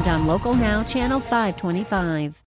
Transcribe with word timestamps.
and 0.00 0.08
on 0.08 0.26
Local 0.26 0.54
Now, 0.54 0.82
Channel 0.82 1.20
525. 1.20 2.42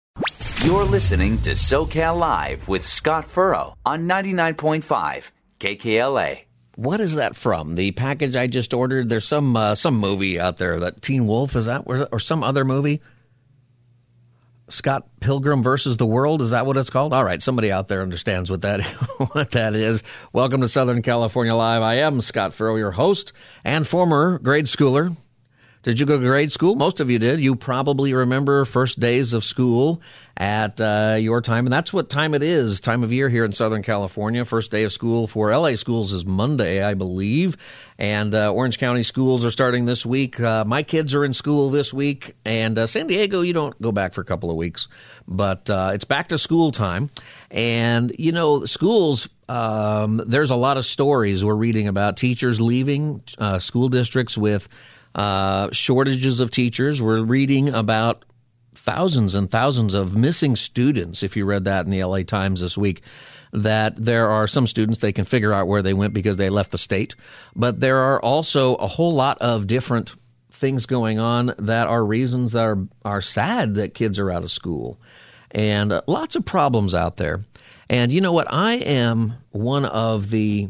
You're 0.63 0.85
listening 0.85 1.37
to 1.39 1.51
SoCal 1.51 2.17
Live 2.17 2.69
with 2.69 2.85
Scott 2.85 3.25
Furrow 3.25 3.75
on 3.85 4.07
99.5 4.07 5.31
KKLA. 5.59 6.43
What 6.75 7.01
is 7.01 7.15
that 7.15 7.35
from? 7.35 7.75
The 7.75 7.91
package 7.91 8.37
I 8.37 8.47
just 8.47 8.73
ordered. 8.73 9.09
There's 9.09 9.27
some 9.27 9.57
uh, 9.57 9.75
some 9.75 9.97
movie 9.97 10.39
out 10.39 10.57
there 10.57 10.79
that 10.79 11.01
Teen 11.01 11.27
Wolf 11.27 11.55
is 11.57 11.65
that 11.65 11.83
or, 11.87 12.07
or 12.11 12.19
some 12.19 12.43
other 12.43 12.63
movie. 12.63 13.01
Scott 14.69 15.09
Pilgrim 15.19 15.61
versus 15.61 15.97
the 15.97 16.05
World 16.05 16.41
is 16.41 16.51
that 16.51 16.65
what 16.65 16.77
it's 16.77 16.89
called? 16.89 17.11
All 17.11 17.25
right, 17.25 17.41
somebody 17.41 17.69
out 17.69 17.89
there 17.89 18.01
understands 18.01 18.49
what 18.49 18.61
that 18.61 18.81
what 19.33 19.51
that 19.51 19.75
is. 19.75 20.03
Welcome 20.31 20.61
to 20.61 20.69
Southern 20.69 21.01
California 21.01 21.53
Live. 21.53 21.81
I 21.81 21.95
am 21.95 22.21
Scott 22.21 22.53
Furrow, 22.53 22.77
your 22.77 22.91
host 22.91 23.33
and 23.65 23.85
former 23.85 24.39
grade 24.39 24.65
schooler 24.65 25.17
did 25.83 25.99
you 25.99 26.05
go 26.05 26.19
to 26.19 26.23
grade 26.23 26.51
school? 26.51 26.75
Most 26.75 26.99
of 26.99 27.09
you 27.09 27.17
did. 27.17 27.39
You 27.39 27.55
probably 27.55 28.13
remember 28.13 28.65
first 28.65 28.99
days 28.99 29.33
of 29.33 29.43
school 29.43 29.99
at 30.37 30.79
uh, 30.79 31.17
your 31.19 31.41
time, 31.41 31.65
and 31.65 31.73
that's 31.73 31.91
what 31.91 32.07
time 32.07 32.35
it 32.35 32.43
is. 32.43 32.79
Time 32.79 33.01
of 33.03 33.11
year 33.11 33.29
here 33.29 33.43
in 33.43 33.51
Southern 33.51 33.81
California. 33.81 34.45
First 34.45 34.69
day 34.69 34.83
of 34.83 34.93
school 34.93 35.25
for 35.25 35.49
LA 35.49 35.73
schools 35.73 36.13
is 36.13 36.23
Monday, 36.23 36.83
I 36.83 36.93
believe, 36.93 37.57
and 37.97 38.35
uh, 38.35 38.53
Orange 38.53 38.77
County 38.77 39.01
schools 39.01 39.43
are 39.43 39.49
starting 39.49 39.85
this 39.85 40.05
week. 40.05 40.39
Uh, 40.39 40.63
my 40.65 40.83
kids 40.83 41.15
are 41.15 41.25
in 41.25 41.33
school 41.33 41.71
this 41.71 41.91
week, 41.91 42.35
and 42.45 42.77
uh, 42.77 42.85
San 42.85 43.07
Diego, 43.07 43.41
you 43.41 43.53
don't 43.53 43.79
go 43.81 43.91
back 43.91 44.13
for 44.13 44.21
a 44.21 44.25
couple 44.25 44.51
of 44.51 44.57
weeks, 44.57 44.87
but 45.27 45.67
uh, 45.67 45.91
it's 45.95 46.05
back 46.05 46.27
to 46.27 46.37
school 46.37 46.71
time. 46.71 47.09
And 47.49 48.13
you 48.19 48.31
know, 48.31 48.65
schools. 48.65 49.29
Um, 49.49 50.23
there's 50.27 50.51
a 50.51 50.55
lot 50.55 50.77
of 50.77 50.85
stories 50.85 51.43
we're 51.43 51.55
reading 51.55 51.89
about 51.89 52.15
teachers 52.15 52.61
leaving 52.61 53.21
uh, 53.37 53.59
school 53.59 53.89
districts 53.89 54.37
with 54.37 54.69
uh, 55.15 55.69
shortages 55.71 56.39
of 56.39 56.51
teachers. 56.51 57.01
We're 57.01 57.23
reading 57.23 57.69
about 57.69 58.25
thousands 58.75 59.35
and 59.35 59.49
thousands 59.49 59.93
of 59.93 60.15
missing 60.15 60.55
students. 60.55 61.23
If 61.23 61.35
you 61.35 61.45
read 61.45 61.65
that 61.65 61.85
in 61.85 61.91
the 61.91 62.03
LA 62.03 62.23
Times 62.23 62.61
this 62.61 62.77
week, 62.77 63.01
that 63.53 63.95
there 63.97 64.29
are 64.29 64.47
some 64.47 64.67
students 64.67 64.99
they 64.99 65.11
can 65.11 65.25
figure 65.25 65.53
out 65.53 65.67
where 65.67 65.81
they 65.81 65.93
went 65.93 66.13
because 66.13 66.37
they 66.37 66.49
left 66.49 66.71
the 66.71 66.77
state, 66.77 67.15
but 67.55 67.79
there 67.79 67.97
are 67.97 68.21
also 68.21 68.75
a 68.75 68.87
whole 68.87 69.13
lot 69.13 69.37
of 69.39 69.67
different 69.67 70.15
things 70.51 70.85
going 70.85 71.19
on 71.19 71.53
that 71.59 71.87
are 71.87 72.03
reasons 72.03 72.53
that 72.53 72.63
are 72.63 72.87
are 73.03 73.21
sad 73.21 73.75
that 73.75 73.93
kids 73.93 74.19
are 74.19 74.31
out 74.31 74.43
of 74.43 74.51
school, 74.51 74.99
and 75.51 75.91
uh, 75.91 76.01
lots 76.07 76.35
of 76.35 76.45
problems 76.45 76.95
out 76.95 77.17
there. 77.17 77.41
And 77.89 78.11
you 78.13 78.21
know 78.21 78.31
what? 78.31 78.47
I 78.49 78.75
am 78.75 79.33
one 79.49 79.83
of 79.83 80.29
the 80.29 80.69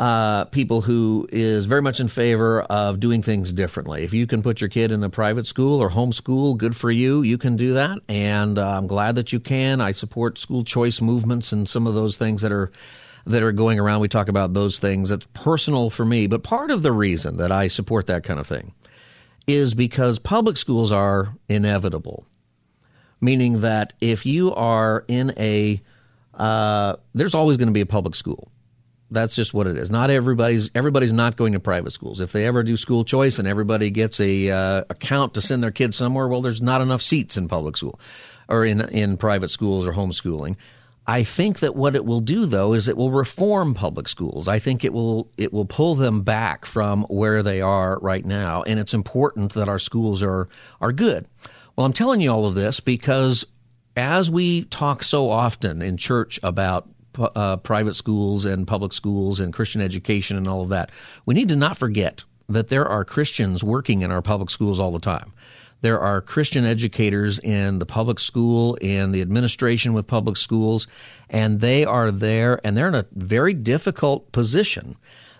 uh, 0.00 0.46
people 0.46 0.80
who 0.80 1.28
is 1.30 1.66
very 1.66 1.82
much 1.82 2.00
in 2.00 2.08
favor 2.08 2.62
of 2.62 3.00
doing 3.00 3.22
things 3.22 3.52
differently. 3.52 4.02
If 4.02 4.14
you 4.14 4.26
can 4.26 4.40
put 4.40 4.62
your 4.62 4.70
kid 4.70 4.92
in 4.92 5.04
a 5.04 5.10
private 5.10 5.46
school 5.46 5.78
or 5.78 5.90
homeschool, 5.90 6.56
good 6.56 6.74
for 6.74 6.90
you. 6.90 7.20
You 7.20 7.36
can 7.36 7.56
do 7.56 7.74
that, 7.74 7.98
and 8.08 8.58
uh, 8.58 8.78
I'm 8.78 8.86
glad 8.86 9.16
that 9.16 9.30
you 9.30 9.40
can. 9.40 9.82
I 9.82 9.92
support 9.92 10.38
school 10.38 10.64
choice 10.64 11.02
movements 11.02 11.52
and 11.52 11.68
some 11.68 11.86
of 11.86 11.92
those 11.92 12.16
things 12.16 12.40
that 12.40 12.50
are 12.50 12.72
that 13.26 13.42
are 13.42 13.52
going 13.52 13.78
around. 13.78 14.00
We 14.00 14.08
talk 14.08 14.28
about 14.28 14.54
those 14.54 14.78
things. 14.78 15.10
It's 15.10 15.26
personal 15.34 15.90
for 15.90 16.06
me, 16.06 16.26
but 16.28 16.42
part 16.42 16.70
of 16.70 16.80
the 16.80 16.92
reason 16.92 17.36
that 17.36 17.52
I 17.52 17.68
support 17.68 18.06
that 18.06 18.24
kind 18.24 18.40
of 18.40 18.46
thing 18.46 18.72
is 19.46 19.74
because 19.74 20.18
public 20.18 20.56
schools 20.56 20.92
are 20.92 21.36
inevitable, 21.46 22.24
meaning 23.20 23.60
that 23.60 23.92
if 24.00 24.24
you 24.24 24.54
are 24.54 25.04
in 25.08 25.34
a 25.36 25.82
uh, 26.32 26.96
there's 27.14 27.34
always 27.34 27.58
going 27.58 27.68
to 27.68 27.74
be 27.74 27.82
a 27.82 27.86
public 27.86 28.14
school 28.14 28.50
that's 29.10 29.34
just 29.34 29.52
what 29.52 29.66
it 29.66 29.76
is. 29.76 29.90
Not 29.90 30.10
everybody's 30.10 30.70
everybody's 30.74 31.12
not 31.12 31.36
going 31.36 31.52
to 31.52 31.60
private 31.60 31.90
schools. 31.90 32.20
If 32.20 32.32
they 32.32 32.46
ever 32.46 32.62
do 32.62 32.76
school 32.76 33.04
choice 33.04 33.38
and 33.38 33.48
everybody 33.48 33.90
gets 33.90 34.20
a 34.20 34.50
uh, 34.50 34.84
account 34.88 35.34
to 35.34 35.42
send 35.42 35.62
their 35.62 35.70
kids 35.70 35.96
somewhere, 35.96 36.28
well, 36.28 36.42
there's 36.42 36.62
not 36.62 36.80
enough 36.80 37.02
seats 37.02 37.36
in 37.36 37.48
public 37.48 37.76
school 37.76 37.98
or 38.48 38.64
in 38.64 38.80
in 38.80 39.16
private 39.16 39.50
schools 39.50 39.86
or 39.86 39.92
homeschooling. 39.92 40.56
I 41.06 41.24
think 41.24 41.60
that 41.60 41.74
what 41.74 41.96
it 41.96 42.04
will 42.04 42.20
do 42.20 42.46
though 42.46 42.72
is 42.72 42.86
it 42.86 42.96
will 42.96 43.10
reform 43.10 43.74
public 43.74 44.06
schools. 44.06 44.46
I 44.46 44.58
think 44.58 44.84
it 44.84 44.92
will 44.92 45.30
it 45.36 45.52
will 45.52 45.64
pull 45.64 45.94
them 45.94 46.22
back 46.22 46.64
from 46.64 47.02
where 47.04 47.42
they 47.42 47.60
are 47.60 47.98
right 48.00 48.24
now 48.24 48.62
and 48.62 48.78
it's 48.78 48.94
important 48.94 49.54
that 49.54 49.68
our 49.68 49.78
schools 49.78 50.22
are 50.22 50.48
are 50.80 50.92
good. 50.92 51.26
Well, 51.74 51.86
I'm 51.86 51.92
telling 51.92 52.20
you 52.20 52.30
all 52.30 52.46
of 52.46 52.54
this 52.54 52.80
because 52.80 53.44
as 53.96 54.30
we 54.30 54.64
talk 54.64 55.02
so 55.02 55.30
often 55.30 55.82
in 55.82 55.96
church 55.96 56.38
about 56.42 56.88
uh, 57.18 57.56
private 57.58 57.94
schools 57.94 58.44
and 58.44 58.66
public 58.66 58.92
schools 58.92 59.40
and 59.40 59.52
Christian 59.52 59.80
education 59.80 60.36
and 60.36 60.48
all 60.48 60.62
of 60.62 60.68
that. 60.70 60.90
We 61.26 61.34
need 61.34 61.48
to 61.48 61.56
not 61.56 61.76
forget 61.76 62.24
that 62.48 62.68
there 62.68 62.86
are 62.86 63.04
Christians 63.04 63.62
working 63.62 64.02
in 64.02 64.10
our 64.10 64.22
public 64.22 64.50
schools 64.50 64.80
all 64.80 64.92
the 64.92 64.98
time. 64.98 65.32
There 65.82 66.00
are 66.00 66.20
Christian 66.20 66.64
educators 66.64 67.38
in 67.38 67.78
the 67.78 67.86
public 67.86 68.20
school, 68.20 68.74
in 68.76 69.12
the 69.12 69.22
administration 69.22 69.94
with 69.94 70.06
public 70.06 70.36
schools, 70.36 70.86
and 71.30 71.60
they 71.60 71.84
are 71.84 72.10
there 72.10 72.60
and 72.64 72.76
they're 72.76 72.88
in 72.88 72.94
a 72.94 73.06
very 73.12 73.54
difficult 73.54 74.30
position. 74.32 74.96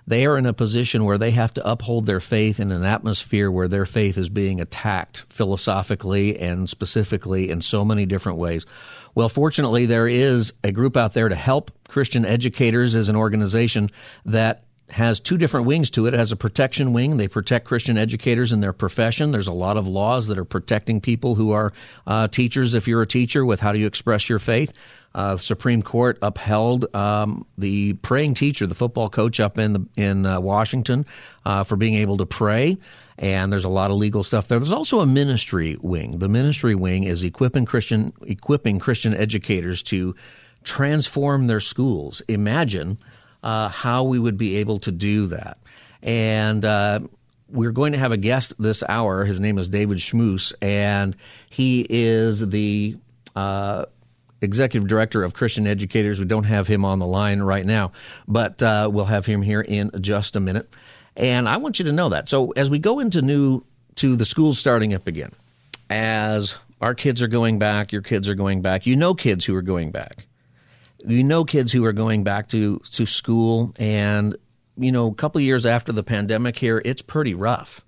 They 0.06 0.26
are 0.26 0.38
in 0.38 0.46
a 0.46 0.54
position 0.54 1.04
where 1.04 1.18
they 1.18 1.30
have 1.32 1.54
to 1.54 1.70
uphold 1.70 2.06
their 2.06 2.20
faith 2.20 2.58
in 2.58 2.72
an 2.72 2.84
atmosphere 2.84 3.50
where 3.50 3.68
their 3.68 3.86
faith 3.86 4.16
is 4.16 4.28
being 4.28 4.60
attacked 4.60 5.26
philosophically 5.28 6.38
and 6.38 6.68
specifically 6.68 7.50
in 7.50 7.60
so 7.60 7.84
many 7.84 8.06
different 8.06 8.38
ways. 8.38 8.64
Well, 9.14 9.28
fortunately, 9.28 9.86
there 9.86 10.06
is 10.06 10.52
a 10.62 10.72
group 10.72 10.96
out 10.96 11.14
there 11.14 11.28
to 11.28 11.34
help 11.34 11.70
Christian 11.88 12.24
educators 12.24 12.94
as 12.94 13.08
an 13.08 13.16
organization 13.16 13.90
that 14.24 14.64
has 14.88 15.20
two 15.20 15.38
different 15.38 15.66
wings 15.66 15.90
to 15.90 16.06
it. 16.06 16.14
It 16.14 16.18
has 16.18 16.32
a 16.32 16.36
protection 16.36 16.92
wing. 16.92 17.16
They 17.16 17.28
protect 17.28 17.66
Christian 17.66 17.96
educators 17.96 18.52
in 18.52 18.60
their 18.60 18.72
profession. 18.72 19.30
There's 19.30 19.46
a 19.46 19.52
lot 19.52 19.76
of 19.76 19.86
laws 19.86 20.26
that 20.28 20.38
are 20.38 20.44
protecting 20.44 21.00
people 21.00 21.34
who 21.34 21.52
are 21.52 21.72
uh, 22.06 22.28
teachers. 22.28 22.74
If 22.74 22.88
you're 22.88 23.02
a 23.02 23.06
teacher, 23.06 23.44
with 23.44 23.60
how 23.60 23.72
do 23.72 23.78
you 23.78 23.86
express 23.86 24.28
your 24.28 24.38
faith? 24.38 24.76
Uh, 25.12 25.36
Supreme 25.36 25.82
Court 25.82 26.18
upheld 26.22 26.94
um, 26.94 27.44
the 27.58 27.94
praying 27.94 28.34
teacher, 28.34 28.66
the 28.66 28.76
football 28.76 29.08
coach 29.08 29.40
up 29.40 29.58
in 29.58 29.72
the, 29.72 29.86
in 29.96 30.24
uh, 30.24 30.40
Washington, 30.40 31.04
uh, 31.44 31.64
for 31.64 31.76
being 31.76 31.94
able 31.94 32.18
to 32.18 32.26
pray. 32.26 32.78
And 33.20 33.52
there's 33.52 33.66
a 33.66 33.68
lot 33.68 33.90
of 33.90 33.98
legal 33.98 34.24
stuff 34.24 34.48
there. 34.48 34.58
There's 34.58 34.72
also 34.72 35.00
a 35.00 35.06
ministry 35.06 35.76
wing. 35.80 36.18
The 36.18 36.28
ministry 36.28 36.74
wing 36.74 37.04
is 37.04 37.22
equipping 37.22 37.66
Christian 37.66 38.14
equipping 38.22 38.78
Christian 38.78 39.14
educators 39.14 39.82
to 39.84 40.16
transform 40.64 41.46
their 41.46 41.60
schools. 41.60 42.22
Imagine 42.28 42.98
uh, 43.42 43.68
how 43.68 44.04
we 44.04 44.18
would 44.18 44.38
be 44.38 44.56
able 44.56 44.78
to 44.80 44.90
do 44.90 45.26
that. 45.26 45.58
And 46.02 46.64
uh, 46.64 47.00
we're 47.50 47.72
going 47.72 47.92
to 47.92 47.98
have 47.98 48.12
a 48.12 48.16
guest 48.16 48.54
this 48.58 48.82
hour. 48.88 49.24
His 49.26 49.38
name 49.38 49.58
is 49.58 49.68
David 49.68 49.98
Schmus, 49.98 50.54
and 50.62 51.14
he 51.50 51.86
is 51.88 52.48
the 52.48 52.96
uh, 53.36 53.84
executive 54.40 54.88
director 54.88 55.22
of 55.22 55.34
Christian 55.34 55.66
Educators. 55.66 56.20
We 56.20 56.26
don't 56.26 56.44
have 56.44 56.66
him 56.66 56.84
on 56.84 56.98
the 56.98 57.06
line 57.06 57.40
right 57.40 57.66
now, 57.66 57.92
but 58.26 58.62
uh, 58.62 58.88
we'll 58.90 59.04
have 59.04 59.26
him 59.26 59.42
here 59.42 59.60
in 59.60 59.90
just 60.00 60.36
a 60.36 60.40
minute. 60.40 60.74
And 61.20 61.46
I 61.46 61.58
want 61.58 61.78
you 61.78 61.84
to 61.84 61.92
know 61.92 62.08
that. 62.08 62.30
So 62.30 62.52
as 62.52 62.70
we 62.70 62.78
go 62.78 62.98
into 62.98 63.20
new 63.20 63.62
to 63.96 64.16
the 64.16 64.24
schools 64.24 64.58
starting 64.58 64.94
up 64.94 65.06
again, 65.06 65.32
as 65.90 66.56
our 66.80 66.94
kids 66.94 67.20
are 67.20 67.28
going 67.28 67.58
back, 67.58 67.92
your 67.92 68.00
kids 68.00 68.26
are 68.26 68.34
going 68.34 68.62
back. 68.62 68.86
You 68.86 68.96
know 68.96 69.12
kids 69.14 69.44
who 69.44 69.54
are 69.54 69.62
going 69.62 69.90
back. 69.90 70.26
You 71.04 71.22
know 71.22 71.44
kids 71.44 71.72
who 71.72 71.84
are 71.84 71.92
going 71.92 72.24
back 72.24 72.48
to 72.48 72.78
to 72.92 73.04
school 73.04 73.74
and 73.78 74.34
you 74.78 74.92
know 74.92 75.08
a 75.08 75.14
couple 75.14 75.42
years 75.42 75.66
after 75.66 75.92
the 75.92 76.02
pandemic 76.02 76.56
here, 76.56 76.80
it's 76.82 77.02
pretty 77.02 77.34
rough. 77.34 77.84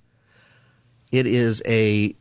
It 1.11 1.27
is 1.27 1.63
a 1.67 2.15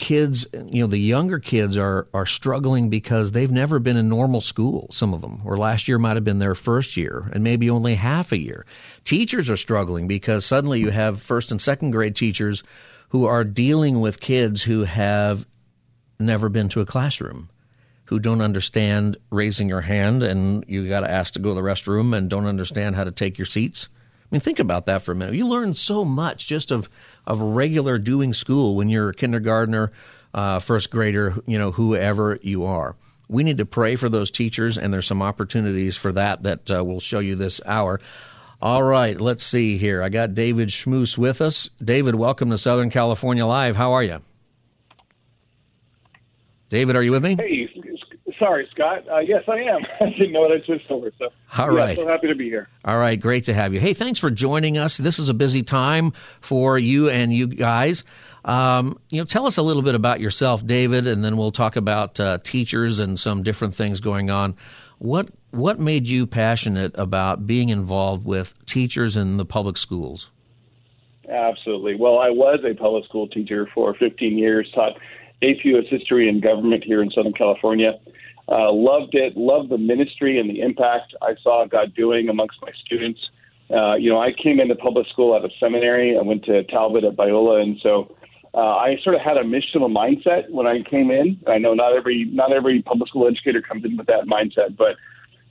kids, 0.00 0.46
you 0.52 0.80
know, 0.80 0.86
the 0.88 0.98
younger 0.98 1.38
kids 1.38 1.76
are 1.76 2.08
are 2.12 2.26
struggling 2.26 2.88
because 2.88 3.30
they've 3.30 3.50
never 3.50 3.78
been 3.78 3.96
in 3.96 4.08
normal 4.08 4.40
school. 4.40 4.88
Some 4.90 5.14
of 5.14 5.20
them, 5.20 5.42
or 5.44 5.56
last 5.56 5.86
year 5.86 5.98
might 5.98 6.16
have 6.16 6.24
been 6.24 6.40
their 6.40 6.56
first 6.56 6.96
year, 6.96 7.30
and 7.32 7.44
maybe 7.44 7.70
only 7.70 7.94
half 7.94 8.32
a 8.32 8.38
year. 8.38 8.66
Teachers 9.04 9.48
are 9.48 9.56
struggling 9.56 10.08
because 10.08 10.44
suddenly 10.44 10.80
you 10.80 10.90
have 10.90 11.22
first 11.22 11.52
and 11.52 11.60
second 11.60 11.92
grade 11.92 12.16
teachers 12.16 12.64
who 13.10 13.26
are 13.26 13.44
dealing 13.44 14.00
with 14.00 14.20
kids 14.20 14.62
who 14.62 14.84
have 14.84 15.46
never 16.18 16.48
been 16.48 16.70
to 16.70 16.80
a 16.80 16.86
classroom, 16.86 17.50
who 18.06 18.18
don't 18.18 18.40
understand 18.40 19.18
raising 19.30 19.68
your 19.68 19.82
hand 19.82 20.22
and 20.22 20.64
you 20.66 20.88
got 20.88 21.00
to 21.00 21.10
ask 21.10 21.34
to 21.34 21.40
go 21.40 21.50
to 21.50 21.54
the 21.54 21.60
restroom 21.60 22.16
and 22.16 22.30
don't 22.30 22.46
understand 22.46 22.96
how 22.96 23.04
to 23.04 23.12
take 23.12 23.38
your 23.38 23.46
seats. 23.46 23.88
I 24.30 24.36
mean, 24.36 24.40
think 24.40 24.60
about 24.60 24.86
that 24.86 25.02
for 25.02 25.12
a 25.12 25.14
minute. 25.16 25.34
You 25.34 25.46
learn 25.46 25.74
so 25.74 26.04
much 26.04 26.46
just 26.46 26.70
of 26.70 26.88
of 27.26 27.40
regular 27.40 27.98
doing 27.98 28.32
school 28.32 28.76
when 28.76 28.88
you're 28.88 29.10
a 29.10 29.14
kindergartner 29.14 29.90
uh, 30.32 30.60
first 30.60 30.90
grader, 30.90 31.34
you 31.46 31.58
know, 31.58 31.72
whoever 31.72 32.38
you 32.42 32.64
are. 32.64 32.94
We 33.28 33.42
need 33.42 33.58
to 33.58 33.66
pray 33.66 33.96
for 33.96 34.08
those 34.08 34.30
teachers, 34.30 34.78
and 34.78 34.92
there's 34.92 35.06
some 35.06 35.22
opportunities 35.22 35.96
for 35.96 36.12
that 36.12 36.44
that 36.44 36.70
uh, 36.70 36.84
we'll 36.84 37.00
show 37.00 37.18
you 37.18 37.34
this 37.34 37.60
hour. 37.66 38.00
All 38.62 38.82
right, 38.82 39.20
let's 39.20 39.42
see 39.42 39.78
here. 39.78 40.02
I 40.02 40.10
got 40.10 40.34
David 40.34 40.68
Schmus 40.68 41.16
with 41.16 41.40
us. 41.40 41.70
David, 41.82 42.14
welcome 42.14 42.50
to 42.50 42.58
Southern 42.58 42.90
California 42.90 43.46
Live. 43.46 43.74
How 43.74 43.92
are 43.92 44.02
you? 44.02 44.20
David, 46.68 46.94
are 46.94 47.02
you 47.02 47.10
with 47.10 47.24
me? 47.24 47.36
Hey, 47.36 47.68
sorry, 48.40 48.68
Scott. 48.72 49.04
Uh, 49.08 49.18
yes, 49.18 49.44
I 49.46 49.58
am. 49.58 49.82
I 50.00 50.10
didn't 50.10 50.32
know 50.32 50.40
what 50.40 50.50
I 50.50 50.64
switched 50.64 50.90
over. 50.90 51.12
So, 51.18 51.28
all 51.56 51.70
right. 51.70 51.96
Yeah, 51.96 52.04
so 52.04 52.08
happy 52.08 52.26
to 52.26 52.34
be 52.34 52.46
here. 52.46 52.68
All 52.84 52.98
right, 52.98 53.20
great 53.20 53.44
to 53.44 53.54
have 53.54 53.72
you. 53.72 53.78
Hey, 53.78 53.94
thanks 53.94 54.18
for 54.18 54.30
joining 54.30 54.78
us. 54.78 54.96
This 54.96 55.20
is 55.20 55.28
a 55.28 55.34
busy 55.34 55.62
time 55.62 56.12
for 56.40 56.76
you 56.76 57.08
and 57.08 57.32
you 57.32 57.46
guys. 57.46 58.02
Um, 58.44 58.98
you 59.10 59.20
know, 59.20 59.24
tell 59.24 59.46
us 59.46 59.58
a 59.58 59.62
little 59.62 59.82
bit 59.82 59.94
about 59.94 60.18
yourself, 60.18 60.66
David, 60.66 61.06
and 61.06 61.22
then 61.22 61.36
we'll 61.36 61.52
talk 61.52 61.76
about 61.76 62.18
uh, 62.18 62.38
teachers 62.42 62.98
and 62.98 63.18
some 63.18 63.42
different 63.42 63.76
things 63.76 64.00
going 64.00 64.30
on. 64.30 64.56
What 64.98 65.28
what 65.50 65.78
made 65.78 66.06
you 66.06 66.26
passionate 66.26 66.92
about 66.94 67.46
being 67.46 67.70
involved 67.70 68.24
with 68.24 68.54
teachers 68.66 69.16
in 69.16 69.36
the 69.36 69.44
public 69.44 69.76
schools? 69.76 70.30
Absolutely. 71.28 71.96
Well, 71.96 72.18
I 72.18 72.30
was 72.30 72.60
a 72.64 72.74
public 72.74 73.04
school 73.04 73.28
teacher 73.28 73.68
for 73.74 73.94
15 73.94 74.36
years, 74.36 74.70
taught 74.74 74.96
AP 75.42 75.64
US 75.64 75.84
history 75.88 76.28
and 76.28 76.42
government 76.42 76.84
here 76.84 77.02
in 77.02 77.10
Southern 77.10 77.32
California. 77.32 77.98
Uh, 78.50 78.72
loved 78.72 79.14
it, 79.14 79.36
loved 79.36 79.68
the 79.68 79.78
ministry 79.78 80.40
and 80.40 80.50
the 80.50 80.60
impact 80.60 81.14
I 81.22 81.36
saw 81.42 81.66
God 81.66 81.94
doing 81.94 82.28
amongst 82.28 82.60
my 82.60 82.72
students. 82.84 83.20
Uh, 83.72 83.94
you 83.94 84.10
know, 84.10 84.20
I 84.20 84.32
came 84.32 84.58
into 84.58 84.74
public 84.74 85.06
school 85.06 85.36
at 85.36 85.44
a 85.44 85.50
seminary. 85.60 86.18
I 86.18 86.22
went 86.22 86.44
to 86.46 86.64
Talbot 86.64 87.04
at 87.04 87.14
Biola, 87.14 87.62
and 87.62 87.78
so 87.80 88.16
uh, 88.52 88.58
I 88.58 88.98
sort 89.04 89.14
of 89.14 89.20
had 89.20 89.36
a 89.36 89.44
missional 89.44 89.88
mindset 89.88 90.50
when 90.50 90.66
I 90.66 90.82
came 90.82 91.12
in. 91.12 91.38
I 91.46 91.58
know 91.58 91.74
not 91.74 91.94
every 91.94 92.24
not 92.24 92.52
every 92.52 92.82
public 92.82 93.08
school 93.08 93.28
educator 93.28 93.62
comes 93.62 93.84
in 93.84 93.96
with 93.96 94.08
that 94.08 94.24
mindset, 94.24 94.76
but 94.76 94.96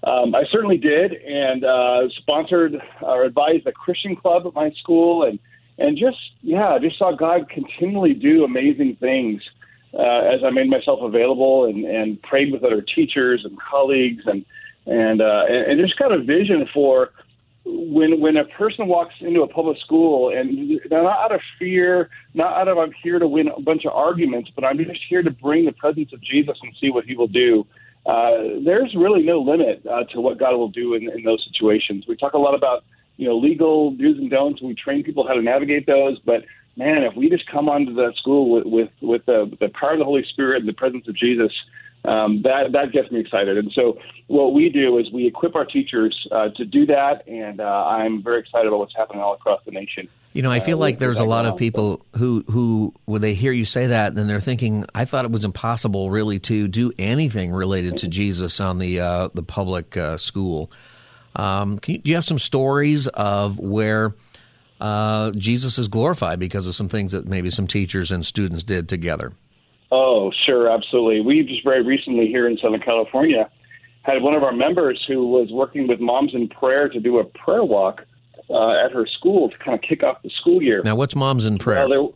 um, 0.03 0.35
I 0.35 0.43
certainly 0.51 0.77
did, 0.77 1.13
and 1.13 1.63
uh, 1.63 2.09
sponsored 2.17 2.81
or 3.01 3.23
advised 3.23 3.65
a 3.67 3.71
Christian 3.71 4.17
club 4.17 4.45
at 4.45 4.53
my 4.53 4.71
school, 4.71 5.23
and 5.23 5.39
and 5.77 5.97
just 5.97 6.19
yeah, 6.41 6.77
just 6.79 6.97
saw 6.97 7.15
God 7.15 7.49
continually 7.49 8.13
do 8.13 8.43
amazing 8.43 8.97
things 8.97 9.41
uh, 9.93 10.01
as 10.01 10.43
I 10.43 10.49
made 10.51 10.69
myself 10.69 10.99
available 11.01 11.65
and, 11.65 11.85
and 11.85 12.21
prayed 12.21 12.51
with 12.51 12.63
other 12.63 12.81
teachers 12.81 13.45
and 13.45 13.59
colleagues, 13.59 14.25
and 14.27 14.45
and 14.85 15.21
uh, 15.21 15.45
and, 15.47 15.79
just 15.79 15.97
got 15.97 16.11
a 16.11 16.19
vision 16.19 16.67
for 16.73 17.11
when 17.65 18.19
when 18.19 18.37
a 18.37 18.45
person 18.45 18.87
walks 18.87 19.15
into 19.19 19.41
a 19.41 19.47
public 19.47 19.77
school 19.79 20.35
and 20.35 20.79
not 20.91 21.05
out 21.05 21.31
of 21.31 21.41
fear, 21.57 22.09
not 22.33 22.53
out 22.53 22.67
of 22.67 22.77
I'm 22.77 22.91
here 23.03 23.19
to 23.19 23.27
win 23.27 23.47
a 23.47 23.61
bunch 23.61 23.85
of 23.85 23.93
arguments, 23.93 24.51
but 24.53 24.63
I'm 24.63 24.77
just 24.77 25.01
here 25.09 25.23
to 25.23 25.31
bring 25.31 25.65
the 25.65 25.71
presence 25.71 26.13
of 26.13 26.21
Jesus 26.21 26.57
and 26.61 26.71
see 26.79 26.91
what 26.91 27.05
He 27.05 27.15
will 27.15 27.27
do. 27.27 27.65
Uh, 28.05 28.59
there's 28.63 28.95
really 28.95 29.23
no 29.23 29.39
limit 29.39 29.85
uh, 29.85 30.03
to 30.05 30.21
what 30.21 30.37
God 30.37 30.55
will 30.55 30.69
do 30.69 30.93
in, 30.93 31.09
in 31.09 31.23
those 31.23 31.43
situations. 31.45 32.05
We 32.07 32.15
talk 32.15 32.33
a 32.33 32.37
lot 32.37 32.55
about 32.55 32.83
you 33.17 33.27
know 33.27 33.37
legal 33.37 33.91
do's 33.91 34.17
and 34.17 34.29
don'ts. 34.29 34.61
We 34.61 34.75
train 34.75 35.03
people 35.03 35.27
how 35.27 35.33
to 35.33 35.41
navigate 35.41 35.85
those, 35.85 36.19
but 36.19 36.45
man, 36.79 37.03
if 37.03 37.15
we 37.15 37.29
just 37.29 37.45
come 37.45 37.69
onto 37.69 37.93
that 37.95 38.13
school 38.15 38.49
with 38.49 38.65
with, 38.65 38.89
with 39.01 39.25
the, 39.25 39.55
the 39.59 39.69
power 39.69 39.91
of 39.91 39.99
the 39.99 40.05
Holy 40.05 40.23
Spirit 40.23 40.61
and 40.61 40.67
the 40.67 40.73
presence 40.73 41.07
of 41.07 41.15
Jesus, 41.15 41.51
um, 42.05 42.41
that 42.43 42.71
that 42.71 42.91
gets 42.93 43.11
me 43.11 43.19
excited. 43.19 43.57
And 43.57 43.71
so, 43.73 43.99
what 44.27 44.53
we 44.53 44.69
do 44.69 44.97
is 44.97 45.11
we 45.11 45.27
equip 45.27 45.55
our 45.55 45.65
teachers 45.65 46.27
uh, 46.31 46.49
to 46.55 46.65
do 46.65 46.85
that, 46.85 47.27
and 47.27 47.59
uh, 47.59 47.63
I'm 47.63 48.23
very 48.23 48.39
excited 48.39 48.67
about 48.67 48.79
what's 48.79 48.95
happening 48.95 49.21
all 49.21 49.33
across 49.33 49.61
the 49.65 49.71
nation. 49.71 50.07
You 50.31 50.41
know, 50.41 50.51
I 50.51 50.61
feel 50.61 50.77
uh, 50.77 50.81
like 50.81 50.99
there's 50.99 51.19
a 51.19 51.25
lot 51.25 51.45
of 51.45 51.57
people 51.57 52.05
who 52.15 52.43
who 52.49 52.93
when 53.05 53.21
they 53.21 53.33
hear 53.33 53.51
you 53.51 53.65
say 53.65 53.87
that, 53.87 54.15
then 54.15 54.27
they're 54.27 54.39
thinking, 54.39 54.85
"I 54.95 55.03
thought 55.03 55.25
it 55.25 55.31
was 55.31 55.43
impossible, 55.43 56.09
really, 56.09 56.39
to 56.39 56.69
do 56.69 56.93
anything 56.97 57.51
related 57.51 57.97
to 57.97 58.07
Jesus 58.07 58.61
on 58.61 58.79
the 58.79 59.01
uh, 59.01 59.29
the 59.33 59.43
public 59.43 59.97
uh, 59.97 60.15
school." 60.15 60.71
Um, 61.35 61.79
you, 61.85 61.97
do 61.97 62.09
you 62.09 62.15
have 62.15 62.25
some 62.25 62.39
stories 62.39 63.07
of 63.09 63.59
where? 63.59 64.15
Uh, 64.79 65.31
Jesus 65.31 65.77
is 65.77 65.87
glorified 65.87 66.39
because 66.39 66.65
of 66.65 66.75
some 66.75 66.89
things 66.89 67.11
that 67.11 67.27
maybe 67.27 67.51
some 67.51 67.67
teachers 67.67 68.11
and 68.11 68.25
students 68.25 68.63
did 68.63 68.87
together. 68.87 69.33
Oh, 69.91 70.31
sure, 70.45 70.69
absolutely. 70.69 71.21
We 71.21 71.43
just 71.43 71.63
very 71.63 71.83
recently 71.83 72.27
here 72.27 72.47
in 72.47 72.57
Southern 72.57 72.81
California 72.81 73.49
had 74.03 74.21
one 74.21 74.35
of 74.35 74.43
our 74.43 74.53
members 74.53 75.03
who 75.07 75.27
was 75.27 75.51
working 75.51 75.87
with 75.87 75.99
Moms 75.99 76.33
in 76.33 76.47
Prayer 76.47 76.89
to 76.89 76.99
do 76.99 77.19
a 77.19 77.23
prayer 77.23 77.63
walk 77.63 78.05
uh, 78.49 78.85
at 78.85 78.91
her 78.91 79.05
school 79.05 79.49
to 79.49 79.57
kind 79.57 79.75
of 79.75 79.81
kick 79.81 80.03
off 80.03 80.21
the 80.23 80.29
school 80.29 80.61
year. 80.61 80.81
Now, 80.83 80.95
what's 80.95 81.15
Moms 81.15 81.45
in 81.45 81.57
Prayer? 81.57 81.85
Uh, 81.85 82.07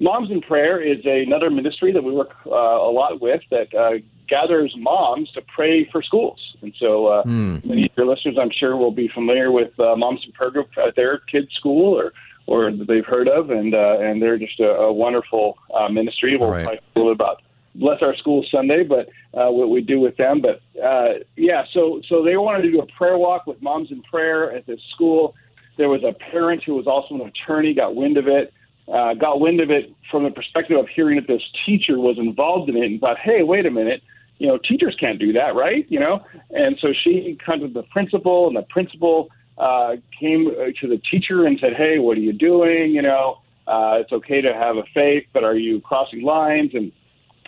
moms 0.00 0.30
in 0.30 0.40
Prayer 0.40 0.80
is 0.80 1.04
another 1.04 1.50
ministry 1.50 1.92
that 1.92 2.02
we 2.02 2.12
work 2.12 2.34
uh, 2.46 2.50
a 2.50 2.90
lot 2.90 3.20
with 3.20 3.42
that 3.50 3.74
uh, 3.74 3.98
gathers 4.28 4.74
moms 4.76 5.30
to 5.32 5.42
pray 5.42 5.88
for 5.90 6.02
schools. 6.02 6.38
And 6.62 6.74
so 6.78 7.06
uh, 7.06 7.22
hmm. 7.22 7.58
many 7.64 7.86
of 7.86 7.90
your 7.96 8.06
listeners, 8.06 8.36
I'm 8.40 8.50
sure, 8.50 8.76
will 8.76 8.92
be 8.92 9.08
familiar 9.08 9.50
with 9.50 9.78
uh, 9.80 9.96
Moms 9.96 10.22
in 10.24 10.32
Prayer 10.32 10.50
group 10.50 10.68
at 10.76 10.96
their 10.96 11.18
kids' 11.18 11.52
school 11.54 11.98
or 11.98 12.12
or 12.46 12.72
they've 12.72 13.04
heard 13.04 13.28
of, 13.28 13.50
and 13.50 13.74
uh, 13.74 13.98
and 14.00 14.22
they're 14.22 14.38
just 14.38 14.58
a, 14.58 14.70
a 14.70 14.92
wonderful 14.92 15.58
uh, 15.74 15.88
ministry. 15.88 16.36
We'll 16.36 16.50
right. 16.50 16.64
talk 16.64 16.78
a 16.96 16.98
little 16.98 17.12
about 17.12 17.42
bless 17.74 18.02
our 18.02 18.16
school 18.16 18.44
Sunday, 18.50 18.84
but 18.84 19.08
uh, 19.38 19.50
what 19.50 19.68
we 19.70 19.82
do 19.82 20.00
with 20.00 20.16
them. 20.16 20.40
But 20.40 20.62
uh, 20.82 21.20
yeah, 21.36 21.64
so 21.72 22.00
so 22.08 22.24
they 22.24 22.36
wanted 22.36 22.62
to 22.62 22.70
do 22.70 22.80
a 22.80 22.86
prayer 22.86 23.18
walk 23.18 23.46
with 23.46 23.60
moms 23.62 23.90
in 23.90 24.02
prayer 24.02 24.52
at 24.52 24.66
this 24.66 24.80
school. 24.94 25.34
There 25.76 25.88
was 25.88 26.02
a 26.02 26.12
parent 26.12 26.64
who 26.64 26.74
was 26.74 26.86
also 26.86 27.14
an 27.14 27.20
attorney, 27.20 27.74
got 27.74 27.94
wind 27.94 28.16
of 28.16 28.26
it, 28.26 28.52
uh, 28.92 29.14
got 29.14 29.40
wind 29.40 29.60
of 29.60 29.70
it 29.70 29.94
from 30.10 30.24
the 30.24 30.30
perspective 30.30 30.76
of 30.78 30.88
hearing 30.88 31.16
that 31.16 31.28
this 31.28 31.42
teacher 31.64 31.98
was 31.98 32.18
involved 32.18 32.68
in 32.68 32.76
it, 32.76 32.84
and 32.84 33.00
thought, 33.00 33.18
hey, 33.18 33.42
wait 33.42 33.66
a 33.66 33.70
minute. 33.70 34.02
You 34.38 34.46
know, 34.46 34.58
teachers 34.58 34.96
can't 34.98 35.18
do 35.18 35.32
that, 35.32 35.54
right? 35.54 35.86
You 35.88 36.00
know, 36.00 36.24
and 36.50 36.78
so 36.80 36.92
she 36.92 37.36
contacted 37.44 37.74
the 37.74 37.82
principal, 37.84 38.46
and 38.46 38.56
the 38.56 38.62
principal 38.62 39.30
uh, 39.58 39.96
came 40.18 40.50
to 40.80 40.88
the 40.88 40.98
teacher 41.10 41.44
and 41.44 41.58
said, 41.60 41.74
"Hey, 41.74 41.98
what 41.98 42.16
are 42.16 42.20
you 42.20 42.32
doing? 42.32 42.92
You 42.92 43.02
know, 43.02 43.40
uh, 43.66 43.98
it's 44.00 44.12
okay 44.12 44.40
to 44.40 44.54
have 44.54 44.76
a 44.76 44.84
faith, 44.94 45.24
but 45.32 45.44
are 45.44 45.56
you 45.56 45.80
crossing 45.80 46.22
lines?" 46.22 46.70
And 46.74 46.92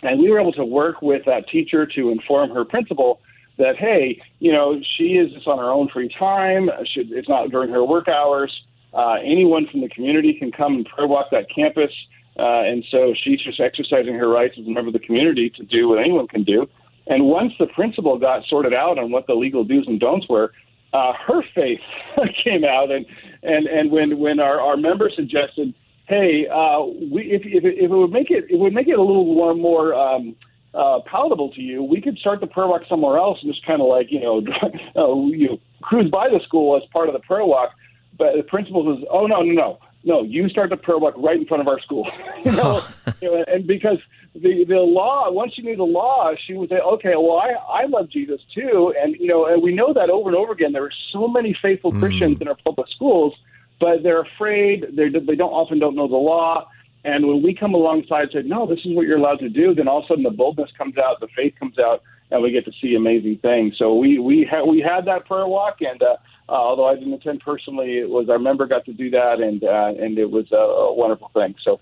and 0.03 0.19
we 0.19 0.29
were 0.29 0.39
able 0.39 0.53
to 0.53 0.65
work 0.65 1.01
with 1.01 1.25
that 1.25 1.47
teacher 1.47 1.85
to 1.85 2.09
inform 2.09 2.49
her 2.51 2.65
principal 2.65 3.21
that, 3.57 3.77
hey, 3.77 4.21
you 4.39 4.51
know, 4.51 4.79
she 4.97 5.13
is 5.17 5.31
just 5.31 5.47
on 5.47 5.59
her 5.59 5.69
own 5.69 5.87
free 5.89 6.09
time. 6.17 6.69
She, 6.85 7.01
it's 7.01 7.29
not 7.29 7.51
during 7.51 7.69
her 7.69 7.83
work 7.83 8.07
hours. 8.07 8.51
Uh, 8.93 9.17
anyone 9.23 9.67
from 9.71 9.81
the 9.81 9.89
community 9.89 10.33
can 10.33 10.51
come 10.51 10.75
and 10.75 10.85
prayer 10.85 11.07
walk 11.07 11.27
that 11.31 11.47
campus. 11.53 11.91
Uh, 12.39 12.63
and 12.63 12.83
so 12.89 13.13
she's 13.23 13.41
just 13.41 13.59
exercising 13.59 14.15
her 14.15 14.27
rights 14.27 14.55
as 14.59 14.65
a 14.65 14.69
member 14.69 14.87
of 14.87 14.93
the 14.93 14.99
community 14.99 15.49
to 15.49 15.63
do 15.63 15.87
what 15.87 15.99
anyone 15.99 16.27
can 16.27 16.43
do. 16.43 16.67
And 17.07 17.25
once 17.25 17.53
the 17.59 17.67
principal 17.67 18.17
got 18.17 18.45
sorted 18.45 18.73
out 18.73 18.97
on 18.97 19.11
what 19.11 19.27
the 19.27 19.33
legal 19.33 19.63
do's 19.63 19.87
and 19.87 19.99
don'ts 19.99 20.27
were, 20.29 20.53
uh, 20.93 21.13
her 21.13 21.41
face 21.55 21.81
came 22.43 22.63
out, 22.63 22.91
and 22.91 23.05
and 23.43 23.67
and 23.67 23.91
when 23.91 24.19
when 24.19 24.39
our 24.39 24.59
our 24.59 24.77
member 24.77 25.09
suggested, 25.09 25.73
hey, 26.07 26.47
uh, 26.47 26.83
we 26.83 27.23
if, 27.31 27.41
if 27.45 27.63
if 27.63 27.91
it 27.91 27.95
would 27.95 28.11
make 28.11 28.29
it 28.29 28.45
it 28.49 28.59
would 28.59 28.73
make 28.73 28.87
it 28.87 28.97
a 28.97 29.01
little 29.01 29.25
more 29.25 29.55
more. 29.55 29.93
Um, 29.93 30.35
uh, 30.73 30.99
palatable 31.05 31.51
to 31.51 31.59
you, 31.59 31.83
we 31.83 31.99
could 31.99 32.17
start 32.17 32.39
the 32.39 32.47
prayer 32.47 32.65
walk 32.65 32.81
somewhere 32.87 33.17
else 33.17 33.37
and 33.41 33.53
just 33.53 33.65
kind 33.65 33.81
of 33.81 33.87
like 33.89 34.09
you 34.09 34.21
know, 34.21 34.37
uh, 34.95 35.13
you 35.27 35.49
know, 35.49 35.59
cruise 35.81 36.09
by 36.09 36.29
the 36.29 36.39
school 36.45 36.77
as 36.77 36.83
part 36.93 37.09
of 37.09 37.13
the 37.13 37.19
prayer 37.19 37.43
walk. 37.43 37.71
But 38.17 38.37
the 38.37 38.43
principal 38.43 38.95
says, 38.95 39.05
"Oh 39.11 39.27
no, 39.27 39.41
no, 39.41 39.51
no, 39.51 39.79
no! 40.03 40.23
You 40.23 40.49
start 40.49 40.69
the 40.69 40.77
prayer 40.77 40.97
walk 40.97 41.15
right 41.17 41.37
in 41.37 41.45
front 41.45 41.61
of 41.61 41.67
our 41.67 41.79
school." 41.79 42.09
you 42.45 42.51
know, 42.51 42.81
you 43.21 43.31
know, 43.31 43.45
and 43.47 43.67
because 43.67 43.97
the 44.33 44.63
the 44.65 44.75
law 44.75 45.29
once 45.29 45.53
she 45.53 45.61
knew 45.61 45.75
the 45.75 45.83
law 45.83 46.31
she 46.45 46.53
would 46.53 46.69
say 46.69 46.77
okay 46.77 47.15
well 47.17 47.37
i 47.37 47.81
i 47.81 47.85
love 47.85 48.09
jesus 48.09 48.39
too 48.53 48.93
and 49.01 49.15
you 49.19 49.27
know 49.27 49.45
and 49.45 49.61
we 49.61 49.73
know 49.73 49.93
that 49.93 50.09
over 50.09 50.29
and 50.29 50.37
over 50.37 50.53
again 50.53 50.71
there 50.71 50.83
are 50.83 50.93
so 51.11 51.27
many 51.27 51.55
faithful 51.61 51.91
mm. 51.91 51.99
christians 51.99 52.39
in 52.39 52.47
our 52.47 52.55
public 52.63 52.87
schools 52.87 53.33
but 53.79 54.03
they're 54.03 54.21
afraid 54.21 54.85
they 54.93 55.09
they 55.09 55.35
don't 55.35 55.51
often 55.51 55.79
don't 55.79 55.95
know 55.95 56.07
the 56.07 56.15
law 56.15 56.65
and 57.03 57.27
when 57.27 57.43
we 57.43 57.53
come 57.53 57.73
alongside 57.73 58.23
and 58.23 58.31
say 58.31 58.41
no 58.43 58.65
this 58.65 58.79
is 58.85 58.95
what 58.95 59.05
you're 59.05 59.17
allowed 59.17 59.39
to 59.39 59.49
do 59.49 59.75
then 59.75 59.87
all 59.87 59.99
of 59.99 60.05
a 60.05 60.07
sudden 60.07 60.23
the 60.23 60.29
boldness 60.29 60.71
comes 60.77 60.97
out 60.97 61.19
the 61.19 61.27
faith 61.35 61.53
comes 61.59 61.77
out 61.77 62.01
and 62.31 62.41
we 62.41 62.51
get 62.51 62.65
to 62.65 62.71
see 62.81 62.95
amazing 62.95 63.37
things 63.41 63.75
so 63.77 63.95
we 63.95 64.17
we 64.19 64.47
had 64.49 64.63
we 64.63 64.79
had 64.79 65.05
that 65.05 65.25
prayer 65.25 65.47
walk 65.47 65.77
and 65.81 66.01
uh 66.01 66.15
uh, 66.51 66.55
although 66.55 66.85
I 66.85 66.95
didn't 66.95 67.13
attend 67.13 67.39
personally, 67.39 67.97
it 67.99 68.09
was 68.09 68.27
our 68.29 68.37
member 68.37 68.67
got 68.67 68.83
to 68.83 68.93
do 68.93 69.09
that, 69.11 69.39
and 69.39 69.63
uh, 69.63 70.03
and 70.03 70.17
it 70.17 70.29
was 70.29 70.51
a, 70.51 70.57
a 70.57 70.93
wonderful 70.93 71.31
thing. 71.33 71.55
So 71.63 71.79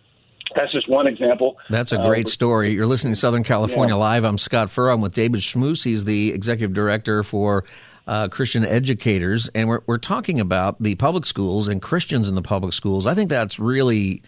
that's 0.55 0.71
just 0.71 0.87
one 0.87 1.07
example. 1.07 1.57
That's 1.71 1.91
a 1.91 1.97
great 1.97 2.27
uh, 2.27 2.29
story. 2.29 2.69
You're 2.69 2.85
listening 2.85 3.13
to 3.13 3.19
Southern 3.19 3.43
California 3.43 3.95
yeah. 3.95 3.99
Live. 3.99 4.23
I'm 4.25 4.37
Scott 4.37 4.69
Furrow. 4.69 4.93
I'm 4.93 5.01
with 5.01 5.13
David 5.13 5.41
Schmus. 5.41 5.83
He's 5.83 6.05
the 6.05 6.31
executive 6.31 6.73
director 6.73 7.23
for 7.23 7.65
uh, 8.05 8.27
Christian 8.27 8.63
educators, 8.63 9.49
and 9.55 9.67
we're 9.67 9.81
we're 9.87 9.97
talking 9.97 10.39
about 10.39 10.81
the 10.81 10.93
public 10.95 11.25
schools 11.25 11.67
and 11.67 11.81
Christians 11.81 12.29
in 12.29 12.35
the 12.35 12.43
public 12.43 12.73
schools. 12.73 13.07
I 13.07 13.15
think 13.15 13.31
that's 13.31 13.57
really 13.57 14.21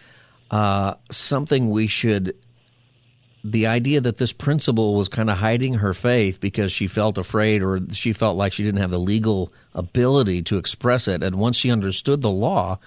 uh, 0.49 0.95
something 1.11 1.69
we 1.69 1.85
should. 1.85 2.35
The 3.43 3.67
idea 3.67 4.01
that 4.01 4.17
this 4.17 4.33
principal 4.33 4.93
was 4.93 5.09
kind 5.09 5.29
of 5.29 5.37
hiding 5.37 5.75
her 5.75 5.93
faith 5.93 6.39
because 6.39 6.71
she 6.71 6.87
felt 6.87 7.17
afraid 7.17 7.63
or 7.63 7.79
she 7.91 8.13
felt 8.13 8.37
like 8.37 8.53
she 8.53 8.63
didn't 8.63 8.81
have 8.81 8.91
the 8.91 8.99
legal 8.99 9.51
ability 9.73 10.43
to 10.43 10.57
express 10.57 11.07
it, 11.07 11.23
and 11.23 11.37
once 11.37 11.57
she 11.57 11.71
understood 11.71 12.21
the 12.21 12.29
law, 12.29 12.77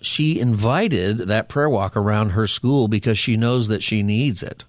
she 0.00 0.40
invited 0.40 1.18
that 1.18 1.48
prayer 1.48 1.68
walk 1.68 1.96
around 1.96 2.30
her 2.30 2.46
school 2.46 2.88
because 2.88 3.18
she 3.18 3.36
knows 3.36 3.68
that 3.68 3.82
she 3.82 4.02
needs 4.02 4.42
it. 4.42 4.64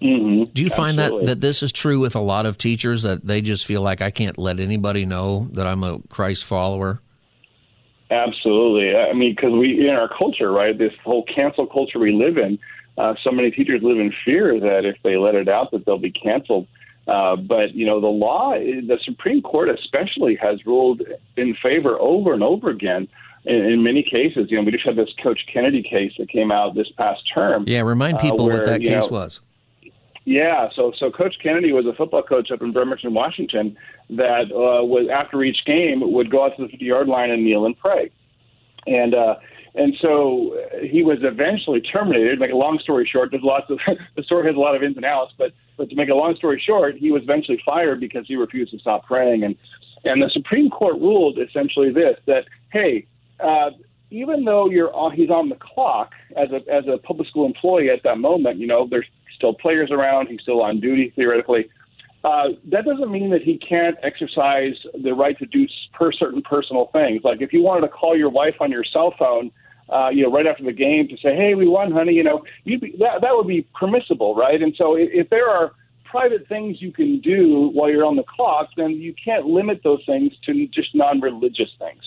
Mm-hmm. 0.00 0.52
Do 0.52 0.62
you 0.62 0.70
find 0.70 0.98
Absolutely. 0.98 1.26
that 1.26 1.34
that 1.34 1.40
this 1.40 1.62
is 1.62 1.70
true 1.70 2.00
with 2.00 2.16
a 2.16 2.20
lot 2.20 2.44
of 2.44 2.58
teachers 2.58 3.04
that 3.04 3.24
they 3.24 3.40
just 3.40 3.64
feel 3.66 3.82
like 3.82 4.02
I 4.02 4.10
can't 4.10 4.36
let 4.36 4.58
anybody 4.58 5.06
know 5.06 5.48
that 5.52 5.66
I'm 5.66 5.84
a 5.84 6.00
Christ 6.08 6.44
follower? 6.44 7.00
Absolutely. 8.10 8.96
I 8.96 9.12
mean, 9.12 9.34
because 9.34 9.52
we 9.52 9.88
in 9.88 9.94
our 9.94 10.08
culture, 10.08 10.50
right? 10.50 10.76
This 10.76 10.92
whole 11.04 11.24
cancel 11.24 11.66
culture 11.66 11.98
we 11.98 12.12
live 12.12 12.36
in. 12.36 12.58
Uh, 12.98 13.14
so 13.22 13.30
many 13.30 13.50
teachers 13.50 13.82
live 13.82 13.98
in 13.98 14.12
fear 14.24 14.60
that 14.60 14.84
if 14.84 14.96
they 15.02 15.16
let 15.16 15.34
it 15.34 15.48
out, 15.48 15.70
that 15.70 15.84
they'll 15.86 15.98
be 15.98 16.10
canceled. 16.10 16.66
Uh, 17.06 17.36
but 17.36 17.74
you 17.74 17.84
know, 17.86 18.00
the 18.00 18.06
law, 18.06 18.52
the 18.52 18.98
Supreme 19.02 19.42
Court 19.42 19.68
especially, 19.68 20.36
has 20.36 20.64
ruled 20.66 21.02
in 21.36 21.54
favor 21.54 21.98
over 21.98 22.32
and 22.32 22.42
over 22.42 22.70
again. 22.70 23.08
In, 23.44 23.56
in 23.56 23.82
many 23.82 24.04
cases, 24.04 24.50
you 24.50 24.56
know, 24.56 24.62
we 24.62 24.70
just 24.70 24.84
had 24.84 24.94
this 24.94 25.12
Coach 25.20 25.40
Kennedy 25.52 25.82
case 25.82 26.12
that 26.18 26.28
came 26.28 26.52
out 26.52 26.74
this 26.74 26.90
past 26.96 27.22
term. 27.34 27.64
Yeah, 27.66 27.80
remind 27.80 28.20
people 28.20 28.42
uh, 28.42 28.48
where, 28.48 28.58
what 28.58 28.66
that 28.66 28.80
case 28.82 29.04
know, 29.04 29.08
was. 29.08 29.40
Yeah, 30.24 30.68
so 30.76 30.92
so 30.96 31.10
Coach 31.10 31.34
Kennedy 31.42 31.72
was 31.72 31.86
a 31.86 31.92
football 31.94 32.22
coach 32.22 32.52
up 32.52 32.62
in 32.62 32.72
Bremerton, 32.72 33.12
Washington, 33.12 33.76
that 34.10 34.52
uh, 34.52 34.84
was 34.84 35.08
after 35.12 35.42
each 35.42 35.64
game 35.64 36.12
would 36.12 36.30
go 36.30 36.44
out 36.44 36.56
to 36.56 36.62
the 36.62 36.68
50 36.68 36.84
yard 36.84 37.08
line 37.08 37.30
and 37.30 37.42
kneel 37.42 37.66
and 37.66 37.76
pray, 37.76 38.10
and 38.86 39.14
uh, 39.14 39.36
and 39.74 39.94
so 40.00 40.56
he 40.82 41.02
was 41.02 41.18
eventually 41.22 41.80
terminated. 41.80 42.38
Make 42.38 42.52
a 42.52 42.56
long 42.56 42.78
story 42.78 43.08
short, 43.10 43.30
there's 43.30 43.42
lots 43.42 43.70
of 43.70 43.78
the 44.16 44.22
story 44.22 44.46
has 44.46 44.56
a 44.56 44.60
lot 44.60 44.74
of 44.74 44.82
ins 44.82 44.96
and 44.96 45.04
outs, 45.04 45.32
but 45.38 45.52
but 45.76 45.88
to 45.90 45.96
make 45.96 46.08
a 46.08 46.14
long 46.14 46.36
story 46.36 46.62
short, 46.64 46.96
he 46.96 47.10
was 47.10 47.22
eventually 47.22 47.60
fired 47.64 48.00
because 48.00 48.26
he 48.26 48.36
refused 48.36 48.72
to 48.72 48.78
stop 48.78 49.06
praying, 49.06 49.44
and 49.44 49.56
and 50.04 50.22
the 50.22 50.30
Supreme 50.30 50.70
Court 50.70 50.96
ruled 50.96 51.38
essentially 51.38 51.90
this 51.92 52.18
that 52.26 52.44
hey. 52.72 53.06
Uh, 53.40 53.70
even 54.12 54.44
though 54.44 54.68
you're 54.68 54.94
on, 54.94 55.10
he's 55.12 55.30
on 55.30 55.48
the 55.48 55.56
clock 55.56 56.12
as 56.36 56.50
a 56.50 56.56
as 56.70 56.84
a 56.86 56.98
public 56.98 57.26
school 57.26 57.46
employee 57.46 57.88
at 57.88 58.02
that 58.02 58.18
moment, 58.18 58.58
you 58.58 58.66
know, 58.66 58.86
there's 58.88 59.06
still 59.34 59.54
players 59.54 59.90
around. 59.90 60.28
He's 60.28 60.42
still 60.42 60.62
on 60.62 60.80
duty 60.80 61.12
theoretically. 61.16 61.70
Uh, 62.24 62.50
that 62.66 62.84
doesn't 62.84 63.10
mean 63.10 63.30
that 63.30 63.42
he 63.42 63.58
can't 63.58 63.96
exercise 64.02 64.74
the 65.02 65.12
right 65.12 65.36
to 65.38 65.46
do 65.46 65.66
per 65.92 66.12
certain 66.12 66.42
personal 66.42 66.88
things. 66.92 67.22
Like 67.24 67.40
if 67.40 67.52
you 67.52 67.62
wanted 67.62 67.80
to 67.80 67.88
call 67.88 68.16
your 68.16 68.28
wife 68.28 68.54
on 68.60 68.70
your 68.70 68.84
cell 68.84 69.12
phone, 69.18 69.50
uh, 69.88 70.08
you 70.08 70.22
know, 70.22 70.32
right 70.32 70.46
after 70.46 70.64
the 70.64 70.72
game 70.72 71.08
to 71.08 71.16
say, 71.16 71.34
"Hey, 71.34 71.54
we 71.54 71.68
won, 71.68 71.90
honey," 71.90 72.12
you 72.12 72.22
know, 72.22 72.44
you'd 72.64 72.80
be, 72.80 72.94
that 72.98 73.20
that 73.20 73.34
would 73.34 73.46
be 73.46 73.66
permissible, 73.74 74.34
right? 74.34 74.60
And 74.60 74.74
so 74.76 74.96
if, 74.96 75.08
if 75.12 75.30
there 75.30 75.48
are 75.48 75.72
private 76.04 76.46
things 76.46 76.80
you 76.80 76.92
can 76.92 77.20
do 77.20 77.70
while 77.72 77.90
you're 77.90 78.04
on 78.04 78.16
the 78.16 78.24
clock, 78.24 78.68
then 78.76 78.90
you 78.90 79.14
can't 79.22 79.46
limit 79.46 79.80
those 79.82 80.02
things 80.04 80.32
to 80.44 80.66
just 80.68 80.94
non-religious 80.94 81.70
things. 81.78 82.02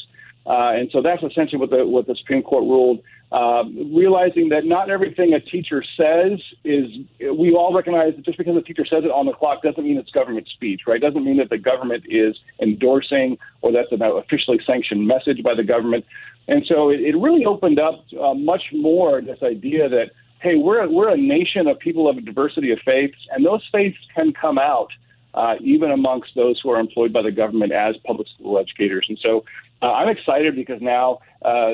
Uh, 0.46 0.74
and 0.76 0.92
so 0.92 1.02
that's 1.02 1.24
essentially 1.24 1.60
what 1.60 1.72
the 1.72 1.86
what 1.86 2.06
the 2.06 2.16
Supreme 2.16 2.44
Court 2.44 2.64
ruled. 2.64 3.02
Uh, 3.32 3.64
realizing 3.92 4.50
that 4.50 4.66
not 4.66 4.90
everything 4.90 5.34
a 5.34 5.40
teacher 5.40 5.84
says 5.98 6.40
is, 6.64 6.90
we 7.34 7.54
all 7.54 7.74
recognize 7.74 8.16
that 8.16 8.24
just 8.24 8.38
because 8.38 8.56
a 8.56 8.62
teacher 8.62 8.86
says 8.86 9.04
it 9.04 9.12
on 9.12 9.26
the 9.26 9.34
clock 9.34 9.64
doesn't 9.64 9.84
mean 9.84 9.98
it's 9.98 10.12
government 10.12 10.48
speech, 10.48 10.82
right? 10.86 10.98
It 10.98 11.06
doesn't 11.06 11.26
mean 11.26 11.38
that 11.38 11.50
the 11.50 11.58
government 11.58 12.06
is 12.08 12.38
endorsing 12.62 13.38
or 13.62 13.72
that's 13.72 13.92
an 13.92 14.04
officially 14.04 14.60
sanctioned 14.66 15.08
message 15.08 15.42
by 15.44 15.56
the 15.56 15.64
government. 15.64 16.06
And 16.48 16.64
so 16.68 16.90
it, 16.90 17.00
it 17.02 17.18
really 17.18 17.46
opened 17.46 17.80
up 17.80 18.06
uh, 18.22 18.36
much 18.36 18.66
more 18.72 19.22
this 19.22 19.42
idea 19.42 19.90
that 19.90 20.12
hey, 20.42 20.56
we're 20.56 20.88
we're 20.88 21.10
a 21.10 21.18
nation 21.18 21.68
of 21.68 21.80
people 21.80 22.08
of 22.08 22.18
a 22.18 22.22
diversity 22.22 22.72
of 22.72 22.80
faiths, 22.86 23.18
and 23.32 23.44
those 23.44 23.68
faiths 23.72 23.98
can 24.14 24.32
come 24.32 24.60
out 24.60 24.92
uh, 25.34 25.56
even 25.60 25.92
amongst 25.92 26.36
those 26.36 26.60
who 26.62 26.70
are 26.70 26.80
employed 26.80 27.12
by 27.12 27.22
the 27.22 27.32
government 27.32 27.72
as 27.72 27.96
public 28.06 28.28
school 28.28 28.58
educators. 28.58 29.06
And 29.10 29.20
so 29.20 29.44
uh, 29.82 29.92
I'm 29.92 30.10
excited 30.10 30.56
because 30.56 30.82
now 30.82 31.20
uh, 31.44 31.72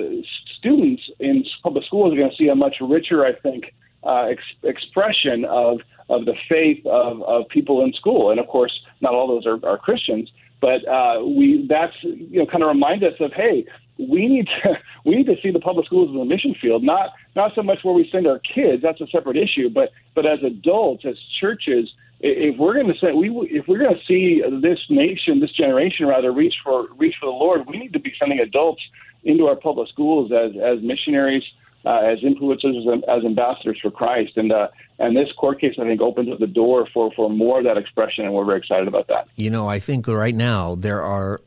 students 0.57 1.03
in 1.19 1.45
public 1.63 1.85
schools 1.85 2.13
are 2.13 2.17
going 2.17 2.31
to 2.31 2.35
see 2.35 2.47
a 2.47 2.55
much 2.55 2.75
richer, 2.81 3.25
I 3.25 3.33
think, 3.33 3.73
uh, 4.03 4.23
ex- 4.31 4.41
expression 4.63 5.45
of 5.45 5.79
of 6.09 6.25
the 6.25 6.33
faith 6.49 6.85
of, 6.85 7.21
of 7.23 7.47
people 7.47 7.83
in 7.85 7.93
school. 7.93 8.31
And 8.31 8.39
of 8.39 8.47
course, 8.47 8.73
not 8.99 9.13
all 9.13 9.27
those 9.27 9.45
are, 9.45 9.65
are 9.65 9.77
Christians, 9.77 10.29
but 10.59 10.85
uh, 10.87 11.23
we 11.25 11.65
that's 11.69 11.95
you 12.03 12.39
know 12.39 12.45
kind 12.45 12.63
of 12.63 12.67
remind 12.67 13.03
us 13.03 13.13
of 13.19 13.31
hey, 13.33 13.65
we 13.97 14.27
need 14.27 14.47
to 14.63 14.77
we 15.05 15.15
need 15.15 15.27
to 15.27 15.35
see 15.41 15.51
the 15.51 15.59
public 15.59 15.85
schools 15.85 16.09
as 16.13 16.21
a 16.21 16.25
mission 16.25 16.55
field, 16.61 16.83
not 16.83 17.11
not 17.35 17.53
so 17.55 17.63
much 17.63 17.79
where 17.83 17.93
we 17.93 18.09
send 18.11 18.27
our 18.27 18.39
kids. 18.39 18.81
That's 18.81 19.01
a 19.01 19.07
separate 19.07 19.37
issue, 19.37 19.69
but 19.69 19.91
but 20.15 20.25
as 20.25 20.39
adults, 20.43 21.05
as 21.05 21.15
churches, 21.39 21.89
if 22.23 22.57
we're 22.57 22.75
going 22.75 22.87
to 22.87 22.99
say 22.99 23.11
we 23.13 23.29
if 23.51 23.67
we're 23.67 23.79
going 23.79 23.95
to 23.95 24.05
see 24.05 24.43
this 24.61 24.79
nation, 24.89 25.39
this 25.39 25.51
generation 25.51 26.05
rather 26.05 26.31
reach 26.31 26.53
for 26.63 26.87
reach 26.97 27.15
for 27.19 27.25
the 27.25 27.31
Lord, 27.31 27.67
we 27.67 27.77
need 27.77 27.93
to 27.93 27.99
be 27.99 28.13
sending 28.19 28.39
adults 28.39 28.81
into 29.23 29.47
our 29.47 29.55
public 29.55 29.89
schools 29.89 30.31
as 30.31 30.51
as 30.61 30.83
missionaries, 30.83 31.43
uh, 31.83 31.99
as 31.99 32.19
influencers, 32.19 32.77
as, 32.95 33.03
as 33.07 33.25
ambassadors 33.25 33.79
for 33.81 33.89
Christ, 33.89 34.37
and 34.37 34.51
uh, 34.51 34.67
and 34.99 35.17
this 35.17 35.31
court 35.33 35.59
case 35.59 35.75
I 35.79 35.83
think 35.83 35.99
opens 35.99 36.31
up 36.31 36.39
the 36.39 36.47
door 36.47 36.87
for 36.93 37.11
for 37.15 37.27
more 37.29 37.57
of 37.57 37.65
that 37.65 37.77
expression, 37.77 38.25
and 38.25 38.33
we're 38.33 38.45
very 38.45 38.59
excited 38.59 38.87
about 38.87 39.07
that. 39.07 39.27
You 39.35 39.49
know, 39.49 39.67
I 39.67 39.79
think 39.79 40.07
right 40.07 40.35
now 40.35 40.75
there 40.75 41.01
are. 41.01 41.41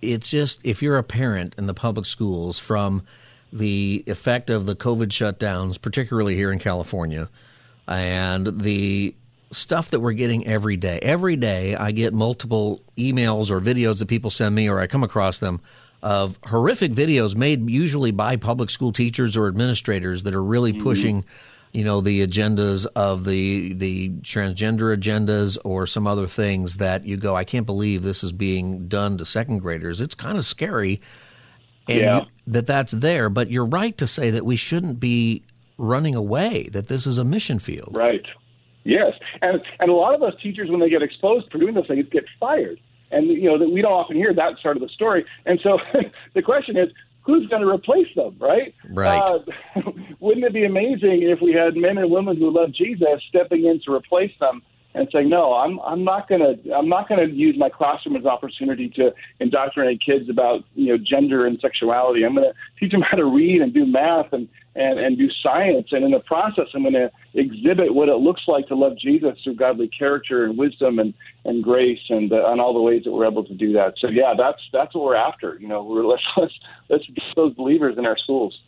It's 0.00 0.30
just 0.30 0.60
if 0.64 0.82
you're 0.82 0.98
a 0.98 1.04
parent 1.04 1.54
in 1.56 1.68
the 1.68 1.74
public 1.74 2.06
schools 2.06 2.58
from 2.58 3.04
the 3.52 4.02
effect 4.08 4.50
of 4.50 4.66
the 4.66 4.74
COVID 4.74 5.10
shutdowns, 5.10 5.80
particularly 5.80 6.34
here 6.34 6.50
in 6.50 6.58
California, 6.58 7.28
and 7.86 8.60
the 8.62 9.14
stuff 9.52 9.90
that 9.90 10.00
we're 10.00 10.12
getting 10.12 10.46
every 10.46 10.76
day. 10.76 10.98
Every 11.00 11.36
day, 11.36 11.74
I 11.74 11.92
get 11.92 12.12
multiple 12.12 12.82
emails 12.96 13.50
or 13.50 13.60
videos 13.60 13.98
that 13.98 14.06
people 14.06 14.30
send 14.30 14.54
me, 14.54 14.68
or 14.68 14.80
I 14.80 14.86
come 14.86 15.04
across 15.04 15.38
them 15.38 15.60
of 16.02 16.38
horrific 16.44 16.92
videos 16.92 17.36
made 17.36 17.70
usually 17.70 18.10
by 18.10 18.36
public 18.36 18.70
school 18.70 18.92
teachers 18.92 19.36
or 19.36 19.46
administrators 19.46 20.24
that 20.24 20.34
are 20.34 20.42
really 20.42 20.72
mm-hmm. 20.72 20.82
pushing, 20.82 21.24
you 21.72 21.84
know, 21.84 22.00
the 22.00 22.26
agendas 22.26 22.86
of 22.96 23.24
the 23.24 23.74
the 23.74 24.08
transgender 24.22 24.96
agendas 24.96 25.58
or 25.64 25.86
some 25.86 26.06
other 26.06 26.26
things 26.26 26.78
that 26.78 27.06
you 27.06 27.16
go, 27.16 27.36
I 27.36 27.44
can't 27.44 27.66
believe 27.66 28.02
this 28.02 28.24
is 28.24 28.32
being 28.32 28.88
done 28.88 29.18
to 29.18 29.24
second 29.24 29.60
graders. 29.60 30.00
It's 30.00 30.14
kind 30.14 30.38
of 30.38 30.44
scary. 30.44 31.00
And 31.88 32.00
yeah. 32.00 32.20
you, 32.20 32.26
that 32.48 32.66
that's 32.66 32.92
there, 32.92 33.28
but 33.28 33.50
you're 33.50 33.66
right 33.66 33.96
to 33.98 34.06
say 34.06 34.30
that 34.30 34.44
we 34.44 34.56
shouldn't 34.56 35.00
be 35.00 35.42
running 35.78 36.14
away. 36.14 36.68
That 36.72 36.88
this 36.88 37.06
is 37.06 37.18
a 37.18 37.24
mission 37.24 37.58
field, 37.58 37.90
right? 37.92 38.24
Yes, 38.84 39.12
and 39.40 39.60
and 39.80 39.90
a 39.90 39.94
lot 39.94 40.14
of 40.14 40.20
those 40.20 40.40
teachers, 40.40 40.70
when 40.70 40.80
they 40.80 40.90
get 40.90 41.02
exposed 41.02 41.50
for 41.50 41.58
doing 41.58 41.74
those 41.74 41.86
things, 41.86 42.06
get 42.10 42.24
fired. 42.40 42.80
And 43.10 43.28
you 43.28 43.44
know 43.44 43.58
that 43.58 43.70
we 43.70 43.82
don't 43.82 43.92
often 43.92 44.16
hear 44.16 44.34
that 44.34 44.54
side 44.62 44.76
of 44.76 44.82
the 44.82 44.88
story. 44.88 45.24
And 45.46 45.60
so 45.62 45.78
the 46.34 46.42
question 46.42 46.76
is, 46.76 46.88
who's 47.22 47.46
going 47.48 47.62
to 47.62 47.68
replace 47.68 48.08
them, 48.16 48.36
right? 48.38 48.74
Right. 48.90 49.20
Uh, 49.20 49.38
wouldn't 50.20 50.44
it 50.44 50.52
be 50.52 50.64
amazing 50.64 51.22
if 51.22 51.40
we 51.40 51.52
had 51.52 51.76
men 51.76 51.98
and 51.98 52.10
women 52.10 52.36
who 52.36 52.50
love 52.50 52.72
Jesus 52.72 53.22
stepping 53.28 53.64
in 53.66 53.80
to 53.84 53.92
replace 53.92 54.32
them 54.40 54.62
and 54.94 55.08
saying, 55.12 55.28
"No, 55.28 55.54
I'm 55.54 55.78
I'm 55.80 56.04
not 56.04 56.28
going 56.28 56.40
to 56.40 56.74
I'm 56.74 56.88
not 56.88 57.08
going 57.08 57.26
to 57.26 57.34
use 57.34 57.56
my 57.58 57.68
classroom 57.68 58.16
as 58.16 58.22
an 58.22 58.28
opportunity 58.28 58.88
to 58.90 59.14
indoctrinate 59.40 60.00
kids 60.04 60.28
about 60.28 60.64
you 60.74 60.88
know 60.88 60.98
gender 60.98 61.46
and 61.46 61.58
sexuality. 61.60 62.24
I'm 62.24 62.34
going 62.34 62.52
to 62.52 62.54
teach 62.78 62.92
them 62.92 63.02
how 63.02 63.16
to 63.16 63.24
read 63.24 63.62
and 63.62 63.72
do 63.72 63.86
math 63.86 64.32
and 64.32 64.48
and, 64.74 64.98
and 64.98 65.18
do 65.18 65.28
science. 65.42 65.88
And 65.92 66.04
in 66.04 66.10
the 66.10 66.20
process, 66.20 66.66
I'm 66.74 66.82
going 66.82 66.94
to 66.94 67.10
exhibit 67.34 67.94
what 67.94 68.08
it 68.08 68.16
looks 68.16 68.42
like 68.46 68.68
to 68.68 68.74
love 68.74 68.96
Jesus 68.98 69.38
through 69.42 69.56
godly 69.56 69.88
character 69.88 70.44
and 70.44 70.56
wisdom 70.56 70.98
and, 70.98 71.14
and 71.44 71.62
grace 71.62 72.00
and, 72.08 72.32
uh, 72.32 72.50
and 72.50 72.60
all 72.60 72.72
the 72.72 72.80
ways 72.80 73.04
that 73.04 73.12
we're 73.12 73.26
able 73.26 73.44
to 73.44 73.54
do 73.54 73.72
that. 73.74 73.94
So 73.98 74.08
yeah, 74.08 74.34
that's 74.36 74.60
that's 74.72 74.94
what 74.94 75.04
we're 75.04 75.16
after. 75.16 75.58
You 75.60 75.68
know, 75.68 75.82
we're 75.82 76.06
let's 76.06 76.22
let's 76.36 76.54
let's 76.88 77.06
get 77.06 77.24
those 77.36 77.54
believers 77.54 77.96
in 77.98 78.06
our 78.06 78.16
schools. 78.16 78.58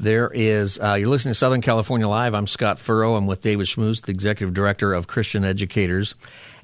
There 0.00 0.32
is, 0.34 0.80
uh, 0.80 0.94
you're 0.94 1.08
listening 1.08 1.30
to 1.30 1.38
Southern 1.38 1.60
California 1.60 2.08
Live. 2.08 2.34
I'm 2.34 2.48
Scott 2.48 2.80
Furrow. 2.80 3.14
I'm 3.14 3.28
with 3.28 3.40
David 3.40 3.68
Schmus, 3.68 4.02
the 4.02 4.10
Executive 4.10 4.52
Director 4.52 4.92
of 4.92 5.06
Christian 5.06 5.44
Educators. 5.44 6.16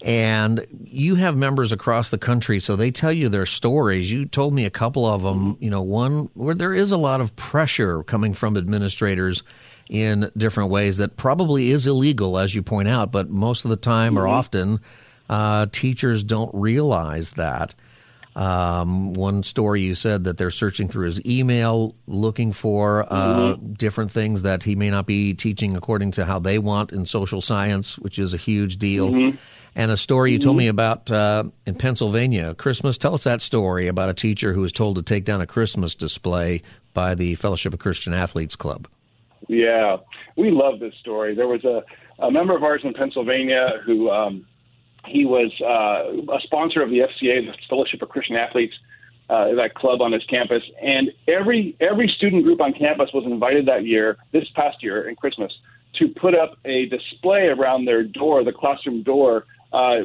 And 0.05 0.65
you 0.85 1.17
have 1.17 1.37
members 1.37 1.73
across 1.73 2.11
the 2.11 2.19
country, 2.19 2.61
so 2.61 2.77
they 2.77 2.93
tell 2.93 3.13
you 3.13 3.29
their 3.29 3.47
stories. 3.47 4.13
You 4.13 4.27
told 4.27 4.55
me 4.55 4.65
a 4.65 4.71
couple 4.71 5.05
of 5.05 5.23
them, 5.23 5.57
you 5.61 5.71
know, 5.71 5.83
one 5.83 6.31
where 6.35 6.55
there 6.55 6.73
is 6.73 6.93
a 6.93 6.97
lot 6.97 7.21
of 7.21 7.35
pressure 7.35 8.05
coming 8.05 8.33
from 8.33 8.57
administrators 8.57 9.43
in 9.91 10.31
different 10.37 10.71
ways 10.71 10.99
that 10.99 11.17
probably 11.17 11.71
is 11.71 11.87
illegal, 11.87 12.39
as 12.39 12.55
you 12.55 12.63
point 12.63 12.87
out, 12.89 13.11
but 13.11 13.29
most 13.29 13.65
of 13.65 13.71
the 13.71 13.77
time 13.77 14.15
mm-hmm. 14.15 14.23
or 14.23 14.29
often, 14.29 14.81
uh, 15.29 15.67
teachers 15.73 16.23
don't 16.23 16.55
realize 16.55 17.33
that. 17.33 17.75
Um, 18.37 19.15
one 19.15 19.43
story 19.43 19.81
you 19.81 19.97
said 19.97 20.25
that 20.25 20.39
they're 20.39 20.51
searching 20.51 20.87
through 20.87 21.07
his 21.07 21.25
email, 21.27 21.97
looking 22.07 22.53
for 22.53 23.05
uh, 23.13 23.55
mm-hmm. 23.57 23.73
different 23.73 24.13
things 24.13 24.43
that 24.43 24.63
he 24.63 24.77
may 24.77 24.91
not 24.91 25.07
be 25.07 25.35
teaching 25.35 25.77
according 25.77 26.13
to 26.13 26.25
how 26.25 26.39
they 26.39 26.59
want 26.61 26.93
in 26.93 27.05
social 27.05 27.41
science, 27.41 27.99
which 27.99 28.17
is 28.17 28.33
a 28.35 28.37
huge 28.37 28.77
deal. 28.77 29.11
Mm-hmm. 29.11 29.37
And 29.75 29.91
a 29.91 29.97
story 29.97 30.33
you 30.33 30.39
told 30.39 30.57
me 30.57 30.65
mm-hmm. 30.65 30.71
about 30.71 31.11
uh, 31.11 31.45
in 31.67 31.75
Pennsylvania, 31.75 32.55
Christmas. 32.55 32.99
Tell 32.99 33.15
us 33.15 33.25
that 33.25 33.43
story 33.43 33.87
about 33.87 34.09
a 34.09 34.15
teacher 34.15 34.53
who 34.53 34.61
was 34.61 34.73
told 34.73 34.97
to 34.97 35.03
take 35.03 35.25
down 35.25 35.41
a 35.41 35.47
Christmas 35.47 35.95
display 35.95 36.63
by 36.95 37.15
the 37.15 37.35
Fellowship 37.37 37.73
of 37.75 37.81
Christian 37.81 38.13
Athletes 38.13 38.57
Club. 38.57 38.89
Yeah, 39.49 39.99
we 40.37 40.51
love 40.51 40.81
this 40.81 40.95
story. 41.01 41.35
There 41.35 41.49
was 41.49 41.65
a, 41.65 41.85
a 42.19 42.31
member 42.31 42.57
of 42.57 42.63
ours 42.63 42.81
in 42.85 42.93
Pennsylvania 42.93 43.81
who 43.85 44.11
um, 44.11 44.47
he 45.07 45.25
was 45.25 45.53
uh, 45.61 46.33
a 46.33 46.41
sponsor 46.41 46.83
of 46.83 46.91
the 46.91 46.99
FCA, 46.99 47.47
the 47.47 47.55
Fellowship 47.69 48.03
of 48.03 48.09
Christian 48.09 48.37
Athletes, 48.37 48.75
uh, 49.31 49.55
that 49.55 49.75
club 49.75 50.01
on 50.01 50.13
his 50.13 50.25
campus, 50.25 50.63
and 50.81 51.13
every 51.27 51.77
every 51.81 52.09
student 52.09 52.45
group 52.45 52.63
on 52.63 52.73
campus 52.73 53.11
was 53.13 53.25
invited 53.27 53.67
that 53.67 53.85
year, 53.85 54.17
this 54.33 54.49
past 54.55 54.83
year 54.83 55.07
in 55.07 55.17
Christmas, 55.17 55.53
to 55.97 56.09
put 56.09 56.35
up 56.35 56.57
a 56.65 56.87
display 56.87 57.47
around 57.47 57.85
their 57.85 58.03
door, 58.03 58.43
the 58.43 58.53
classroom 58.53 59.03
door, 59.03 59.45
uh, 59.73 60.01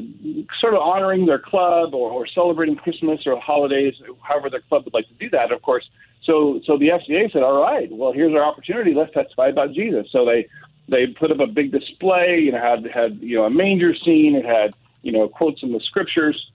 sort 0.60 0.74
of 0.74 0.82
honoring 0.82 1.26
their 1.26 1.40
club 1.40 1.94
or, 1.94 2.12
or 2.12 2.28
celebrating 2.28 2.76
Christmas 2.76 3.22
or 3.26 3.40
holidays, 3.40 3.96
however 4.22 4.50
their 4.50 4.62
club 4.62 4.84
would 4.86 4.94
like 4.94 5.08
to 5.08 5.14
do 5.14 5.30
that. 5.30 5.52
Of 5.52 5.62
course, 5.62 5.90
so 6.24 6.60
so 6.66 6.78
the 6.78 6.90
FCA 6.90 7.32
said, 7.32 7.44
all 7.44 7.62
right, 7.62 7.90
well 7.92 8.12
here's 8.12 8.34
our 8.34 8.44
opportunity. 8.44 8.94
Let's 8.94 9.14
testify 9.14 9.48
about 9.48 9.74
Jesus. 9.74 10.08
So 10.12 10.26
they 10.26 10.48
they 10.90 11.08
put 11.08 11.32
up 11.32 11.40
a 11.40 11.48
big 11.48 11.72
display. 11.72 12.50
Know, 12.52 12.60
had 12.60 12.86
had 12.94 13.20
you 13.22 13.38
know 13.38 13.46
a 13.46 13.50
manger 13.50 13.96
scene. 13.96 14.36
It 14.36 14.46
had 14.46 14.76
you 15.02 15.12
know 15.12 15.28
quotes 15.28 15.62
from 15.62 15.72
the 15.72 15.80
scriptures, 15.80 16.52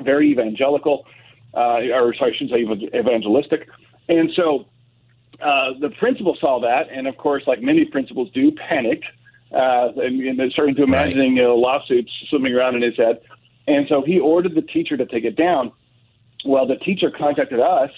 very 0.00 0.30
evangelical, 0.30 1.06
uh, 1.54 1.80
or 1.92 2.14
sorry, 2.14 2.34
I 2.34 2.36
should 2.36 2.50
say 2.50 2.64
evangelistic. 2.96 3.68
And 4.08 4.30
so 4.36 4.66
uh, 5.40 5.72
the 5.80 5.90
principal 5.98 6.36
saw 6.40 6.60
that, 6.60 6.88
and 6.90 7.08
of 7.08 7.16
course, 7.16 7.44
like 7.46 7.62
many 7.62 7.84
principals 7.84 8.30
do, 8.32 8.52
panicked 8.52 9.06
uh, 9.54 9.92
and, 9.96 10.40
and 10.40 10.52
starting 10.52 10.74
to 10.76 10.82
imagining 10.82 11.30
right. 11.30 11.36
you 11.36 11.42
know, 11.42 11.56
lawsuits 11.56 12.10
swimming 12.28 12.54
around 12.54 12.76
in 12.76 12.82
his 12.82 12.96
head. 12.96 13.20
And 13.66 13.86
so 13.88 14.02
he 14.02 14.18
ordered 14.18 14.54
the 14.54 14.62
teacher 14.62 14.96
to 14.96 15.06
take 15.06 15.24
it 15.24 15.36
down. 15.36 15.72
Well, 16.44 16.66
the 16.66 16.76
teacher 16.76 17.10
contacted 17.10 17.60
us 17.60 17.90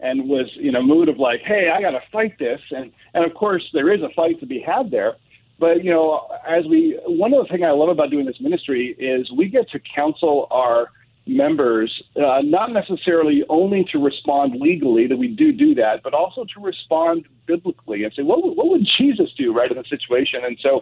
and 0.00 0.28
was 0.28 0.46
in 0.60 0.76
a 0.76 0.82
mood 0.82 1.08
of 1.08 1.18
like, 1.18 1.40
"Hey, 1.40 1.70
I 1.70 1.80
got 1.80 1.90
to 1.90 2.02
fight 2.12 2.38
this," 2.38 2.60
and 2.70 2.92
and 3.14 3.24
of 3.24 3.34
course 3.34 3.68
there 3.72 3.92
is 3.92 4.02
a 4.02 4.10
fight 4.10 4.38
to 4.40 4.46
be 4.46 4.60
had 4.60 4.90
there. 4.90 5.16
But 5.58 5.82
you 5.82 5.90
know, 5.90 6.28
as 6.46 6.64
we 6.66 6.98
one 7.06 7.32
of 7.32 7.42
the 7.42 7.48
things 7.48 7.64
I 7.64 7.70
love 7.70 7.88
about 7.88 8.10
doing 8.10 8.26
this 8.26 8.40
ministry 8.40 8.94
is 8.98 9.30
we 9.32 9.48
get 9.48 9.68
to 9.70 9.80
counsel 9.94 10.46
our 10.50 10.90
members, 11.28 12.02
uh, 12.16 12.40
not 12.42 12.72
necessarily 12.72 13.44
only 13.48 13.84
to 13.92 13.98
respond 13.98 14.60
legally, 14.60 15.06
that 15.06 15.16
we 15.16 15.28
do 15.28 15.52
do 15.52 15.74
that, 15.74 16.02
but 16.02 16.14
also 16.14 16.44
to 16.54 16.60
respond 16.60 17.26
biblically 17.46 18.04
and 18.04 18.12
say, 18.14 18.22
what, 18.22 18.56
what 18.56 18.68
would 18.68 18.86
Jesus 18.98 19.30
do 19.36 19.52
right 19.54 19.70
in 19.70 19.76
the 19.76 19.84
situation? 19.88 20.40
And 20.44 20.58
so 20.60 20.80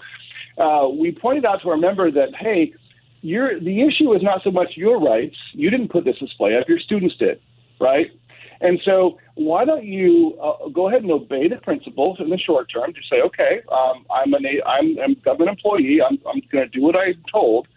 uh, 0.62 0.88
we 0.88 1.12
pointed 1.12 1.44
out 1.44 1.62
to 1.62 1.70
our 1.70 1.76
member 1.76 2.10
that, 2.10 2.28
hey, 2.38 2.72
your, 3.22 3.58
the 3.58 3.82
issue 3.82 4.14
is 4.14 4.22
not 4.22 4.42
so 4.44 4.50
much 4.50 4.72
your 4.76 5.00
rights. 5.00 5.36
You 5.52 5.68
didn't 5.70 5.88
put 5.88 6.04
this 6.04 6.18
display 6.18 6.56
up, 6.56 6.68
your 6.68 6.78
students 6.78 7.16
did, 7.16 7.40
right? 7.80 8.06
And 8.60 8.80
so, 8.84 9.18
why 9.34 9.66
don't 9.66 9.84
you 9.84 10.38
uh, 10.42 10.68
go 10.70 10.88
ahead 10.88 11.02
and 11.02 11.10
obey 11.10 11.46
the 11.46 11.56
principles 11.56 12.16
in 12.20 12.30
the 12.30 12.38
short 12.38 12.70
term? 12.72 12.94
Just 12.94 13.10
say, 13.10 13.20
okay, 13.20 13.60
um, 13.70 14.06
I'm, 14.10 14.32
an, 14.32 14.46
I'm, 14.66 14.96
I'm 14.98 15.12
a 15.12 15.14
government 15.16 15.50
employee. 15.50 15.98
I'm, 16.00 16.18
I'm 16.26 16.40
going 16.50 16.64
to 16.64 16.68
do 16.68 16.82
what 16.82 16.96
I'm 16.96 17.22
told. 17.30 17.68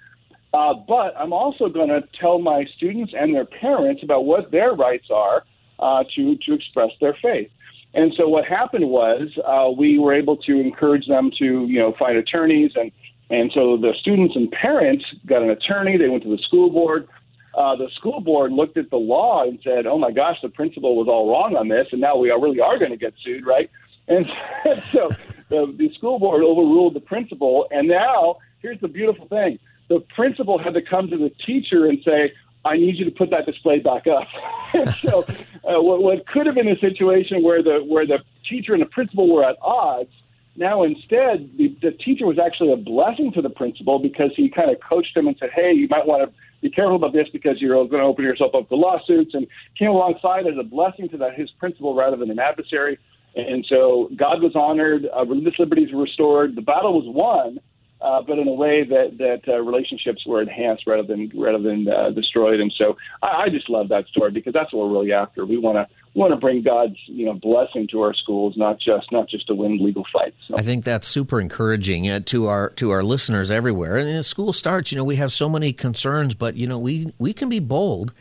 Uh, 0.53 0.73
but 0.87 1.13
I'm 1.17 1.33
also 1.33 1.69
going 1.69 1.89
to 1.89 2.01
tell 2.19 2.39
my 2.39 2.65
students 2.77 3.13
and 3.17 3.35
their 3.35 3.45
parents 3.45 4.01
about 4.03 4.25
what 4.25 4.51
their 4.51 4.73
rights 4.73 5.07
are 5.13 5.43
uh, 5.79 6.03
to 6.15 6.37
to 6.37 6.53
express 6.53 6.89
their 6.99 7.15
faith. 7.21 7.49
And 7.93 8.13
so 8.15 8.27
what 8.27 8.45
happened 8.45 8.89
was 8.89 9.29
uh, 9.45 9.71
we 9.75 9.97
were 9.97 10.13
able 10.13 10.37
to 10.37 10.59
encourage 10.59 11.07
them 11.07 11.31
to 11.39 11.65
you 11.67 11.79
know 11.79 11.93
find 11.97 12.17
attorneys 12.17 12.71
and 12.75 12.91
and 13.29 13.51
so 13.53 13.77
the 13.77 13.93
students 13.99 14.35
and 14.35 14.51
parents 14.51 15.05
got 15.25 15.43
an 15.43 15.51
attorney. 15.51 15.97
They 15.97 16.09
went 16.09 16.23
to 16.23 16.35
the 16.35 16.41
school 16.41 16.71
board. 16.71 17.07
Uh, 17.55 17.75
the 17.75 17.89
school 17.95 18.21
board 18.21 18.51
looked 18.51 18.77
at 18.77 18.89
the 18.89 18.97
law 18.97 19.43
and 19.43 19.59
said, 19.63 19.85
"Oh 19.85 19.97
my 19.97 20.11
gosh, 20.11 20.37
the 20.41 20.49
principal 20.49 20.95
was 20.95 21.07
all 21.07 21.29
wrong 21.29 21.55
on 21.55 21.67
this, 21.67 21.87
and 21.91 22.01
now 22.01 22.17
we 22.17 22.31
are 22.31 22.41
really 22.41 22.59
are 22.59 22.77
going 22.79 22.91
to 22.91 22.97
get 22.97 23.13
sued, 23.23 23.45
right?" 23.45 23.69
And 24.07 24.25
so 24.91 25.11
the, 25.49 25.73
the 25.77 25.91
school 25.95 26.19
board 26.19 26.43
overruled 26.43 26.95
the 26.95 27.01
principal, 27.01 27.67
and 27.71 27.87
now 27.87 28.37
here's 28.61 28.79
the 28.81 28.87
beautiful 28.87 29.27
thing: 29.27 29.59
the 29.89 29.99
principal 30.15 30.57
had 30.57 30.75
to 30.75 30.81
come 30.81 31.09
to 31.09 31.17
the 31.17 31.31
teacher 31.45 31.85
and 31.87 31.99
say, 32.05 32.31
I 32.63 32.77
need 32.77 32.97
you 32.97 33.05
to 33.05 33.11
put 33.11 33.31
that 33.31 33.45
display 33.45 33.79
back 33.79 34.05
up. 34.07 34.27
so, 35.01 35.25
uh, 35.63 35.81
what, 35.81 36.03
what 36.03 36.27
could 36.27 36.45
have 36.45 36.55
been 36.55 36.67
a 36.67 36.77
situation 36.79 37.41
where 37.43 37.63
the 37.63 37.79
where 37.79 38.05
the 38.05 38.19
teacher 38.47 38.73
and 38.73 38.81
the 38.81 38.87
principal 38.87 39.33
were 39.33 39.43
at 39.43 39.55
odds, 39.61 40.11
now 40.55 40.83
instead 40.83 41.51
the, 41.57 41.75
the 41.81 41.91
teacher 41.91 42.25
was 42.25 42.37
actually 42.37 42.73
a 42.73 42.77
blessing 42.77 43.31
to 43.33 43.41
the 43.41 43.49
principal 43.49 43.99
because 43.99 44.31
he 44.35 44.49
kind 44.49 44.69
of 44.69 44.77
coached 44.81 45.15
him 45.15 45.27
and 45.27 45.37
said, 45.39 45.49
"Hey, 45.55 45.71
you 45.71 45.87
might 45.89 46.05
want 46.05 46.29
to 46.29 46.35
be 46.61 46.69
careful 46.69 46.97
about 46.97 47.13
this 47.13 47.29
because 47.31 47.61
you're 47.61 47.75
going 47.87 48.01
to 48.01 48.07
open 48.07 48.25
yourself 48.25 48.53
up 48.53 48.67
to 48.67 48.75
lawsuits," 48.75 49.33
and 49.33 49.47
came 49.77 49.89
alongside 49.89 50.45
as 50.45 50.55
a 50.59 50.63
blessing 50.63 51.07
to 51.09 51.17
that 51.17 51.35
his 51.35 51.49
principal 51.51 51.95
rather 51.95 52.17
than 52.17 52.29
an 52.29 52.39
adversary. 52.39 52.99
And 53.35 53.65
so 53.69 54.09
God 54.17 54.41
was 54.41 54.53
honored, 54.55 55.07
uh, 55.15 55.23
religious 55.25 55.59
liberties 55.59 55.93
were 55.93 56.01
restored, 56.01 56.55
the 56.55 56.61
battle 56.61 56.99
was 56.99 57.05
won 57.07 57.59
uh, 58.01 58.21
but 58.21 58.39
in 58.39 58.47
a 58.47 58.53
way 58.53 58.83
that 58.83 59.17
that 59.17 59.41
uh, 59.47 59.59
relationships 59.59 60.25
were 60.25 60.41
enhanced 60.41 60.87
rather 60.87 61.03
than 61.03 61.31
rather 61.35 61.61
than 61.61 61.87
uh, 61.87 62.11
destroyed. 62.11 62.59
And 62.59 62.73
so 62.77 62.97
I, 63.21 63.43
I 63.43 63.49
just 63.49 63.69
love 63.69 63.89
that 63.89 64.07
story 64.07 64.31
because 64.31 64.53
that's 64.53 64.71
what 64.71 64.87
we're 64.87 64.93
really 64.93 65.11
after. 65.11 65.45
We 65.45 65.57
want 65.57 65.75
to 65.75 65.87
want 66.13 66.31
to 66.31 66.37
bring 66.37 66.63
God's 66.63 66.95
you 67.07 67.25
know 67.25 67.33
blessing 67.33 67.87
to 67.91 68.01
our 68.01 68.13
schools, 68.13 68.55
not 68.55 68.79
just 68.79 69.11
not 69.11 69.27
just 69.27 69.47
to 69.47 69.55
win 69.55 69.83
legal 69.83 70.05
fights. 70.13 70.37
So. 70.47 70.57
I 70.57 70.61
think 70.61 70.85
that's 70.85 71.07
super 71.07 71.41
encouraging 71.41 72.09
uh, 72.09 72.21
to 72.27 72.47
our 72.47 72.69
to 72.71 72.91
our 72.91 73.03
listeners 73.03 73.51
everywhere. 73.51 73.97
And 73.97 74.09
as 74.09 74.27
school 74.27 74.53
starts, 74.53 74.91
you 74.91 74.97
know, 74.97 75.03
we 75.03 75.17
have 75.17 75.33
so 75.33 75.49
many 75.49 75.73
concerns, 75.73 76.33
but 76.33 76.55
you 76.55 76.67
know, 76.67 76.79
we 76.79 77.13
we 77.17 77.33
can 77.33 77.49
be 77.49 77.59
bold. 77.59 78.13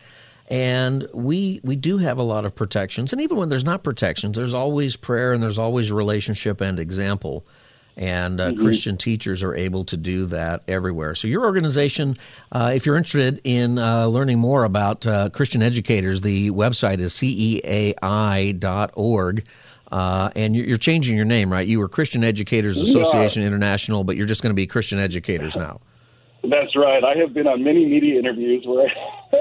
And 0.50 1.06
we 1.12 1.60
we 1.62 1.76
do 1.76 1.98
have 1.98 2.16
a 2.16 2.22
lot 2.22 2.46
of 2.46 2.54
protections, 2.54 3.12
and 3.12 3.20
even 3.20 3.36
when 3.36 3.50
there's 3.50 3.66
not 3.66 3.84
protections, 3.84 4.38
there's 4.38 4.54
always 4.54 4.96
prayer 4.96 5.34
and 5.34 5.42
there's 5.42 5.58
always 5.58 5.92
relationship 5.92 6.62
and 6.62 6.80
example 6.80 7.44
and 7.98 8.40
uh, 8.40 8.50
mm-hmm. 8.52 8.62
Christian 8.62 8.96
teachers 8.96 9.42
are 9.42 9.54
able 9.54 9.84
to 9.86 9.96
do 9.96 10.26
that 10.26 10.62
everywhere. 10.68 11.16
So, 11.16 11.26
your 11.28 11.44
organization, 11.44 12.16
uh, 12.52 12.72
if 12.74 12.86
you're 12.86 12.96
interested 12.96 13.40
in 13.44 13.78
uh, 13.78 14.06
learning 14.06 14.38
more 14.38 14.64
about 14.64 15.06
uh, 15.06 15.30
Christian 15.30 15.62
educators, 15.62 16.20
the 16.20 16.50
website 16.52 17.00
is 17.00 17.12
ceai.org. 17.12 17.54
Uh, 19.90 20.30
and 20.36 20.54
you're 20.54 20.76
changing 20.76 21.16
your 21.16 21.24
name, 21.24 21.50
right? 21.50 21.66
You 21.66 21.78
were 21.78 21.88
Christian 21.88 22.22
Educators 22.22 22.78
Association 22.78 23.42
International, 23.42 24.04
but 24.04 24.18
you're 24.18 24.26
just 24.26 24.42
going 24.42 24.50
to 24.50 24.54
be 24.54 24.66
Christian 24.66 24.98
Educators 24.98 25.56
now. 25.56 25.80
That's 26.44 26.76
right. 26.76 27.02
I 27.02 27.16
have 27.16 27.32
been 27.32 27.46
on 27.46 27.64
many 27.64 27.86
media 27.86 28.18
interviews 28.18 28.64
where 28.66 28.86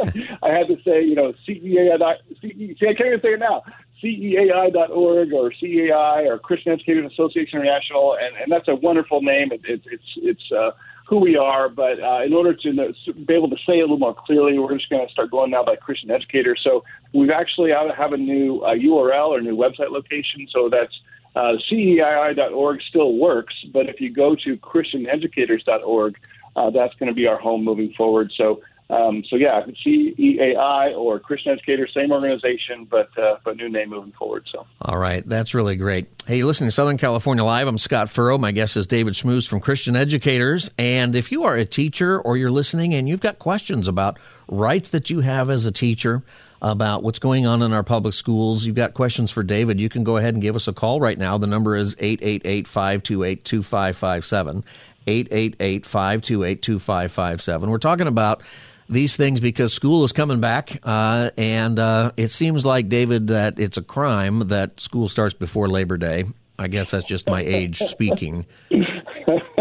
I 0.41 0.49
had 0.49 0.67
to 0.67 0.77
say, 0.85 1.03
you 1.03 1.15
know, 1.15 1.33
CEA. 1.45 1.97
See, 2.41 2.75
I 2.81 2.93
can't 2.93 3.07
even 3.07 3.21
say 3.21 3.33
it 3.33 3.39
now. 3.39 3.61
CEAI.org 4.03 5.33
or 5.33 5.51
CEAI 5.51 6.27
or 6.27 6.37
Christian 6.37 6.73
Educators 6.73 7.11
Association 7.11 7.59
International, 7.59 8.17
and, 8.19 8.35
and 8.35 8.51
that's 8.51 8.67
a 8.67 8.75
wonderful 8.75 9.21
name. 9.21 9.51
It, 9.51 9.61
it, 9.65 9.81
it's 9.85 10.03
it's 10.17 10.51
uh, 10.51 10.71
who 11.07 11.17
we 11.17 11.37
are, 11.37 11.69
but 11.69 12.01
uh, 12.01 12.21
in 12.25 12.33
order 12.33 12.53
to 12.53 12.93
be 13.25 13.33
able 13.33 13.49
to 13.49 13.55
say 13.65 13.79
it 13.79 13.79
a 13.79 13.81
little 13.81 13.97
more 13.97 14.13
clearly, 14.13 14.59
we're 14.59 14.77
just 14.77 14.89
going 14.89 15.05
to 15.05 15.11
start 15.11 15.31
going 15.31 15.51
now 15.51 15.63
by 15.63 15.75
Christian 15.75 16.11
Educators. 16.11 16.59
So 16.63 16.83
we've 17.13 17.29
actually 17.29 17.71
have 17.71 18.11
a 18.11 18.17
new 18.17 18.59
uh, 18.59 18.75
URL 18.75 19.29
or 19.29 19.41
new 19.41 19.55
website 19.55 19.91
location. 19.91 20.47
So 20.51 20.69
that's 20.69 20.93
uh, 21.35 21.53
CEAI.org 21.71 22.81
still 22.89 23.13
works, 23.13 23.55
but 23.71 23.87
if 23.87 24.01
you 24.01 24.11
go 24.11 24.35
to 24.35 24.57
ChristianEducators.org, 24.57 26.17
uh, 26.55 26.69
that's 26.71 26.93
going 26.95 27.07
to 27.07 27.15
be 27.15 27.27
our 27.27 27.37
home 27.37 27.63
moving 27.63 27.93
forward. 27.93 28.33
So 28.35 28.61
um, 28.89 29.23
so 29.29 29.35
yeah, 29.35 29.63
CEAI 29.85 30.97
or 30.97 31.19
Christian 31.19 31.51
Educators, 31.51 31.93
same 31.93 32.11
organization, 32.11 32.87
but 32.89 33.09
uh, 33.17 33.35
but 33.43 33.57
new 33.57 33.67
name 33.67 33.89
moving 33.89 34.13
forward. 34.13 34.45
So 34.51 34.65
all 34.81 34.97
right, 34.97 35.27
that's 35.27 35.53
really 35.53 35.75
great. 35.75 36.07
Hey, 36.25 36.37
you're 36.37 36.45
listening 36.45 36.69
to 36.69 36.71
Southern 36.71 36.97
California 36.97 37.43
Live. 37.43 37.67
I'm 37.67 37.77
Scott 37.77 38.09
Furrow. 38.09 38.37
My 38.37 38.53
guest 38.53 38.77
is 38.77 38.87
David 38.87 39.13
Schmus 39.13 39.45
from 39.47 39.59
Christian 39.59 39.97
Educators. 39.97 40.71
And 40.77 41.15
if 41.15 41.33
you 41.33 41.43
are 41.43 41.55
a 41.55 41.65
teacher 41.65 42.19
or 42.19 42.37
you're 42.37 42.51
listening 42.51 42.93
and 42.93 43.09
you've 43.09 43.19
got 43.19 43.39
questions 43.39 43.89
about 43.89 44.19
rights 44.47 44.89
that 44.89 45.09
you 45.09 45.19
have 45.19 45.49
as 45.49 45.65
a 45.65 45.71
teacher, 45.71 46.23
about 46.61 47.03
what's 47.03 47.19
going 47.19 47.45
on 47.45 47.61
in 47.61 47.73
our 47.73 47.83
public 47.83 48.13
schools, 48.13 48.65
you've 48.65 48.75
got 48.75 48.93
questions 48.93 49.31
for 49.31 49.43
David, 49.43 49.79
you 49.79 49.89
can 49.89 50.03
go 50.03 50.17
ahead 50.17 50.33
and 50.33 50.41
give 50.41 50.55
us 50.55 50.67
a 50.67 50.73
call 50.73 50.99
right 50.99 51.17
now. 51.17 51.37
The 51.37 51.45
number 51.45 51.75
is 51.75 51.95
888 51.99 52.67
528 52.67 53.45
2557. 53.45 54.63
888 55.07 55.85
528 55.85 56.61
2557. 56.61 57.69
We're 57.69 57.77
talking 57.77 58.07
about 58.07 58.41
these 58.89 59.17
things 59.17 59.39
because 59.39 59.73
school 59.73 60.03
is 60.03 60.11
coming 60.11 60.39
back, 60.39 60.79
uh, 60.83 61.31
and 61.37 61.79
uh, 61.79 62.11
it 62.17 62.29
seems 62.29 62.65
like 62.65 62.89
David 62.89 63.27
that 63.27 63.59
it's 63.59 63.77
a 63.77 63.81
crime 63.81 64.47
that 64.47 64.79
school 64.79 65.09
starts 65.09 65.33
before 65.33 65.67
Labor 65.67 65.97
Day. 65.97 66.25
I 66.59 66.67
guess 66.67 66.91
that's 66.91 67.05
just 67.05 67.27
my 67.27 67.41
age 67.41 67.79
speaking. 67.87 68.45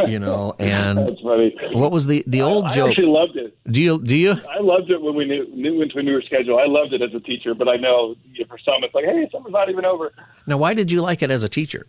You 0.07 0.19
know, 0.19 0.55
and 0.59 0.99
that's 0.99 1.21
funny. 1.21 1.57
What 1.73 1.91
was 1.91 2.07
the 2.07 2.23
the 2.27 2.43
old 2.43 2.67
I, 2.67 2.75
joke? 2.75 2.87
I 2.87 2.91
actually 2.91 3.07
loved 3.09 3.37
it. 3.37 3.59
Do 3.71 3.83
you? 3.83 4.01
Do 4.01 4.17
you? 4.17 4.33
I 4.33 4.61
loved 4.61 4.91
it 4.91 5.01
when 5.01 5.15
we 5.15 5.25
knew, 5.25 5.47
knew 5.53 5.83
into 5.83 5.99
a 5.99 6.03
newer 6.03 6.23
schedule. 6.23 6.59
I 6.59 6.67
loved 6.67 6.93
it 6.93 7.03
as 7.03 7.13
a 7.15 7.21
teacher, 7.21 7.55
but 7.55 7.69
I 7.69 7.77
know 7.77 8.15
for 8.49 8.59
some 8.59 8.85
it's 8.85 8.95
like, 8.95 9.05
hey, 9.05 9.29
summer's 9.33 9.53
not 9.53 9.69
even 9.69 9.85
over. 9.85 10.13
Now, 10.47 10.59
why 10.59 10.75
did 10.75 10.93
you 10.93 11.03
like 11.03 11.23
it 11.23 11.31
as 11.31 11.43
a 11.43 11.49
teacher? 11.49 11.87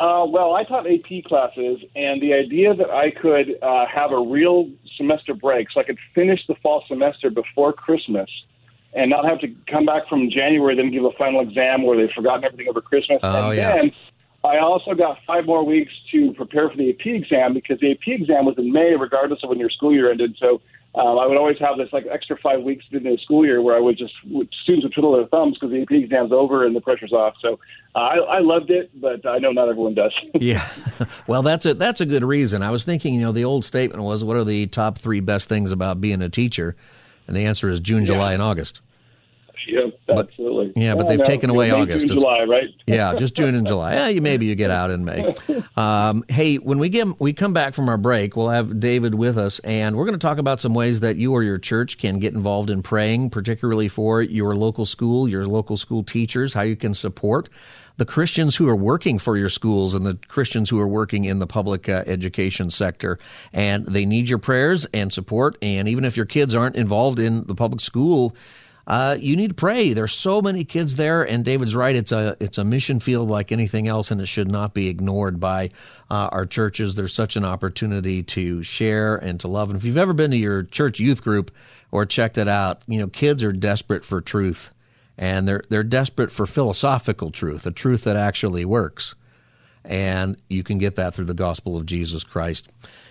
Uh, 0.00 0.24
well, 0.28 0.54
I 0.54 0.62
taught 0.62 0.86
AP 0.86 1.24
classes, 1.24 1.80
and 1.96 2.22
the 2.22 2.32
idea 2.32 2.72
that 2.74 2.90
I 2.90 3.10
could 3.10 3.58
uh, 3.62 3.86
have 3.86 4.12
a 4.12 4.20
real 4.20 4.70
semester 4.96 5.34
break, 5.34 5.68
so 5.72 5.80
I 5.80 5.84
could 5.84 5.98
finish 6.14 6.40
the 6.46 6.54
fall 6.62 6.84
semester 6.86 7.30
before 7.30 7.72
Christmas, 7.72 8.30
and 8.92 9.10
not 9.10 9.24
have 9.24 9.40
to 9.40 9.48
come 9.68 9.84
back 9.84 10.08
from 10.08 10.30
January 10.30 10.76
then 10.76 10.92
give 10.92 11.04
a 11.04 11.10
final 11.18 11.40
exam 11.40 11.82
where 11.82 11.96
they've 11.96 12.14
forgotten 12.14 12.44
everything 12.44 12.68
over 12.68 12.80
Christmas, 12.80 13.18
oh, 13.24 13.50
and 13.50 13.56
yeah. 13.56 13.74
then 13.74 13.92
I 14.44 14.58
also 14.58 14.94
got 14.94 15.18
five 15.26 15.46
more 15.46 15.64
weeks 15.64 15.92
to 16.12 16.32
prepare 16.34 16.70
for 16.70 16.76
the 16.76 16.90
AP 16.90 17.06
exam 17.06 17.54
because 17.54 17.80
the 17.80 17.90
AP 17.90 18.06
exam 18.06 18.44
was 18.44 18.54
in 18.56 18.72
May, 18.72 18.94
regardless 18.94 19.40
of 19.42 19.50
when 19.50 19.58
your 19.58 19.70
school 19.70 19.92
year 19.92 20.10
ended. 20.10 20.36
So 20.38 20.60
um, 20.94 21.18
I 21.18 21.26
would 21.26 21.36
always 21.36 21.58
have 21.58 21.76
this 21.76 21.92
like 21.92 22.06
extra 22.10 22.36
five 22.38 22.62
weeks 22.62 22.84
in 22.90 23.02
the 23.02 23.18
school 23.22 23.44
year 23.44 23.60
where 23.60 23.76
I 23.76 23.80
would 23.80 23.98
just 23.98 24.14
students 24.62 24.84
would 24.84 24.92
twiddle 24.94 25.12
their 25.16 25.26
thumbs 25.26 25.56
because 25.58 25.70
the 25.70 25.82
AP 25.82 25.90
exam's 25.92 26.32
over 26.32 26.64
and 26.64 26.74
the 26.74 26.80
pressure's 26.80 27.12
off. 27.12 27.34
So 27.40 27.58
uh, 27.94 27.98
I, 27.98 28.16
I 28.16 28.38
loved 28.40 28.70
it, 28.70 28.90
but 28.98 29.26
I 29.26 29.38
know 29.38 29.52
not 29.52 29.68
everyone 29.68 29.94
does. 29.94 30.12
yeah, 30.34 30.68
well, 31.26 31.42
that's 31.42 31.66
a 31.66 31.74
that's 31.74 32.00
a 32.00 32.06
good 32.06 32.24
reason. 32.24 32.62
I 32.62 32.70
was 32.70 32.84
thinking, 32.84 33.14
you 33.14 33.20
know, 33.20 33.32
the 33.32 33.44
old 33.44 33.64
statement 33.64 34.02
was, 34.02 34.24
"What 34.24 34.36
are 34.36 34.44
the 34.44 34.66
top 34.66 34.98
three 34.98 35.20
best 35.20 35.48
things 35.48 35.72
about 35.72 36.00
being 36.00 36.22
a 36.22 36.28
teacher?" 36.28 36.74
And 37.26 37.36
the 37.36 37.44
answer 37.44 37.68
is 37.68 37.80
June, 37.80 38.00
yeah. 38.00 38.06
July, 38.06 38.32
and 38.32 38.42
August. 38.42 38.80
Yep, 39.66 39.97
absolutely. 40.08 40.72
Yeah, 40.76 40.94
but 40.94 41.08
they've 41.08 41.22
taken 41.22 41.50
away 41.50 41.70
August. 41.70 42.08
June, 42.08 42.18
July, 42.18 42.42
right? 42.44 42.68
yeah, 42.86 43.14
just 43.14 43.34
June 43.34 43.54
and 43.54 43.66
July. 43.66 43.94
Yeah, 43.94 44.08
you 44.08 44.22
maybe 44.22 44.46
you 44.46 44.54
get 44.54 44.70
out 44.70 44.90
in 44.90 45.04
May. 45.04 45.34
Um, 45.76 46.24
hey, 46.28 46.56
when 46.56 46.80
we 46.80 46.88
get 46.88 47.20
we 47.20 47.32
come 47.32 47.52
back 47.52 47.72
from 47.72 47.88
our 47.88 47.96
break, 47.96 48.34
we'll 48.34 48.48
have 48.48 48.80
David 48.80 49.14
with 49.14 49.38
us, 49.38 49.60
and 49.60 49.96
we're 49.96 50.06
going 50.06 50.18
to 50.18 50.26
talk 50.26 50.38
about 50.38 50.60
some 50.60 50.74
ways 50.74 51.00
that 51.00 51.16
you 51.16 51.32
or 51.32 51.44
your 51.44 51.58
church 51.58 51.98
can 51.98 52.18
get 52.18 52.34
involved 52.34 52.68
in 52.68 52.82
praying, 52.82 53.30
particularly 53.30 53.88
for 53.88 54.20
your 54.20 54.56
local 54.56 54.86
school, 54.86 55.28
your 55.28 55.46
local 55.46 55.76
school 55.76 56.02
teachers, 56.02 56.52
how 56.52 56.62
you 56.62 56.74
can 56.74 56.94
support 56.94 57.48
the 57.98 58.06
Christians 58.06 58.56
who 58.56 58.68
are 58.68 58.76
working 58.76 59.18
for 59.18 59.36
your 59.36 59.48
schools 59.48 59.92
and 59.92 60.06
the 60.06 60.18
Christians 60.28 60.70
who 60.70 60.80
are 60.80 60.88
working 60.88 61.24
in 61.24 61.40
the 61.40 61.46
public 61.46 61.88
uh, 61.88 62.04
education 62.06 62.70
sector. 62.70 63.18
And 63.52 63.86
they 63.86 64.06
need 64.06 64.28
your 64.28 64.38
prayers 64.38 64.86
and 64.94 65.12
support. 65.12 65.58
And 65.60 65.88
even 65.88 66.04
if 66.04 66.16
your 66.16 66.26
kids 66.26 66.54
aren't 66.54 66.76
involved 66.76 67.18
in 67.18 67.44
the 67.44 67.56
public 67.56 67.80
school, 67.80 68.34
uh, 68.88 69.18
you 69.20 69.36
need 69.36 69.48
to 69.48 69.54
pray. 69.54 69.92
There's 69.92 70.14
so 70.14 70.40
many 70.40 70.64
kids 70.64 70.94
there, 70.94 71.22
and 71.22 71.44
David's 71.44 71.76
right. 71.76 71.94
It's 71.94 72.10
a 72.10 72.38
it's 72.40 72.56
a 72.56 72.64
mission 72.64 73.00
field 73.00 73.30
like 73.30 73.52
anything 73.52 73.86
else, 73.86 74.10
and 74.10 74.18
it 74.18 74.26
should 74.26 74.50
not 74.50 74.72
be 74.72 74.88
ignored 74.88 75.38
by 75.38 75.70
uh, 76.10 76.30
our 76.32 76.46
churches. 76.46 76.94
There's 76.94 77.12
such 77.12 77.36
an 77.36 77.44
opportunity 77.44 78.22
to 78.22 78.62
share 78.62 79.16
and 79.16 79.38
to 79.40 79.48
love. 79.48 79.68
And 79.68 79.78
if 79.78 79.84
you've 79.84 79.98
ever 79.98 80.14
been 80.14 80.30
to 80.30 80.38
your 80.38 80.62
church 80.62 81.00
youth 81.00 81.22
group 81.22 81.50
or 81.90 82.06
checked 82.06 82.38
it 82.38 82.48
out, 82.48 82.82
you 82.86 82.98
know 82.98 83.08
kids 83.08 83.44
are 83.44 83.52
desperate 83.52 84.06
for 84.06 84.22
truth, 84.22 84.72
and 85.18 85.46
they're 85.46 85.62
they're 85.68 85.82
desperate 85.82 86.32
for 86.32 86.46
philosophical 86.46 87.30
truth, 87.30 87.66
a 87.66 87.70
truth 87.70 88.04
that 88.04 88.16
actually 88.16 88.64
works. 88.64 89.14
And 89.84 90.38
you 90.48 90.62
can 90.62 90.78
get 90.78 90.96
that 90.96 91.14
through 91.14 91.26
the 91.26 91.34
gospel 91.34 91.76
of 91.76 91.84
Jesus 91.84 92.24
Christ. 92.24 92.68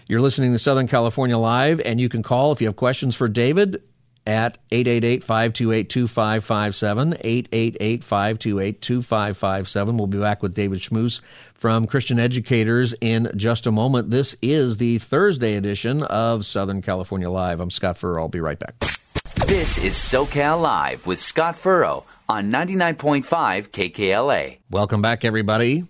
You're 0.07 0.21
listening 0.21 0.53
to 0.53 0.59
Southern 0.59 0.87
California 0.87 1.37
Live, 1.37 1.79
and 1.85 2.01
you 2.01 2.09
can 2.09 2.23
call 2.23 2.51
if 2.51 2.61
you 2.61 2.67
have 2.67 2.75
questions 2.75 3.15
for 3.15 3.27
David 3.27 3.83
at 4.27 4.57
888-528-2557, 4.71 7.23
888-528-2557. 8.03 9.97
We'll 9.97 10.07
be 10.07 10.19
back 10.19 10.43
with 10.43 10.53
David 10.53 10.79
Schmus 10.79 11.21
from 11.53 11.87
Christian 11.87 12.19
Educators 12.19 12.93
in 12.99 13.31
just 13.37 13.65
a 13.65 13.71
moment. 13.71 14.11
This 14.11 14.35
is 14.41 14.75
the 14.77 14.97
Thursday 14.99 15.55
edition 15.55 16.03
of 16.03 16.45
Southern 16.45 16.81
California 16.81 17.29
Live. 17.29 17.61
I'm 17.61 17.71
Scott 17.71 17.97
Furrow. 17.97 18.21
I'll 18.21 18.27
be 18.27 18.41
right 18.41 18.59
back. 18.59 18.77
This 19.47 19.77
is 19.77 19.93
SoCal 19.93 20.61
Live 20.61 21.07
with 21.07 21.19
Scott 21.19 21.55
Furrow 21.55 22.03
on 22.27 22.51
99.5 22.51 23.69
KKLA. 23.69 24.57
Welcome 24.69 25.01
back, 25.01 25.23
everybody. 25.23 25.85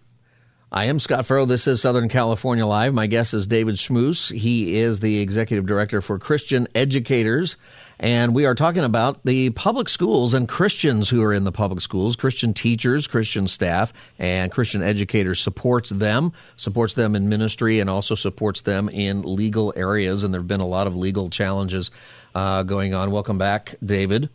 I 0.72 0.86
am 0.86 1.00
Scott 1.00 1.26
Furrow. 1.26 1.46
This 1.46 1.66
is 1.66 1.82
Southern 1.82 2.10
California 2.10 2.68
Live. 2.68 2.94
My 2.94 3.08
guest 3.08 3.34
is 3.34 3.48
David 3.48 3.78
Schmus. 3.78 4.32
He 4.32 4.78
is 4.78 5.00
the 5.00 5.22
executive 5.22 5.66
director 5.66 6.02
for 6.02 6.20
Christian 6.20 6.68
Educators. 6.76 7.56
And 8.00 8.36
we 8.36 8.46
are 8.46 8.54
talking 8.54 8.84
about 8.84 9.26
the 9.26 9.50
public 9.52 9.90
schools 9.90 10.36
and 10.36 10.48
Christians 10.48 11.10
who 11.10 11.24
are 11.24 11.34
in 11.34 11.46
the 11.46 11.52
public 11.52 11.82
schools, 11.82 12.16
Christian 12.16 12.54
teachers, 12.54 13.08
Christian 13.08 13.48
staff, 13.48 13.92
and 14.20 14.52
Christian 14.52 14.84
educators 14.84 15.40
supports 15.40 15.90
them, 15.90 16.32
supports 16.58 16.94
them 16.94 17.16
in 17.16 17.28
ministry, 17.28 17.80
and 17.80 17.90
also 17.90 18.14
supports 18.14 18.62
them 18.62 18.88
in 18.88 19.24
legal 19.24 19.74
areas. 19.76 20.24
And 20.24 20.32
there 20.34 20.42
have 20.42 20.48
been 20.48 20.60
a 20.60 20.68
lot 20.68 20.86
of 20.86 20.96
legal 20.96 21.30
challenges 21.30 21.90
uh, 22.36 22.64
going 22.64 22.94
on. 22.94 23.10
Welcome 23.10 23.40
back, 23.40 23.76
David. 23.84 24.30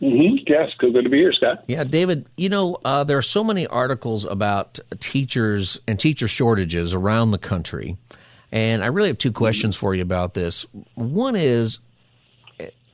Mm-hmm. 0.00 0.44
Yes, 0.46 0.70
good 0.78 0.94
to 0.94 1.08
be 1.08 1.18
here, 1.18 1.32
Scott. 1.32 1.64
Yeah, 1.68 1.84
David. 1.84 2.28
You 2.36 2.48
know, 2.48 2.78
uh, 2.84 3.04
there 3.04 3.18
are 3.18 3.22
so 3.22 3.44
many 3.44 3.68
articles 3.68 4.24
about 4.24 4.80
teachers 4.98 5.78
and 5.86 5.98
teacher 5.98 6.26
shortages 6.26 6.92
around 6.92 7.30
the 7.30 7.38
country, 7.38 7.96
and 8.50 8.82
I 8.82 8.86
really 8.86 9.10
have 9.10 9.18
two 9.18 9.30
questions 9.30 9.76
for 9.76 9.94
you 9.94 10.02
about 10.02 10.34
this. 10.34 10.66
One 10.94 11.36
is, 11.36 11.78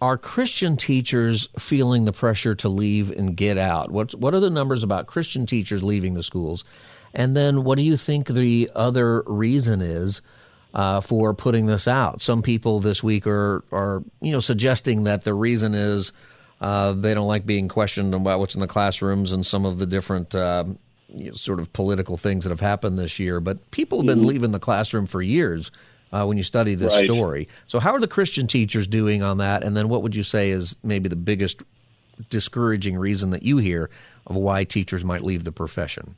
are 0.01 0.17
Christian 0.17 0.77
teachers 0.77 1.49
feeling 1.59 2.05
the 2.05 2.13
pressure 2.13 2.55
to 2.57 2.69
leave 2.69 3.11
and 3.11 3.37
get 3.37 3.59
out? 3.59 3.91
What's, 3.91 4.15
what 4.15 4.35
are 4.35 4.41
the 4.41 4.51
numbers 4.51 4.83
about 4.83 5.07
Christian 5.07 5.47
teachers 5.47 5.83
leaving 5.83 6.15
the 6.15 6.23
schools? 6.23 6.65
And 7.15 7.37
then 7.37 7.65
what 7.65 7.77
do 7.77 7.83
you 7.83 7.97
think 7.97 8.29
the 8.29 8.71
other 8.75 9.23
reason 9.27 9.81
is 9.81 10.21
uh, 10.75 11.01
for 11.01 11.35
putting 11.35 11.67
this 11.67 11.89
out? 11.89 12.23
Some 12.23 12.43
people 12.43 12.81
this 12.81 13.03
week 13.03 13.27
are, 13.27 13.65
are 13.73 14.03
you 14.21 14.33
know, 14.33 14.41
suggesting 14.41 15.05
that 15.05 15.25
the 15.25 15.35
reason 15.35 15.75
is 15.75 16.13
uh, 16.61 16.93
they 16.93 17.15
don't 17.15 17.27
like 17.27 17.47
being 17.47 17.69
questioned 17.69 18.15
about 18.15 18.39
what's 18.39 18.55
in 18.55 18.61
the 18.61 18.67
classrooms 18.69 19.33
and 19.33 19.45
some 19.45 19.65
of 19.65 19.79
the 19.79 19.87
different 19.87 20.35
uh, 20.35 20.65
you 21.09 21.31
know, 21.31 21.35
sort 21.35 21.59
of 21.59 21.73
political 21.73 22.17
things 22.17 22.45
that 22.45 22.51
have 22.51 22.61
happened 22.61 22.99
this 22.99 23.19
year. 23.19 23.41
But 23.41 23.71
people 23.73 23.99
have 23.99 24.07
been 24.07 24.19
mm-hmm. 24.19 24.29
leaving 24.29 24.53
the 24.53 24.61
classroom 24.61 25.07
for 25.07 25.23
years 25.23 25.71
uh, 26.12 26.25
when 26.25 26.37
you 26.37 26.44
study 26.44 26.75
this 26.75 26.94
right. 26.94 27.05
story. 27.05 27.49
So, 27.66 27.81
how 27.81 27.94
are 27.94 28.01
the 28.01 28.09
Christian 28.09 28.47
teachers 28.47 28.87
doing 28.87 29.23
on 29.23 29.38
that? 29.38 29.62
And 29.62 29.77
then, 29.77 29.88
what 29.88 30.03
would 30.03 30.14
you 30.14 30.23
say 30.23 30.51
is 30.51 30.77
maybe 30.83 31.09
the 31.09 31.16
biggest 31.16 31.62
discouraging 32.31 32.97
reason 32.97 33.31
that 33.31 33.42
you 33.42 33.59
hear 33.59 33.90
of 34.27 34.37
why 34.37 34.64
teachers 34.64 35.05
might 35.05 35.23
leave 35.23 35.44
the 35.44 35.53
profession? 35.53 36.14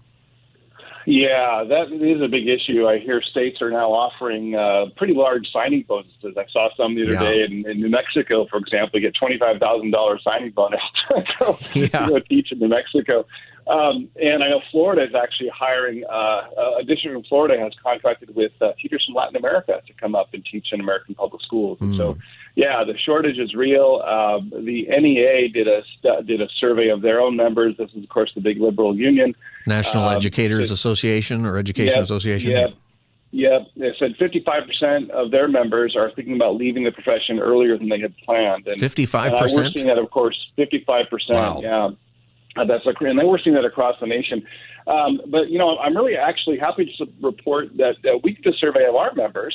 Yeah, 1.06 1.64
that 1.64 1.90
is 1.92 2.20
a 2.20 2.28
big 2.28 2.46
issue. 2.46 2.86
I 2.86 2.98
hear 2.98 3.22
states 3.22 3.62
are 3.62 3.70
now 3.70 3.90
offering 3.90 4.54
uh, 4.54 4.86
pretty 4.96 5.14
large 5.14 5.50
signing 5.50 5.84
bonuses. 5.88 6.36
I 6.36 6.44
saw 6.50 6.68
some 6.76 6.94
the 6.94 7.04
other 7.04 7.12
yeah. 7.14 7.20
day 7.20 7.42
in, 7.42 7.68
in 7.68 7.80
New 7.80 7.88
Mexico, 7.88 8.46
for 8.46 8.58
example, 8.58 9.00
you 9.00 9.06
get 9.06 9.14
twenty 9.14 9.38
five 9.38 9.58
thousand 9.58 9.92
dollars 9.92 10.22
signing 10.22 10.50
bonus 10.50 10.80
to 11.08 11.24
go, 11.38 11.58
yeah. 11.74 11.86
to 11.86 12.08
go 12.08 12.18
teach 12.18 12.52
in 12.52 12.58
New 12.58 12.68
Mexico. 12.68 13.24
Um, 13.66 14.08
and 14.20 14.42
I 14.42 14.48
know 14.48 14.60
Florida 14.70 15.04
is 15.04 15.14
actually 15.14 15.50
hiring. 15.50 16.04
Uh, 16.04 16.78
a 16.80 16.84
district 16.84 17.16
in 17.16 17.22
Florida 17.24 17.58
has 17.58 17.72
contracted 17.82 18.34
with 18.34 18.52
uh, 18.60 18.72
teachers 18.80 19.04
from 19.04 19.14
Latin 19.14 19.36
America 19.36 19.80
to 19.86 19.92
come 19.94 20.14
up 20.14 20.34
and 20.34 20.44
teach 20.44 20.68
in 20.72 20.80
American 20.80 21.14
public 21.14 21.42
schools. 21.42 21.78
Mm. 21.78 21.82
And 21.82 21.96
so, 21.96 22.12
hmm. 22.12 22.20
Yeah, 22.56 22.84
the 22.84 22.96
shortage 22.98 23.38
is 23.38 23.54
real. 23.54 24.02
Um, 24.06 24.50
the 24.50 24.86
NEA 24.88 25.48
did 25.48 25.68
a 25.68 25.82
did 26.22 26.40
a 26.40 26.48
survey 26.58 26.88
of 26.88 27.02
their 27.02 27.20
own 27.20 27.36
members. 27.36 27.76
This 27.76 27.90
is, 27.94 28.02
of 28.02 28.08
course, 28.08 28.32
the 28.34 28.40
big 28.40 28.60
liberal 28.60 28.96
union, 28.96 29.34
National 29.66 30.04
um, 30.04 30.16
Educators 30.16 30.70
it, 30.70 30.74
Association 30.74 31.46
or 31.46 31.58
Education 31.58 31.96
yep, 31.96 32.04
Association. 32.04 32.50
Yeah. 32.50 32.68
Yeah, 33.32 33.60
they 33.76 33.92
said 33.96 34.16
55% 34.18 35.10
of 35.10 35.30
their 35.30 35.46
members 35.46 35.94
are 35.94 36.10
thinking 36.10 36.34
about 36.34 36.56
leaving 36.56 36.82
the 36.82 36.90
profession 36.90 37.38
earlier 37.38 37.78
than 37.78 37.88
they 37.88 38.00
had 38.00 38.12
planned. 38.24 38.64
55%? 38.64 39.56
We're 39.56 39.70
seeing 39.70 39.86
that, 39.86 39.98
of 39.98 40.10
course, 40.10 40.36
55%. 40.58 41.06
Wow. 41.28 41.60
Yeah. 41.62 41.90
Uh, 42.56 42.64
that's 42.64 42.84
a, 42.86 43.04
and 43.04 43.16
then 43.16 43.28
we're 43.28 43.38
seeing 43.38 43.54
that 43.54 43.64
across 43.64 43.94
the 44.00 44.06
nation. 44.06 44.44
Um, 44.86 45.20
but 45.28 45.50
you 45.50 45.58
know, 45.58 45.78
I'm 45.78 45.96
really 45.96 46.16
actually 46.16 46.58
happy 46.58 46.92
to 46.98 47.06
report 47.22 47.76
that 47.76 47.96
uh, 48.04 48.18
we 48.24 48.32
did 48.32 48.52
a 48.52 48.56
survey 48.56 48.86
of 48.88 48.96
our 48.96 49.14
members, 49.14 49.54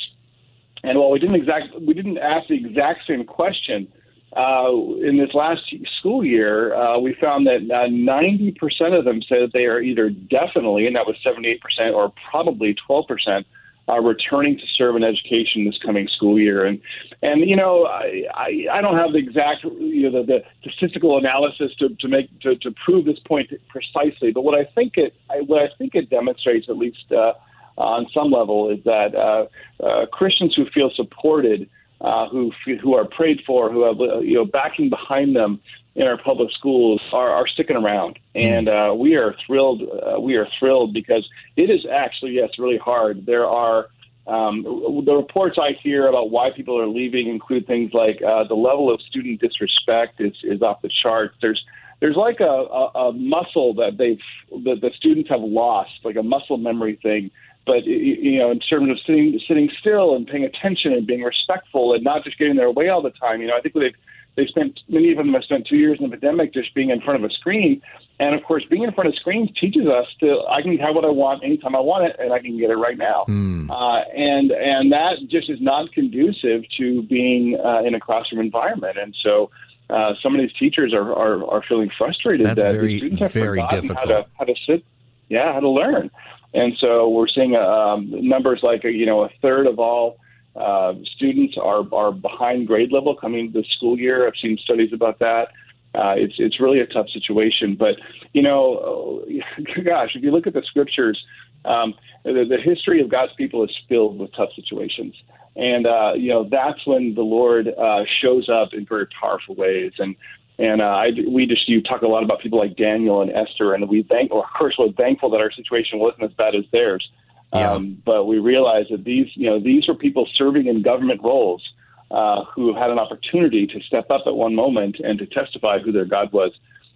and 0.82 0.98
while 0.98 1.10
we 1.10 1.18
didn't 1.18 1.36
exact 1.36 1.80
we 1.80 1.94
didn't 1.94 2.18
ask 2.18 2.48
the 2.48 2.56
exact 2.56 3.06
same 3.06 3.24
question. 3.24 3.88
Uh, 4.36 4.68
in 5.00 5.16
this 5.16 5.32
last 5.32 5.62
school 5.98 6.22
year, 6.22 6.74
uh, 6.74 6.98
we 6.98 7.14
found 7.14 7.46
that 7.46 7.62
uh, 7.72 7.88
90% 7.88 8.98
of 8.98 9.06
them 9.06 9.22
said 9.22 9.50
they 9.54 9.64
are 9.64 9.80
either 9.80 10.10
definitely, 10.10 10.86
and 10.86 10.94
that 10.94 11.06
was 11.06 11.16
78%, 11.24 11.94
or 11.94 12.12
probably 12.30 12.76
12% 12.86 13.44
uh, 13.88 14.00
returning 14.00 14.58
to 14.58 14.64
serve 14.74 14.96
in 14.96 15.04
education 15.04 15.64
this 15.64 15.78
coming 15.78 16.08
school 16.08 16.38
year. 16.38 16.64
And 16.64 16.80
and 17.22 17.48
you 17.48 17.56
know 17.56 17.86
I 17.86 18.24
I, 18.34 18.66
I 18.72 18.80
don't 18.80 18.96
have 18.96 19.12
the 19.12 19.18
exact 19.18 19.64
you 19.64 20.10
know 20.10 20.22
the, 20.22 20.26
the 20.26 20.70
statistical 20.72 21.18
analysis 21.18 21.72
to, 21.78 21.90
to 22.00 22.08
make 22.08 22.28
to, 22.40 22.56
to 22.56 22.74
prove 22.84 23.04
this 23.04 23.18
point 23.20 23.50
precisely, 23.68 24.32
but 24.32 24.42
what 24.42 24.58
I 24.58 24.64
think 24.74 24.96
it 24.96 25.14
I, 25.30 25.40
what 25.42 25.62
I 25.62 25.68
think 25.78 25.94
it 25.94 26.10
demonstrates 26.10 26.68
at 26.68 26.76
least 26.76 27.12
uh, 27.12 27.34
on 27.76 28.06
some 28.12 28.30
level 28.30 28.70
is 28.70 28.82
that 28.84 29.14
uh, 29.14 29.46
uh, 29.82 30.06
Christians 30.06 30.54
who 30.54 30.66
feel 30.66 30.90
supported. 30.90 31.68
Uh, 31.98 32.28
who 32.28 32.52
who 32.82 32.92
are 32.94 33.06
prayed 33.06 33.42
for, 33.46 33.72
who 33.72 33.84
have 33.84 33.96
you 34.22 34.34
know 34.34 34.44
backing 34.44 34.90
behind 34.90 35.34
them 35.34 35.58
in 35.94 36.06
our 36.06 36.18
public 36.18 36.50
schools 36.52 37.00
are, 37.10 37.30
are 37.30 37.48
sticking 37.48 37.74
around, 37.74 38.18
and 38.34 38.68
uh, 38.68 38.94
we 38.94 39.14
are 39.14 39.34
thrilled. 39.46 39.82
Uh, 39.82 40.20
we 40.20 40.36
are 40.36 40.46
thrilled 40.58 40.92
because 40.92 41.26
it 41.56 41.70
is 41.70 41.86
actually 41.90 42.32
yes 42.32 42.50
really 42.58 42.76
hard. 42.76 43.24
There 43.24 43.46
are 43.46 43.88
um, 44.26 44.62
the 45.04 45.14
reports 45.14 45.56
I 45.58 45.72
hear 45.72 46.06
about 46.08 46.30
why 46.30 46.50
people 46.50 46.78
are 46.80 46.86
leaving 46.86 47.28
include 47.28 47.66
things 47.66 47.94
like 47.94 48.20
uh, 48.22 48.44
the 48.44 48.54
level 48.54 48.92
of 48.92 49.00
student 49.00 49.40
disrespect 49.40 50.20
is, 50.20 50.34
is 50.42 50.62
off 50.62 50.82
the 50.82 50.90
charts. 50.90 51.36
There's 51.40 51.64
there's 52.00 52.16
like 52.16 52.40
a, 52.40 52.44
a, 52.44 53.08
a 53.08 53.12
muscle 53.12 53.74
that 53.74 53.96
they've 53.96 54.20
that 54.64 54.80
the 54.80 54.90
students 54.96 55.30
have 55.30 55.42
lost, 55.42 55.92
like 56.04 56.16
a 56.16 56.22
muscle 56.22 56.58
memory 56.58 56.98
thing. 57.02 57.30
But 57.66 57.84
you 57.84 58.38
know, 58.38 58.50
in 58.52 58.60
terms 58.60 58.90
of 58.90 58.98
sitting 59.04 59.38
sitting 59.46 59.68
still 59.80 60.14
and 60.14 60.26
paying 60.26 60.44
attention 60.44 60.92
and 60.92 61.06
being 61.06 61.22
respectful 61.22 61.94
and 61.94 62.04
not 62.04 62.24
just 62.24 62.38
getting 62.38 62.56
their 62.56 62.70
way 62.70 62.88
all 62.88 63.02
the 63.02 63.10
time, 63.10 63.40
you 63.40 63.48
know, 63.48 63.56
I 63.56 63.60
think 63.60 63.74
they've 63.74 63.94
they 64.36 64.46
spent 64.46 64.80
many 64.88 65.10
of 65.10 65.16
them 65.16 65.32
have 65.32 65.44
spent 65.44 65.66
two 65.66 65.76
years 65.76 65.98
in 65.98 66.08
the 66.08 66.16
pandemic 66.16 66.52
just 66.52 66.74
being 66.74 66.90
in 66.90 67.00
front 67.00 67.24
of 67.24 67.28
a 67.28 67.32
screen. 67.32 67.82
And 68.20 68.34
of 68.34 68.44
course, 68.44 68.64
being 68.70 68.82
in 68.82 68.92
front 68.92 69.08
of 69.08 69.16
screens 69.16 69.50
teaches 69.58 69.86
us 69.86 70.06
to 70.20 70.42
I 70.48 70.62
can 70.62 70.76
have 70.78 70.94
what 70.94 71.04
I 71.04 71.10
want 71.10 71.42
anytime 71.42 71.74
I 71.74 71.80
want 71.80 72.06
it, 72.06 72.16
and 72.18 72.32
I 72.32 72.38
can 72.38 72.56
get 72.58 72.70
it 72.70 72.76
right 72.76 72.96
now. 72.96 73.24
Mm. 73.28 73.68
Uh, 73.70 74.04
and 74.14 74.52
and 74.52 74.92
that 74.92 75.16
just 75.28 75.50
is 75.50 75.60
not 75.60 75.90
conducive 75.92 76.62
to 76.78 77.02
being 77.02 77.58
uh, 77.62 77.82
in 77.82 77.94
a 77.94 78.00
classroom 78.00 78.40
environment. 78.40 78.96
And 78.98 79.14
so, 79.22 79.50
uh, 79.90 80.14
some 80.22 80.34
of 80.34 80.40
these 80.40 80.52
teachers 80.58 80.94
are, 80.94 81.12
are, 81.12 81.44
are 81.46 81.62
feeling 81.68 81.90
frustrated 81.96 82.46
That's 82.46 82.62
that 82.62 82.72
very, 82.72 82.98
students 82.98 83.22
have 83.22 83.32
very 83.32 83.58
forgotten 83.58 83.82
difficult. 83.82 84.08
how 84.08 84.22
to 84.22 84.26
how 84.38 84.44
to 84.44 84.54
sit, 84.66 84.84
yeah, 85.28 85.52
how 85.52 85.60
to 85.60 85.68
learn. 85.68 86.10
And 86.54 86.76
so 86.78 87.08
we're 87.08 87.28
seeing 87.28 87.54
um, 87.56 88.10
numbers 88.10 88.60
like 88.62 88.84
you 88.84 89.06
know 89.06 89.24
a 89.24 89.30
third 89.42 89.66
of 89.66 89.78
all 89.78 90.18
uh, 90.56 90.94
students 91.16 91.56
are 91.60 91.84
are 91.92 92.12
behind 92.12 92.66
grade 92.66 92.92
level 92.92 93.14
coming 93.14 93.52
this 93.52 93.66
school 93.76 93.98
year. 93.98 94.26
I've 94.26 94.36
seen 94.40 94.56
studies 94.58 94.92
about 94.92 95.18
that. 95.18 95.48
Uh, 95.94 96.14
it's 96.16 96.34
it's 96.38 96.60
really 96.60 96.80
a 96.80 96.86
tough 96.86 97.08
situation. 97.10 97.74
But 97.74 97.96
you 98.32 98.42
know, 98.42 99.24
gosh, 99.84 100.10
if 100.14 100.22
you 100.22 100.30
look 100.30 100.46
at 100.46 100.54
the 100.54 100.62
scriptures, 100.62 101.22
um, 101.64 101.94
the, 102.24 102.44
the 102.48 102.58
history 102.62 103.00
of 103.00 103.10
God's 103.10 103.32
people 103.36 103.64
is 103.64 103.70
filled 103.88 104.18
with 104.18 104.30
tough 104.34 104.50
situations, 104.54 105.14
and 105.56 105.86
uh, 105.86 106.12
you 106.14 106.28
know 106.30 106.48
that's 106.48 106.86
when 106.86 107.14
the 107.14 107.22
Lord 107.22 107.68
uh, 107.68 108.04
shows 108.20 108.48
up 108.48 108.72
in 108.72 108.86
very 108.86 109.06
powerful 109.20 109.54
ways. 109.54 109.92
And 109.98 110.16
and 110.58 110.80
uh, 110.80 110.84
I, 110.84 111.10
we 111.28 111.46
just 111.46 111.68
you 111.68 111.82
talk 111.82 112.02
a 112.02 112.06
lot 112.06 112.22
about 112.22 112.40
people 112.40 112.58
like 112.58 112.76
Daniel 112.76 113.20
and 113.20 113.30
Esther, 113.30 113.74
and 113.74 113.88
we 113.88 114.02
thank, 114.02 114.30
or 114.30 114.44
of 114.44 114.50
course, 114.56 114.76
we're 114.78 114.92
thankful 114.92 115.30
that 115.30 115.40
our 115.40 115.52
situation 115.52 115.98
wasn't 115.98 116.24
as 116.24 116.32
bad 116.32 116.54
as 116.54 116.64
theirs. 116.72 117.08
Yeah. 117.52 117.72
Um, 117.72 118.02
but 118.04 118.24
we 118.24 118.38
realize 118.38 118.86
that 118.90 119.04
these, 119.04 119.28
you 119.34 119.48
know, 119.48 119.60
these 119.60 119.86
were 119.86 119.94
people 119.94 120.28
serving 120.34 120.66
in 120.66 120.82
government 120.82 121.22
roles 121.22 121.62
uh, 122.10 122.44
who 122.44 122.74
had 122.74 122.90
an 122.90 122.98
opportunity 122.98 123.66
to 123.66 123.80
step 123.80 124.10
up 124.10 124.22
at 124.26 124.34
one 124.34 124.54
moment 124.54 124.98
and 125.00 125.18
to 125.18 125.26
testify 125.26 125.78
who 125.78 125.92
their 125.92 126.04
God 126.04 126.32
was. 126.32 126.52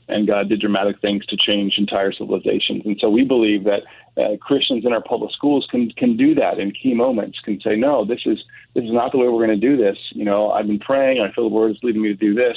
And 0.09 0.27
God 0.27 0.49
did 0.49 0.61
dramatic 0.61 1.01
things 1.01 1.25
to 1.27 1.37
change 1.37 1.79
entire 1.79 2.11
civilizations. 2.11 2.83
And 2.85 2.99
so 2.99 3.09
we 3.09 3.25
believe 3.25 3.62
that 3.64 3.83
uh, 4.16 4.37
Christians 4.38 4.85
in 4.85 4.92
our 4.92 5.01
public 5.03 5.31
schools 5.31 5.68
can 5.70 5.92
can 5.92 6.16
do 6.16 6.35
that 6.35 6.59
in 6.59 6.73
key 6.73 6.94
moments. 6.94 7.38
Can 7.38 7.61
say, 7.61 7.77
no, 7.77 8.05
this 8.05 8.23
is 8.27 8.42
this 8.75 8.85
is 8.85 8.90
not 8.90 9.12
the 9.12 9.18
way 9.18 9.29
we're 9.29 9.46
going 9.46 9.61
to 9.61 9.68
do 9.68 9.77
this. 9.77 9.99
You 10.11 10.25
know, 10.25 10.51
I've 10.51 10.66
been 10.66 10.81
praying. 10.81 11.20
I 11.20 11.31
feel 11.33 11.49
the 11.49 11.55
Lord 11.55 11.70
is 11.70 11.79
leading 11.85 12.03
me 12.03 12.09
to 12.09 12.14
do 12.14 12.35
this 12.35 12.57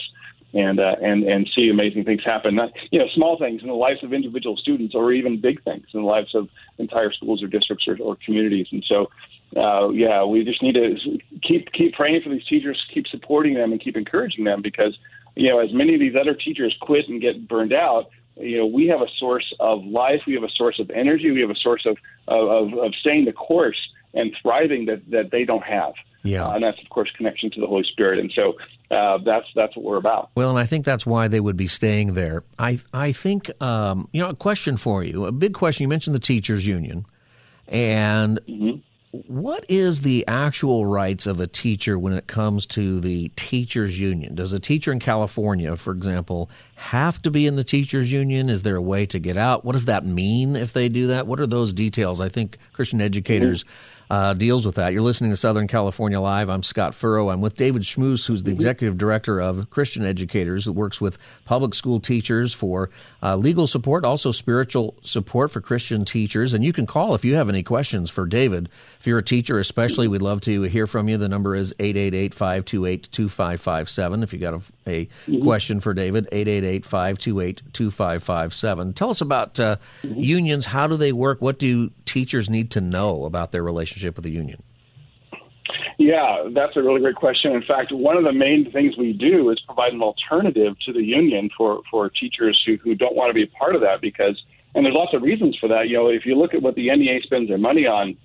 and 0.54 0.80
uh, 0.80 0.96
and 1.02 1.24
and 1.24 1.50
see 1.56 1.70
amazing 1.70 2.04
things 2.04 2.22
happen. 2.24 2.56
Not 2.56 2.72
you 2.92 3.00
know 3.00 3.08
small 3.14 3.38
things 3.38 3.62
in 3.62 3.68
the 3.68 3.74
lives 3.74 4.04
of 4.04 4.14
individual 4.14 4.56
students, 4.58 4.96
or 4.96 5.12
even 5.12 5.42
big 5.42 5.64
things 5.64 5.86
in 5.94 6.02
the 6.02 6.06
lives 6.06 6.36
of 6.36 6.50
entire 6.78 7.12
schools 7.12 7.42
or 7.42 7.48
districts 7.48 7.88
or, 7.88 7.98
or 8.00 8.18
communities. 8.24 8.68
And 8.72 8.86
so, 8.88 9.10
uh, 9.58 9.90
yeah, 9.90 10.24
we 10.24 10.44
just 10.44 10.62
need 10.62 10.76
to 10.76 11.20
keep 11.42 11.72
keep 11.72 11.94
praying 11.94 12.22
for 12.22 12.30
these 12.30 12.46
teachers, 12.46 12.82
keep 12.94 13.08
supporting 13.08 13.56
them, 13.56 13.72
and 13.72 13.82
keep 13.82 13.98
encouraging 13.98 14.44
them 14.44 14.62
because 14.62 14.98
you 15.36 15.50
know 15.50 15.60
as 15.60 15.74
many 15.74 15.94
of 15.96 16.00
these 16.00 16.16
other 16.20 16.36
teachers 16.36 16.76
quit 16.82 17.08
and 17.08 17.22
get 17.22 17.48
burned 17.48 17.74
out. 17.74 18.10
You 18.36 18.58
know, 18.58 18.66
we 18.66 18.88
have 18.88 19.02
a 19.02 19.08
source 19.20 19.54
of 19.60 19.86
life, 19.86 20.22
we 20.26 20.34
have 20.34 20.44
a 20.44 20.50
source 20.50 20.80
of 20.80 20.90
energy, 20.90 21.30
we 21.30 21.42
have 21.42 21.52
a 21.52 21.56
source 21.56 21.86
of 21.86 21.98
of, 22.28 22.74
of 22.74 22.94
staying 22.96 23.26
the 23.26 23.34
course 23.34 23.78
and 24.14 24.36
thriving 24.42 24.86
that 24.86 25.10
that 25.10 25.32
they 25.32 25.46
don't 25.46 25.64
have. 25.64 25.94
Yeah. 26.24 26.46
Uh, 26.46 26.54
and 26.56 26.64
that's 26.64 26.82
of 26.82 26.90
course 26.90 27.10
connection 27.18 27.52
to 27.52 27.60
the 27.60 27.68
Holy 27.68 27.84
Spirit. 27.92 28.20
And 28.20 28.32
so 28.34 28.54
uh, 28.96 29.18
that's 29.26 29.48
that's 29.56 29.76
what 29.76 29.84
we're 29.86 29.98
about. 29.98 30.30
Well, 30.36 30.50
and 30.50 30.60
I 30.60 30.66
think 30.66 30.86
that's 30.86 31.06
why 31.06 31.28
they 31.28 31.40
would 31.40 31.58
be 31.58 31.68
staying 31.68 32.14
there. 32.14 32.44
I 32.58 32.80
I 32.94 33.12
think 33.12 33.52
um, 33.62 34.08
you 34.14 34.22
know 34.22 34.30
a 34.30 34.36
question 34.36 34.78
for 34.78 35.04
you, 35.04 35.26
a 35.26 35.32
big 35.32 35.54
question. 35.54 35.84
You 35.84 35.90
mentioned 35.90 36.16
the 36.16 36.20
teachers 36.20 36.66
union, 36.66 37.06
and 37.68 38.40
Mm-hmm. 38.48 39.18
what 39.28 39.66
is 39.70 40.02
the 40.02 40.26
actual 40.28 40.86
rights 40.86 41.28
of 41.28 41.40
a 41.40 41.48
teacher 41.48 42.00
when 42.00 42.14
it 42.14 42.26
comes 42.28 42.66
to 42.68 43.00
the 43.00 43.30
teachers 43.36 44.00
union? 44.00 44.36
Does 44.36 44.54
a 44.54 44.60
teacher 44.60 44.92
in 44.92 45.00
California, 45.00 45.76
for 45.78 45.92
example, 45.92 46.50
have 46.76 47.22
to 47.22 47.32
be 47.32 47.46
in 47.46 47.56
the 47.56 47.64
teachers 47.64 48.12
union? 48.12 48.50
Is 48.50 48.64
there 48.64 48.76
a 48.76 48.82
way 48.82 49.06
to 49.08 49.20
get 49.20 49.38
out? 49.38 49.64
What 49.64 49.74
does 49.74 49.86
that 49.86 50.06
mean 50.06 50.56
if 50.56 50.74
they 50.74 50.90
do 50.90 51.08
that? 51.08 51.28
What 51.28 51.40
are 51.40 51.48
those 51.48 51.74
details? 51.74 52.22
I 52.22 52.30
think 52.30 52.58
Christian 52.74 53.02
educators. 53.02 53.66
Uh, 54.10 54.34
deals 54.34 54.66
with 54.66 54.76
that. 54.76 54.94
You're 54.94 55.02
listening 55.02 55.32
to 55.32 55.38
Southern 55.38 55.68
California 55.68 56.20
Live. 56.20 56.50
I'm 56.50 56.62
Scott 56.62 56.94
Furrow. 56.94 57.30
I'm 57.30 57.42
with 57.42 57.56
David 57.56 57.84
Schmus, 57.84 58.26
who's 58.26 58.44
the 58.44 58.52
executive 58.52 58.98
director 58.98 59.40
of 59.40 59.70
Christian 59.70 60.04
Educators, 60.06 60.66
that 60.66 60.74
works 60.74 61.00
with 61.00 61.18
public 61.46 61.74
school 61.74 62.00
teachers 62.00 62.54
for 62.54 62.90
uh, 63.22 63.36
legal 63.36 63.66
support, 63.66 64.04
also 64.04 64.32
spiritual 64.32 64.96
support 65.04 65.52
for 65.52 65.62
Christian 65.62 66.06
teachers. 66.06 66.54
And 66.54 66.64
you 66.64 66.74
can 66.74 66.86
call 66.86 67.16
if 67.16 67.24
you 67.24 67.36
have 67.36 67.50
any 67.50 67.64
questions 67.64 68.10
for 68.10 68.26
David. 68.26 68.70
If 69.00 69.08
you're 69.08 69.20
a 69.20 69.24
teacher, 69.24 69.58
especially, 69.58 70.08
we'd 70.08 70.22
love 70.22 70.42
to 70.42 70.64
hear 70.64 70.86
from 70.86 71.08
you. 71.08 71.18
The 71.18 71.30
number 71.30 71.56
is 71.56 71.74
888 71.80 72.34
528 72.34 73.10
2557. 73.12 74.24
If 74.24 74.34
you 74.34 74.40
got 74.40 74.62
a, 74.86 75.08
a 75.30 75.42
question 75.42 75.80
for 75.80 75.94
David, 75.94 76.28
888 76.32 76.86
528 76.86 77.62
2557. 77.74 78.94
Tell 78.94 79.10
us 79.10 79.22
about 79.22 79.60
uh, 79.60 79.78
unions. 80.04 80.66
How 80.66 80.88
do 80.88 80.98
they 80.98 81.14
work? 81.14 81.42
What 81.42 81.58
do 81.58 81.90
teachers 82.06 82.50
need 82.50 82.72
to 82.72 82.82
know 82.82 83.26
about 83.26 83.52
their 83.52 83.64
relationship 83.64 83.93
with 84.02 84.24
the 84.24 84.30
union? 84.30 84.62
Yeah, 85.98 86.50
that's 86.52 86.76
a 86.76 86.82
really 86.82 87.00
great 87.00 87.16
question. 87.16 87.52
In 87.52 87.64
fact, 87.64 87.92
one 87.92 88.18
of 88.18 88.24
the 88.24 88.34
main 88.34 88.72
things 88.72 88.98
we 88.98 89.14
do 89.14 89.50
is 89.52 89.60
provide 89.62 89.94
an 89.94 90.02
alternative 90.02 90.78
to 90.86 90.94
the 90.94 91.04
union 91.04 91.50
for, 91.56 91.82
for 91.90 92.10
teachers 92.10 92.62
who, 92.66 92.78
who 92.78 92.96
don't 92.96 93.16
want 93.16 93.30
to 93.30 93.34
be 93.34 93.44
a 93.44 93.48
part 93.48 93.76
of 93.76 93.82
that 93.82 94.02
because, 94.02 94.42
and 94.76 94.86
there's 94.86 94.96
lots 94.96 95.14
of 95.14 95.22
reasons 95.22 95.58
for 95.58 95.70
that. 95.70 95.88
You 95.88 95.98
know, 95.98 96.08
if 96.08 96.26
you 96.26 96.36
look 96.36 96.54
at 96.54 96.62
what 96.62 96.76
the 96.76 96.94
NEA 96.96 97.22
spends 97.22 97.48
their 97.48 97.58
money 97.58 97.86
on, 97.86 98.18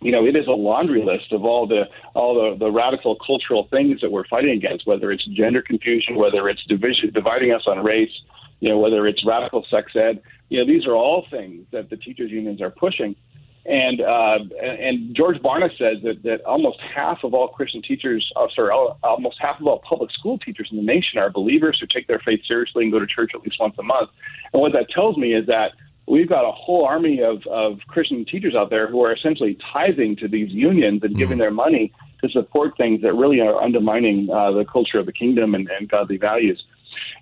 you 0.00 0.12
know, 0.12 0.24
it 0.24 0.36
is 0.36 0.46
a 0.46 0.52
laundry 0.52 1.02
list 1.02 1.32
of 1.32 1.44
all 1.44 1.66
the 1.66 1.88
all 2.14 2.34
the, 2.34 2.56
the 2.56 2.70
radical 2.70 3.16
cultural 3.16 3.66
things 3.68 4.00
that 4.00 4.12
we're 4.12 4.26
fighting 4.26 4.52
against, 4.52 4.86
whether 4.86 5.10
it's 5.10 5.24
gender 5.24 5.60
confusion, 5.60 6.14
whether 6.14 6.48
it's 6.48 6.64
division, 6.64 7.10
dividing 7.12 7.52
us 7.52 7.62
on 7.66 7.82
race, 7.82 8.12
you 8.60 8.68
know, 8.68 8.78
whether 8.78 9.06
it's 9.08 9.26
radical 9.26 9.66
sex 9.68 9.96
ed. 9.96 10.22
You 10.50 10.60
know, 10.60 10.66
these 10.66 10.86
are 10.86 10.94
all 10.94 11.26
things 11.30 11.66
that 11.72 11.90
the 11.90 11.96
teachers 11.96 12.30
unions 12.30 12.62
are 12.62 12.70
pushing. 12.70 13.16
And 13.66 14.00
uh, 14.00 14.38
and 14.62 15.14
George 15.14 15.36
Barna 15.38 15.68
says 15.76 16.02
that, 16.02 16.22
that 16.22 16.42
almost 16.44 16.78
half 16.80 17.18
of 17.22 17.34
all 17.34 17.48
Christian 17.48 17.82
teachers, 17.82 18.30
uh, 18.36 18.46
sorry, 18.54 18.70
all, 18.70 18.98
almost 19.02 19.36
half 19.40 19.60
of 19.60 19.66
all 19.66 19.80
public 19.80 20.10
school 20.10 20.38
teachers 20.38 20.68
in 20.70 20.78
the 20.78 20.82
nation 20.82 21.18
are 21.18 21.28
believers 21.28 21.78
who 21.78 21.86
take 21.86 22.06
their 22.06 22.20
faith 22.20 22.40
seriously 22.46 22.84
and 22.84 22.92
go 22.92 22.98
to 22.98 23.06
church 23.06 23.32
at 23.34 23.42
least 23.42 23.60
once 23.60 23.74
a 23.78 23.82
month. 23.82 24.10
And 24.52 24.62
what 24.62 24.72
that 24.72 24.88
tells 24.88 25.18
me 25.18 25.34
is 25.34 25.46
that 25.46 25.72
we've 26.06 26.28
got 26.28 26.48
a 26.48 26.52
whole 26.52 26.84
army 26.86 27.22
of, 27.22 27.46
of 27.46 27.80
Christian 27.88 28.24
teachers 28.24 28.54
out 28.54 28.70
there 28.70 28.88
who 28.88 29.04
are 29.04 29.12
essentially 29.12 29.58
tithing 29.72 30.16
to 30.16 30.28
these 30.28 30.50
unions 30.50 31.02
and 31.02 31.16
giving 31.16 31.38
their 31.38 31.50
money 31.50 31.92
to 32.22 32.28
support 32.30 32.76
things 32.76 33.02
that 33.02 33.14
really 33.14 33.40
are 33.40 33.60
undermining 33.62 34.28
uh, 34.30 34.50
the 34.50 34.64
culture 34.64 34.98
of 34.98 35.06
the 35.06 35.12
kingdom 35.12 35.54
and, 35.54 35.68
and 35.68 35.88
godly 35.88 36.16
values. 36.16 36.64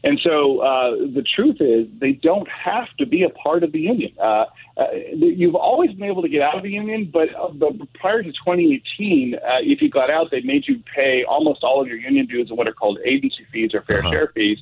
And 0.04 0.20
so 0.22 0.60
uh, 0.60 0.90
the 1.14 1.24
truth 1.34 1.56
is, 1.60 1.88
they 2.00 2.12
don't 2.12 2.48
have 2.48 2.86
to 2.98 3.06
be 3.06 3.22
a 3.22 3.30
part 3.30 3.64
of 3.64 3.72
the 3.72 3.80
union. 3.80 4.12
Uh, 4.20 4.44
uh, 4.76 4.84
you've 5.14 5.54
always 5.54 5.90
been 5.92 6.04
able 6.08 6.22
to 6.22 6.28
get 6.28 6.42
out 6.42 6.56
of 6.56 6.62
the 6.62 6.70
union, 6.70 7.10
but, 7.12 7.28
uh, 7.34 7.48
but 7.48 7.72
prior 7.94 8.22
to 8.22 8.30
2018, 8.30 9.34
uh, 9.34 9.38
if 9.62 9.80
you 9.82 9.88
got 9.90 10.10
out, 10.10 10.30
they 10.30 10.42
made 10.42 10.64
you 10.68 10.82
pay 10.94 11.24
almost 11.28 11.64
all 11.64 11.80
of 11.80 11.88
your 11.88 11.96
union 11.96 12.26
dues 12.26 12.48
and 12.50 12.58
what 12.58 12.68
are 12.68 12.72
called 12.72 12.98
agency 13.04 13.46
fees 13.52 13.70
or 13.74 13.82
fair 13.82 14.00
Uh-huh. 14.00 14.10
share 14.10 14.32
fees. 14.34 14.58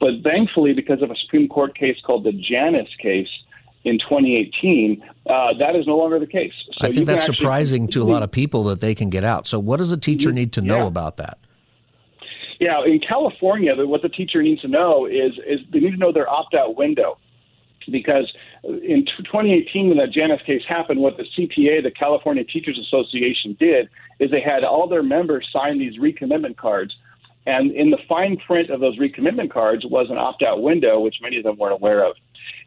But 0.00 0.22
thankfully, 0.22 0.72
because 0.72 1.02
of 1.02 1.10
a 1.10 1.16
Supreme 1.16 1.48
Court 1.48 1.76
case 1.76 1.96
called 2.04 2.24
the 2.24 2.32
Janus 2.32 2.88
case 3.00 3.28
in 3.84 3.98
2018, 3.98 5.02
uh, 5.26 5.54
that 5.58 5.76
is 5.76 5.86
no 5.86 5.96
longer 5.96 6.18
the 6.18 6.26
case. 6.26 6.52
So 6.78 6.86
I 6.88 6.92
think 6.92 7.06
that's 7.06 7.24
actually 7.28 7.36
surprising 7.36 7.88
to 7.88 8.02
a 8.02 8.04
lot 8.04 8.22
of 8.22 8.30
people 8.30 8.64
that 8.64 8.80
they 8.80 8.94
can 8.94 9.10
get 9.10 9.24
out. 9.24 9.46
So, 9.46 9.58
what 9.58 9.78
does 9.78 9.92
a 9.92 9.96
teacher 9.96 10.32
need 10.32 10.52
to 10.54 10.60
know 10.60 10.78
Yeah. 10.82 10.86
about 10.86 11.16
that? 11.18 11.38
Yeah, 12.58 12.84
in 12.84 13.00
California, 13.00 13.74
what 13.86 14.02
the 14.02 14.08
teacher 14.08 14.42
needs 14.42 14.62
to 14.62 14.68
know 14.68 15.06
is 15.06 15.32
is 15.46 15.60
they 15.72 15.80
need 15.80 15.92
to 15.92 15.96
know 15.96 16.12
their 16.12 16.28
opt 16.28 16.54
out 16.54 16.76
window. 16.76 17.18
Because 17.90 18.30
in 18.64 19.06
2018, 19.16 19.88
when 19.88 19.96
that 19.96 20.10
Janus 20.12 20.42
case 20.44 20.62
happened, 20.68 21.00
what 21.00 21.16
the 21.16 21.22
CTA, 21.22 21.82
the 21.82 21.90
California 21.90 22.44
Teachers 22.44 22.78
Association, 22.78 23.56
did 23.58 23.88
is 24.18 24.30
they 24.30 24.42
had 24.42 24.62
all 24.62 24.86
their 24.88 25.02
members 25.02 25.48
sign 25.50 25.78
these 25.78 25.98
recommitment 25.98 26.56
cards. 26.56 26.94
And 27.46 27.70
in 27.72 27.88
the 27.88 27.96
fine 28.06 28.36
print 28.36 28.68
of 28.68 28.80
those 28.80 28.98
recommitment 28.98 29.50
cards 29.50 29.86
was 29.86 30.10
an 30.10 30.18
opt 30.18 30.42
out 30.42 30.60
window, 30.60 31.00
which 31.00 31.16
many 31.22 31.38
of 31.38 31.44
them 31.44 31.56
weren't 31.56 31.72
aware 31.72 32.04
of. 32.04 32.16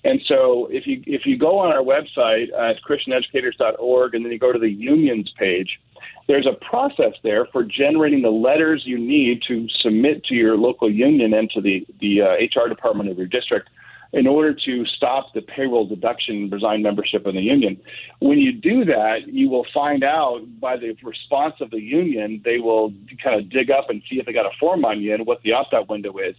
And 0.04 0.20
so 0.26 0.68
if 0.72 0.88
you 0.88 1.04
if 1.06 1.26
you 1.26 1.38
go 1.38 1.60
on 1.60 1.72
our 1.72 1.84
website 1.84 2.52
at 2.58 2.82
christianeducators.org 2.82 4.16
and 4.16 4.26
then 4.26 4.32
you 4.32 4.40
go 4.40 4.52
to 4.52 4.58
the 4.58 4.70
unions 4.70 5.32
page, 5.38 5.80
there's 6.28 6.48
a 6.48 6.54
process 6.66 7.14
there 7.24 7.46
for 7.48 7.64
generating 7.64 8.22
the 8.22 8.30
letters 8.30 8.84
you 8.86 8.98
need 8.98 9.42
to 9.48 9.68
submit 9.70 10.24
to 10.26 10.36
your 10.36 10.58
local 10.58 10.92
union 10.92 11.34
and 11.34 11.50
to 11.52 11.62
the 11.62 11.86
the 12.00 12.22
uh, 12.22 12.62
HR 12.62 12.70
department 12.70 13.10
of 13.10 13.18
your 13.18 13.28
district 13.28 13.70
in 14.14 14.28
order 14.28 14.54
to 14.54 14.86
stop 14.86 15.34
the 15.34 15.42
payroll 15.42 15.88
deduction 15.88 16.50
resign 16.50 16.82
membership 16.82 17.26
in 17.26 17.36
the 17.36 17.42
union. 17.42 17.80
When 18.20 18.40
you 18.40 18.52
do 18.52 18.84
that, 18.86 19.28
you 19.28 19.50
will 19.50 19.66
find 19.74 20.04
out 20.04 20.42
by 20.60 20.76
the 20.76 20.98
response 21.02 21.56
of 21.62 21.72
the 21.72 21.80
union, 21.80 22.42
they 22.44 22.58
will 22.60 22.94
kind 23.24 23.40
of 23.40 23.50
dig 23.50 23.72
up 23.72 23.90
and 23.90 24.02
see 24.10 24.20
if 24.20 24.26
they 24.26 24.34
got 24.34 24.46
a 24.46 24.52
form 24.60 24.84
on 24.84 25.00
you 25.00 25.14
and 25.14 25.26
what 25.26 25.42
the 25.44 25.54
opt 25.54 25.74
out 25.74 25.90
window 25.90 26.18
is 26.18 26.36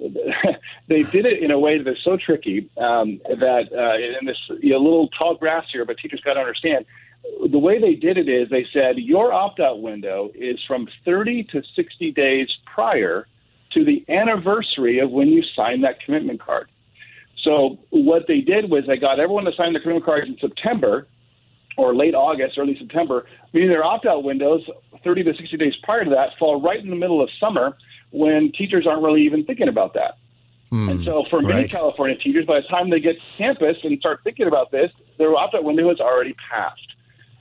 they 0.88 1.02
did 1.02 1.26
it 1.26 1.42
in 1.42 1.50
a 1.50 1.58
way 1.58 1.82
that's 1.82 2.02
so 2.02 2.16
tricky 2.16 2.70
um, 2.78 3.20
that 3.28 3.68
uh, 3.72 4.18
in 4.18 4.26
this 4.26 4.38
you 4.60 4.70
know, 4.70 4.78
little 4.78 5.08
tall 5.08 5.34
grass 5.34 5.64
here, 5.72 5.84
but 5.84 5.98
teachers 5.98 6.20
got 6.24 6.34
to 6.34 6.40
understand 6.40 6.86
the 7.50 7.58
way 7.58 7.80
they 7.80 7.94
did 7.94 8.18
it 8.18 8.28
is 8.28 8.48
they 8.48 8.66
said 8.72 8.98
your 8.98 9.32
opt 9.32 9.60
out 9.60 9.82
window 9.82 10.30
is 10.34 10.58
from 10.66 10.88
30 11.04 11.44
to 11.44 11.62
60 11.74 12.12
days 12.12 12.48
prior 12.72 13.26
to 13.72 13.84
the 13.84 14.04
anniversary 14.08 14.98
of 14.98 15.10
when 15.10 15.28
you 15.28 15.42
signed 15.54 15.84
that 15.84 16.00
commitment 16.00 16.40
card. 16.40 16.68
So 17.42 17.78
what 17.90 18.26
they 18.26 18.40
did 18.40 18.70
was 18.70 18.84
they 18.86 18.98
got 18.98 19.18
everyone 19.20 19.44
to 19.44 19.52
sign 19.52 19.72
the 19.72 19.80
commitment 19.80 20.04
cards 20.04 20.28
in 20.28 20.36
September 20.38 21.06
or 21.76 21.94
late 21.94 22.14
August, 22.14 22.58
early 22.58 22.76
September, 22.78 23.26
meaning 23.52 23.70
their 23.70 23.84
opt-out 23.84 24.24
windows 24.24 24.68
30 25.02 25.24
to 25.24 25.34
60 25.34 25.56
days 25.56 25.74
prior 25.82 26.04
to 26.04 26.10
that 26.10 26.30
fall 26.38 26.60
right 26.60 26.80
in 26.80 26.90
the 26.90 26.96
middle 26.96 27.22
of 27.22 27.30
summer 27.38 27.76
when 28.10 28.52
teachers 28.52 28.86
aren't 28.86 29.02
really 29.02 29.22
even 29.22 29.44
thinking 29.44 29.68
about 29.68 29.94
that. 29.94 30.18
Hmm, 30.68 30.88
and 30.88 31.04
so 31.04 31.24
for 31.30 31.40
many 31.40 31.62
right. 31.62 31.70
California 31.70 32.16
teachers, 32.16 32.44
by 32.44 32.60
the 32.60 32.68
time 32.68 32.90
they 32.90 33.00
get 33.00 33.16
to 33.16 33.22
campus 33.38 33.76
and 33.82 33.98
start 33.98 34.20
thinking 34.22 34.46
about 34.46 34.70
this, 34.70 34.90
their 35.18 35.34
opt-out 35.34 35.64
window 35.64 35.88
has 35.88 36.00
already 36.00 36.34
passed. 36.50 36.94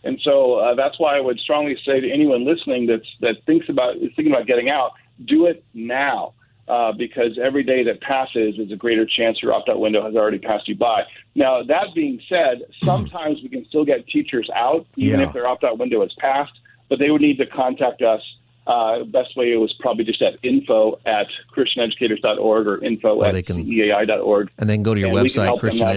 And 0.04 0.20
so 0.24 0.56
uh, 0.56 0.76
that's 0.76 1.00
why 1.00 1.18
I 1.18 1.22
would 1.22 1.40
strongly 1.40 1.78
say 1.86 2.00
to 2.00 2.12
anyone 2.12 2.46
listening 2.46 2.86
that's, 2.88 3.08
that 3.22 3.44
thinks 3.46 3.68
about 3.70 3.98
is 3.98 4.12
thinking 4.16 4.32
about 4.34 4.48
getting 4.48 4.70
out, 4.70 4.92
do 5.26 5.46
it 5.46 5.64
now. 5.74 6.34
Uh, 6.68 6.92
because 6.92 7.40
every 7.44 7.64
day 7.64 7.84
that 7.84 8.00
passes 8.00 8.60
is 8.60 8.72
a 8.72 8.76
greater 8.76 9.04
chance 9.04 9.42
your 9.42 9.52
opt-out 9.52 9.80
window 9.80 10.04
has 10.06 10.16
already 10.16 10.38
passed 10.38 10.68
you 10.68 10.76
by. 10.76 11.02
Now, 11.34 11.64
that 11.64 11.88
being 11.96 12.22
said, 12.30 12.62
sometimes 12.84 13.42
we 13.42 13.50
can 13.50 13.66
still 13.66 13.84
get 13.84 14.06
teachers 14.08 14.48
out, 14.56 14.86
even 14.96 15.20
Yeah. 15.20 15.26
if 15.26 15.34
their 15.34 15.48
opt-out 15.48 15.80
window 15.80 16.02
has 16.02 16.14
passed, 16.20 16.52
but 16.88 17.00
they 17.00 17.10
would 17.10 17.22
need 17.22 17.40
to 17.40 17.48
contact 17.48 18.04
us. 18.04 18.22
Uh, 18.68 19.04
best 19.06 19.36
way 19.36 19.58
was 19.58 19.74
probably 19.80 20.04
just 20.04 20.22
at 20.22 20.34
info 20.44 21.00
at 21.08 21.26
christianeducators.org 21.58 22.68
or 22.68 22.84
info 22.84 23.16
Or 23.16 23.26
at 23.26 23.34
they 23.34 23.42
can- 23.42 23.66
ceai.org. 23.66 24.52
And 24.60 24.70
then 24.70 24.84
go 24.84 24.94
to 24.94 25.00
your 25.00 25.10
And 25.10 25.18
website, 25.18 25.46
help 25.46 25.62
them 25.62 25.70
Christian 25.72 25.88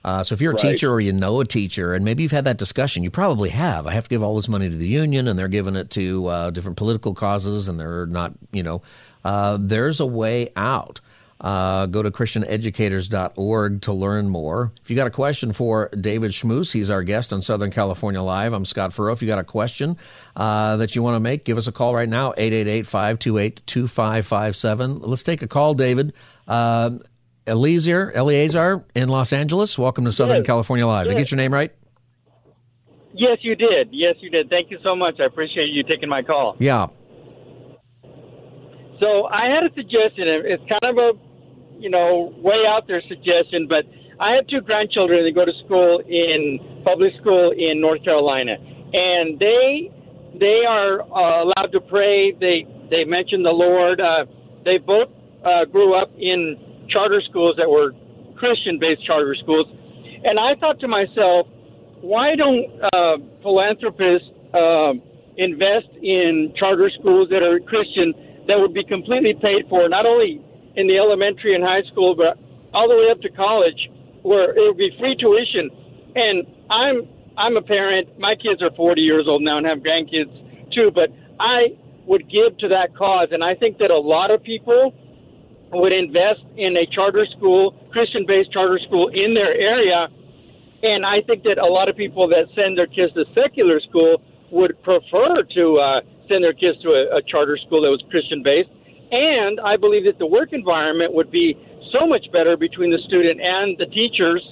christianeducators.org. 0.00 0.04
Uh, 0.04 0.24
so 0.24 0.32
if 0.34 0.40
you're 0.40 0.52
a 0.52 0.54
Right. 0.54 0.72
teacher 0.72 0.90
or 0.92 1.00
you 1.00 1.12
know 1.12 1.40
a 1.40 1.44
teacher, 1.44 1.94
and 1.94 2.04
maybe 2.04 2.22
you've 2.22 2.32
had 2.32 2.44
that 2.46 2.58
discussion, 2.58 3.02
you 3.02 3.10
probably 3.10 3.50
have. 3.50 3.86
I 3.86 3.92
have 3.92 4.04
to 4.04 4.10
give 4.10 4.22
all 4.22 4.36
this 4.36 4.48
money 4.48 4.68
to 4.70 4.76
the 4.76 4.88
union, 4.88 5.28
and 5.28 5.38
they're 5.38 5.48
giving 5.48 5.76
it 5.76 5.90
to 5.90 6.26
uh, 6.26 6.50
different 6.50 6.76
political 6.76 7.14
causes, 7.14 7.68
and 7.68 7.78
they're 7.78 8.06
not, 8.06 8.32
you 8.52 8.62
know, 8.62 8.82
uh, 9.24 9.58
there's 9.60 10.00
a 10.00 10.06
way 10.06 10.50
out. 10.56 11.00
Uh, 11.42 11.86
go 11.86 12.02
to 12.02 12.10
christianeducators.org 12.10 13.80
to 13.80 13.92
learn 13.94 14.28
more. 14.28 14.72
If 14.82 14.90
you 14.90 14.96
got 14.96 15.06
a 15.06 15.10
question 15.10 15.54
for 15.54 15.88
David 15.98 16.32
Schmus, 16.32 16.70
he's 16.70 16.90
our 16.90 17.02
guest 17.02 17.32
on 17.32 17.40
Southern 17.40 17.70
California 17.70 18.20
Live. 18.20 18.52
I'm 18.52 18.66
Scott 18.66 18.92
Furrow. 18.92 19.14
If 19.14 19.22
you 19.22 19.28
got 19.28 19.38
a 19.38 19.44
question 19.44 19.96
uh, 20.36 20.76
that 20.76 20.94
you 20.94 21.02
want 21.02 21.14
to 21.16 21.20
make, 21.20 21.44
give 21.44 21.56
us 21.56 21.66
a 21.66 21.72
call 21.72 21.94
right 21.94 22.10
now, 22.10 22.32
888-528-2557. 22.36 25.00
Let's 25.02 25.22
take 25.22 25.40
a 25.42 25.48
call, 25.48 25.72
David. 25.74 26.12
Eliezer, 27.46 28.12
Eleazar 28.12 28.84
in 28.94 29.08
Los 29.08 29.32
Angeles. 29.32 29.78
Welcome 29.78 30.04
to 30.04 30.12
Southern 30.12 30.38
Yes. 30.38 30.46
California 30.46 30.86
Live. 30.86 31.06
Did 31.08 31.16
I 31.16 31.18
get 31.18 31.30
your 31.30 31.36
name 31.36 31.52
right? 31.52 31.72
Yes, 33.12 33.38
you 33.42 33.56
did. 33.56 33.88
Yes, 33.90 34.16
you 34.20 34.30
did. 34.30 34.48
Thank 34.48 34.70
you 34.70 34.78
so 34.82 34.94
much. 34.94 35.18
I 35.20 35.24
appreciate 35.24 35.70
you 35.70 35.82
taking 35.82 36.08
my 36.08 36.22
call. 36.22 36.56
Yeah. 36.58 36.86
So 39.00 39.26
I 39.26 39.46
had 39.46 39.64
a 39.64 39.74
suggestion. 39.74 40.28
It's 40.28 40.62
kind 40.68 40.84
of 40.84 40.96
a, 40.98 41.12
you 41.78 41.90
know, 41.90 42.32
way 42.38 42.64
out 42.68 42.86
there 42.86 43.02
suggestion, 43.08 43.66
but 43.68 43.84
I 44.20 44.32
have 44.34 44.46
two 44.46 44.60
grandchildren 44.60 45.24
that 45.24 45.34
go 45.34 45.44
to 45.44 45.52
school 45.64 46.00
in 46.06 46.82
public 46.84 47.14
school 47.20 47.52
in 47.56 47.80
North 47.80 48.04
Carolina, 48.04 48.56
and 48.92 49.38
they 49.38 49.90
they 50.38 50.62
are 50.68 51.00
uh, 51.00 51.44
allowed 51.44 51.72
to 51.72 51.80
pray. 51.80 52.32
They 52.32 52.66
they 52.90 53.04
mention 53.04 53.42
the 53.42 53.50
Lord. 53.50 54.00
Uh, 54.00 54.26
they 54.64 54.76
both 54.76 55.08
uh, 55.42 55.64
grew 55.64 55.94
up 55.94 56.10
in 56.18 56.56
charter 56.90 57.22
schools 57.28 57.56
that 57.56 57.68
were 57.68 57.92
Christian-based 58.36 59.04
charter 59.06 59.34
schools, 59.34 59.66
and 60.24 60.38
I 60.38 60.54
thought 60.60 60.80
to 60.80 60.88
myself, 60.88 61.46
why 62.00 62.34
don't 62.36 62.66
uh, 62.92 63.16
philanthropists 63.42 64.28
uh, 64.52 64.92
invest 65.36 65.88
in 66.02 66.52
charter 66.56 66.90
schools 66.98 67.28
that 67.30 67.42
are 67.42 67.60
Christian 67.60 68.12
that 68.48 68.58
would 68.58 68.74
be 68.74 68.84
completely 68.84 69.34
paid 69.34 69.68
for, 69.68 69.88
not 69.88 70.06
only 70.06 70.42
in 70.76 70.86
the 70.86 70.98
elementary 70.98 71.54
and 71.54 71.64
high 71.64 71.82
school, 71.90 72.14
but 72.16 72.38
all 72.72 72.88
the 72.88 72.96
way 72.96 73.10
up 73.10 73.20
to 73.20 73.30
college, 73.30 73.88
where 74.22 74.50
it 74.50 74.60
would 74.60 74.76
be 74.76 74.90
free 74.98 75.16
tuition. 75.16 75.70
And 76.14 76.46
I'm 76.70 77.08
I'm 77.36 77.56
a 77.56 77.62
parent. 77.62 78.18
My 78.18 78.34
kids 78.34 78.62
are 78.62 78.70
40 78.76 79.00
years 79.00 79.24
old 79.28 79.42
now 79.42 79.56
and 79.58 79.66
have 79.66 79.78
grandkids 79.78 80.32
too, 80.74 80.90
but 80.94 81.08
I 81.38 81.76
would 82.06 82.28
give 82.30 82.58
to 82.58 82.68
that 82.68 82.96
cause, 82.96 83.28
and 83.30 83.42
I 83.42 83.54
think 83.54 83.78
that 83.78 83.90
a 83.90 83.98
lot 83.98 84.30
of 84.30 84.42
people 84.42 84.92
would 85.72 85.92
invest 85.92 86.40
in 86.56 86.76
a 86.76 86.86
charter 86.86 87.26
school, 87.36 87.72
Christian-based 87.92 88.52
charter 88.52 88.78
school 88.86 89.08
in 89.08 89.34
their 89.34 89.54
area. 89.54 90.08
And 90.82 91.04
I 91.04 91.20
think 91.26 91.44
that 91.44 91.58
a 91.58 91.66
lot 91.66 91.88
of 91.88 91.96
people 91.96 92.26
that 92.28 92.46
send 92.54 92.78
their 92.78 92.86
kids 92.86 93.12
to 93.14 93.24
secular 93.34 93.80
school 93.80 94.22
would 94.50 94.82
prefer 94.82 95.42
to 95.54 95.64
uh, 95.78 96.00
send 96.28 96.42
their 96.42 96.54
kids 96.54 96.80
to 96.82 96.88
a, 96.90 97.18
a 97.18 97.22
charter 97.22 97.56
school 97.66 97.82
that 97.82 97.90
was 97.90 98.02
Christian 98.10 98.42
based. 98.42 98.70
And 99.12 99.60
I 99.60 99.76
believe 99.76 100.04
that 100.04 100.18
the 100.18 100.26
work 100.26 100.52
environment 100.52 101.12
would 101.12 101.30
be 101.30 101.54
so 101.92 102.06
much 102.06 102.30
better 102.32 102.56
between 102.56 102.90
the 102.90 102.98
student 103.06 103.40
and 103.40 103.76
the 103.78 103.86
teachers 103.86 104.42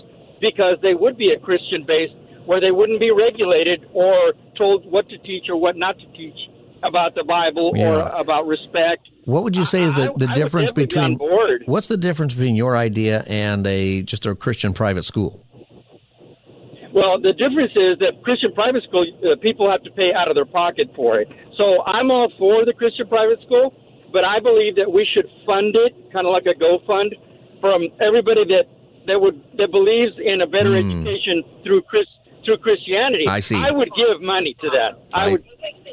because 0.40 0.76
they 0.82 0.94
would 0.94 1.16
be 1.16 1.32
a 1.32 1.38
Christian 1.38 1.84
based 1.86 2.14
where 2.46 2.60
they 2.60 2.70
wouldn't 2.70 3.00
be 3.00 3.10
regulated 3.10 3.86
or 3.92 4.32
told 4.56 4.90
what 4.90 5.08
to 5.10 5.18
teach 5.18 5.48
or 5.48 5.56
what 5.60 5.76
not 5.76 5.98
to 5.98 6.06
teach 6.16 6.38
about 6.82 7.14
the 7.14 7.24
Bible 7.24 7.72
Yeah. 7.74 7.90
or 7.90 7.98
about 8.20 8.46
respect. 8.46 9.08
What 9.28 9.44
would 9.44 9.58
you 9.58 9.66
say 9.66 9.82
is 9.82 9.92
the, 9.92 10.10
the 10.16 10.26
I 10.26 10.32
difference 10.32 10.70
on 10.70 10.74
between 10.74 11.16
board. 11.18 11.62
what's 11.66 11.88
the 11.88 11.98
difference 11.98 12.32
between 12.32 12.54
your 12.54 12.74
idea 12.78 13.24
and 13.26 13.66
a 13.66 14.00
just 14.00 14.24
a 14.24 14.34
Christian 14.34 14.72
private 14.72 15.04
school? 15.04 15.44
Well, 16.94 17.20
the 17.20 17.34
difference 17.36 17.72
is 17.76 17.98
that 18.00 18.24
Christian 18.24 18.54
private 18.54 18.84
school, 18.84 19.04
uh, 19.20 19.36
people 19.42 19.70
have 19.70 19.82
to 19.82 19.90
pay 19.90 20.14
out 20.16 20.28
of 20.28 20.34
their 20.34 20.46
pocket 20.46 20.88
for 20.96 21.20
it. 21.20 21.28
So 21.58 21.84
I'm 21.84 22.10
all 22.10 22.32
for 22.38 22.64
the 22.64 22.72
Christian 22.72 23.06
private 23.06 23.42
school, 23.44 23.74
but 24.14 24.24
I 24.24 24.40
believe 24.40 24.76
that 24.76 24.90
we 24.90 25.06
should 25.12 25.28
fund 25.44 25.76
it, 25.76 25.92
kind 26.10 26.26
of 26.26 26.32
like 26.32 26.46
a 26.46 26.58
Go 26.58 26.78
Fund, 26.86 27.14
from 27.60 27.84
everybody 28.00 28.46
that 28.56 28.64
that 29.08 29.20
would 29.20 29.44
that 29.58 29.70
believes 29.70 30.16
in 30.24 30.40
a 30.40 30.46
better 30.46 30.72
education 30.74 31.44
through 31.64 31.82
Chris 31.82 32.08
through 32.44 32.58
Christianity. 32.58 33.26
I 33.28 33.40
see. 33.40 33.56
I 33.56 33.70
would 33.70 33.90
give 33.96 34.20
money 34.20 34.54
to 34.60 34.70
that. 34.70 35.02
I, 35.14 35.24
I- 35.26 35.32
would. 35.32 35.44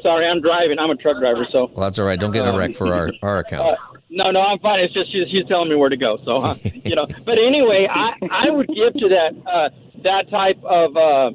Sorry, 0.02 0.26
I'm 0.26 0.40
driving. 0.40 0.78
I'm 0.78 0.90
a 0.90 0.94
truck 0.96 1.18
driver, 1.18 1.46
so. 1.50 1.66
Well, 1.74 1.86
that's 1.88 1.98
all 1.98 2.04
right. 2.06 2.20
Don't 2.20 2.30
get 2.30 2.46
in 2.46 2.54
a 2.54 2.56
wreck 2.56 2.76
for 2.76 2.94
our, 2.94 3.10
our 3.22 3.38
account. 3.38 3.72
Uh, 3.72 3.76
no, 4.08 4.30
no, 4.30 4.40
I'm 4.40 4.58
fine. 4.60 4.78
It's 4.80 4.94
just 4.94 5.10
she's, 5.10 5.26
she's 5.32 5.46
telling 5.48 5.68
me 5.68 5.74
where 5.74 5.88
to 5.88 5.96
go. 5.96 6.18
So, 6.24 6.42
uh, 6.42 6.54
you 6.62 6.94
know. 6.94 7.06
But 7.24 7.38
anyway, 7.38 7.88
I 7.90 8.12
I 8.30 8.50
would 8.50 8.68
give 8.68 8.92
to 8.94 9.08
that 9.08 9.32
uh, 9.50 9.68
that 10.04 10.30
type 10.30 10.62
of 10.62 10.96
uh, 10.96 11.30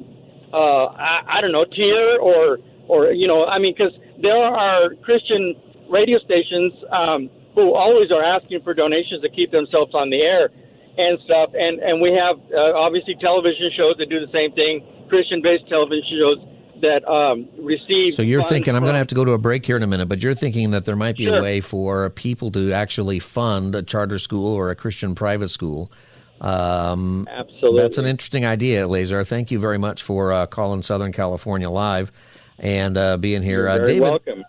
uh, 0.56 0.86
I, 0.96 1.38
I 1.38 1.40
don't 1.42 1.52
know 1.52 1.64
tier 1.66 2.18
or 2.18 2.58
or 2.88 3.12
you 3.12 3.26
know 3.28 3.44
I 3.44 3.58
mean 3.58 3.74
because 3.76 3.92
there 4.22 4.36
are 4.38 4.94
Christian 5.02 5.54
radio 5.90 6.18
stations 6.20 6.72
um, 6.90 7.28
who 7.54 7.74
always 7.74 8.10
are 8.10 8.24
asking 8.24 8.62
for 8.62 8.72
donations 8.72 9.20
to 9.22 9.28
keep 9.28 9.50
themselves 9.50 9.92
on 9.94 10.08
the 10.08 10.22
air 10.22 10.48
and 10.96 11.18
stuff, 11.26 11.50
and 11.52 11.78
and 11.80 12.00
we 12.00 12.12
have 12.12 12.36
uh, 12.56 12.72
obviously 12.78 13.16
television 13.20 13.70
shows 13.76 13.96
that 13.98 14.08
do 14.08 14.24
the 14.24 14.32
same 14.32 14.52
thing, 14.52 14.80
Christian 15.12 15.42
based 15.42 15.68
television 15.68 16.06
shows 16.18 16.38
that 16.80 17.06
um, 17.06 17.46
receive. 17.58 18.14
So 18.14 18.22
you're 18.22 18.42
thinking 18.44 18.74
I'm 18.74 18.80
going 18.80 18.94
to 18.94 18.98
have 18.98 19.08
to 19.08 19.14
go 19.14 19.26
to 19.26 19.32
a 19.32 19.38
break 19.38 19.66
here 19.66 19.76
in 19.76 19.82
a 19.82 19.86
minute, 19.86 20.08
but 20.08 20.22
you're 20.22 20.34
thinking 20.34 20.70
that 20.70 20.86
there 20.86 20.96
might 20.96 21.18
be 21.18 21.26
a 21.26 21.42
way 21.42 21.60
for 21.60 22.08
people 22.08 22.50
to 22.52 22.72
actually 22.72 23.18
fund 23.18 23.74
a 23.74 23.82
charter 23.82 24.18
school 24.18 24.54
or 24.54 24.70
a 24.70 24.74
Christian 24.74 25.14
private 25.14 25.50
school. 25.50 25.92
Um, 26.40 27.28
Absolutely. 27.30 27.82
That's 27.82 27.98
an 27.98 28.06
interesting 28.06 28.46
idea, 28.46 28.88
Lazar. 28.88 29.22
Thank 29.22 29.50
you 29.50 29.58
very 29.58 29.76
much 29.76 30.02
for 30.02 30.32
uh, 30.32 30.46
calling 30.46 30.80
Southern 30.80 31.12
California 31.12 31.68
Live 31.68 32.10
and 32.58 32.96
uh, 32.96 33.18
being 33.18 33.42
here. 33.42 33.60
You're 33.60 33.68
uh, 33.68 33.76
very 33.76 33.86
David, 33.86 34.02
welcome. 34.02 34.44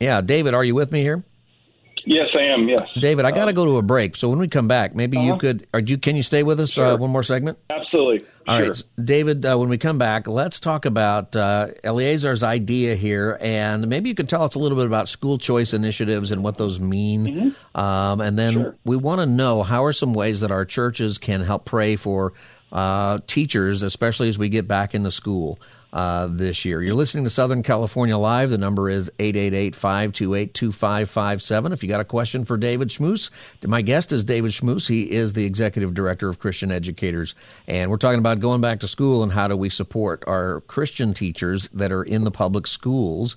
yeah, 0.00 0.20
David, 0.20 0.52
are 0.52 0.64
you 0.64 0.74
with 0.74 0.90
me 0.90 1.02
here? 1.02 1.22
Yes, 2.08 2.28
I 2.34 2.54
am. 2.54 2.66
Yes. 2.70 2.88
David, 2.98 3.26
I 3.26 3.32
got 3.32 3.44
to 3.44 3.52
go 3.52 3.66
to 3.66 3.76
a 3.76 3.82
break. 3.82 4.16
So 4.16 4.30
when 4.30 4.38
we 4.38 4.48
come 4.48 4.66
back, 4.66 4.94
maybe 4.94 5.18
you 5.18 5.36
could, 5.36 5.66
or 5.74 5.80
you, 5.80 5.98
can 5.98 6.16
you 6.16 6.22
stay 6.22 6.42
with 6.42 6.58
us 6.58 6.78
uh, 6.78 6.96
one 6.96 7.10
more 7.10 7.22
segment? 7.22 7.58
Absolutely. 7.68 8.26
All 8.46 8.56
sure. 8.56 8.68
right, 8.68 8.82
David. 9.04 9.44
Uh, 9.44 9.58
when 9.58 9.68
we 9.68 9.76
come 9.76 9.98
back, 9.98 10.26
let's 10.26 10.58
talk 10.58 10.86
about 10.86 11.36
uh, 11.36 11.68
Eleazar's 11.84 12.42
idea 12.42 12.94
here, 12.94 13.36
and 13.42 13.88
maybe 13.88 14.08
you 14.08 14.14
could 14.14 14.30
tell 14.30 14.42
us 14.42 14.54
a 14.54 14.58
little 14.58 14.78
bit 14.78 14.86
about 14.86 15.06
school 15.06 15.36
choice 15.36 15.74
initiatives 15.74 16.32
and 16.32 16.42
what 16.42 16.56
those 16.56 16.80
mean. 16.80 17.54
Um, 17.74 18.22
and 18.22 18.38
then 18.38 18.74
we 18.86 18.96
want 18.96 19.20
to 19.20 19.26
know 19.26 19.62
how 19.62 19.84
are 19.84 19.92
some 19.92 20.14
ways 20.14 20.40
that 20.40 20.50
our 20.50 20.64
churches 20.64 21.18
can 21.18 21.42
help 21.42 21.66
pray 21.66 21.96
for 21.96 22.32
uh, 22.72 23.18
teachers, 23.26 23.82
especially 23.82 24.30
as 24.30 24.38
we 24.38 24.48
get 24.48 24.66
back 24.66 24.94
into 24.94 25.10
school 25.10 25.58
uh, 25.92 26.28
this 26.30 26.64
year. 26.64 26.82
You're 26.82 26.94
listening 26.94 27.24
to 27.24 27.30
Southern 27.30 27.62
California 27.62 28.16
Live. 28.16 28.50
The 28.50 28.58
number 28.58 28.90
is 28.90 29.10
888-528-2557. 29.18 31.72
If 31.72 31.82
you 31.82 31.88
got 31.88 32.00
a 32.00 32.04
question 32.04 32.44
for 32.44 32.56
David 32.56 32.88
Schmus, 32.88 33.30
my 33.64 33.82
guest 33.82 34.12
is 34.12 34.22
David 34.24 34.52
Schmus. 34.52 34.88
He 34.88 35.10
is 35.10 35.32
the 35.32 35.44
executive 35.44 35.94
director 35.94 36.28
of 36.28 36.38
Christian 36.38 36.70
Educators, 36.70 37.34
and 37.66 37.90
we're 37.90 37.96
talking 37.96 38.18
about 38.18 38.40
going 38.40 38.60
back 38.60 38.80
to 38.80 38.88
school 38.88 39.22
and 39.22 39.32
how 39.32 39.48
do 39.48 39.56
we 39.56 39.70
support 39.70 40.22
our 40.26 40.60
Christian 40.62 41.14
teachers 41.14 41.68
that 41.74 41.92
are 41.92 42.02
in 42.02 42.24
the 42.24 42.30
public 42.30 42.66
schools. 42.66 43.36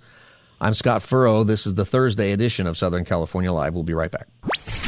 I'm 0.60 0.74
Scott 0.76 1.02
Furrow. 1.02 1.44
This 1.44 1.66
is 1.66 1.74
the 1.74 1.86
Thursday 1.86 2.34
edition 2.34 2.68
of 2.68 2.78
Southern 2.78 3.04
California 3.04 3.52
Live. 3.52 3.74
We'll 3.74 3.84
be 3.84 3.96
right 3.96 4.12
back. 4.12 4.28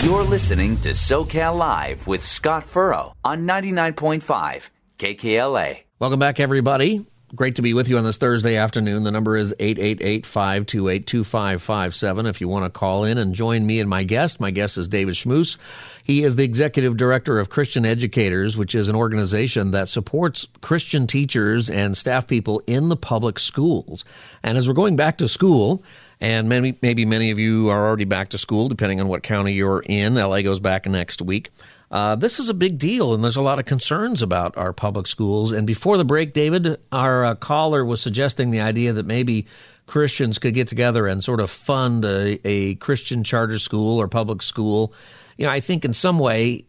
You're 0.03 0.23
listening 0.23 0.77
to 0.81 0.89
SoCal 0.89 1.57
Live 1.57 2.05
with 2.05 2.23
Scott 2.23 2.65
Furrow 2.65 3.13
on 3.23 3.47
99.5 3.47 4.69
KKLA. 4.99 5.79
Welcome 5.97 6.19
back, 6.19 6.39
everybody. 6.39 7.07
Great 7.35 7.55
to 7.55 7.63
be 7.63 7.73
with 7.73 7.89
you 7.89 7.97
on 7.97 8.03
this 8.03 8.17
Thursday 8.17 8.57
afternoon. 8.57 9.03
The 9.03 9.11
number 9.11 9.35
is 9.35 9.55
888 9.57 10.23
528 10.23 11.07
2557 11.07 12.27
if 12.27 12.39
you 12.39 12.47
want 12.47 12.65
to 12.65 12.69
call 12.69 13.05
in 13.05 13.17
and 13.17 13.33
join 13.33 13.65
me 13.65 13.79
and 13.79 13.89
my 13.89 14.03
guest. 14.03 14.39
My 14.39 14.51
guest 14.51 14.77
is 14.77 14.87
David 14.87 15.15
Schmus. 15.15 15.57
He 16.03 16.21
is 16.21 16.35
the 16.35 16.43
executive 16.43 16.95
director 16.95 17.39
of 17.39 17.49
Christian 17.49 17.85
Educators, 17.85 18.55
which 18.55 18.75
is 18.75 18.87
an 18.87 18.95
organization 18.95 19.71
that 19.71 19.89
supports 19.89 20.47
Christian 20.61 21.07
teachers 21.07 21.71
and 21.71 21.97
staff 21.97 22.27
people 22.27 22.61
in 22.67 22.89
the 22.89 22.97
public 22.97 23.39
schools. 23.39 24.05
And 24.43 24.55
as 24.55 24.67
we're 24.67 24.75
going 24.75 24.95
back 24.95 25.17
to 25.17 25.27
school, 25.27 25.81
and 26.21 26.47
maybe, 26.47 26.77
maybe 26.83 27.03
many 27.03 27.31
of 27.31 27.39
you 27.39 27.69
are 27.69 27.87
already 27.87 28.05
back 28.05 28.29
to 28.29 28.37
school, 28.37 28.69
depending 28.69 29.01
on 29.01 29.07
what 29.07 29.23
county 29.23 29.53
you're 29.53 29.81
in. 29.87 30.13
LA 30.13 30.43
goes 30.43 30.59
back 30.59 30.85
next 30.85 31.19
week. 31.19 31.49
Uh, 31.93 32.15
this 32.15 32.39
is 32.39 32.49
a 32.49 32.55
big 32.55 32.79
deal, 32.79 33.13
and 33.13 33.23
there's 33.23 33.35
a 33.35 33.41
lot 33.41 33.59
of 33.59 33.65
concerns 33.65 34.23
about 34.23 34.57
our 34.57 34.73
public 34.73 35.05
schools. 35.05 35.51
And 35.51 35.67
before 35.67 35.95
the 35.95 36.03
break, 36.03 36.33
David, 36.33 36.79
our 36.91 37.23
uh, 37.23 37.35
caller 37.35 37.85
was 37.85 38.01
suggesting 38.01 38.49
the 38.49 38.61
idea 38.61 38.93
that 38.93 39.05
maybe 39.05 39.45
Christians 39.85 40.39
could 40.39 40.55
get 40.55 40.67
together 40.67 41.05
and 41.05 41.23
sort 41.23 41.39
of 41.39 41.51
fund 41.51 42.03
a, 42.03 42.39
a 42.47 42.73
Christian 42.75 43.23
charter 43.23 43.59
school 43.59 44.01
or 44.01 44.07
public 44.07 44.41
school. 44.41 44.91
You 45.37 45.45
know, 45.45 45.51
I 45.51 45.59
think 45.59 45.85
in 45.85 45.93
some 45.93 46.17
way 46.17 46.65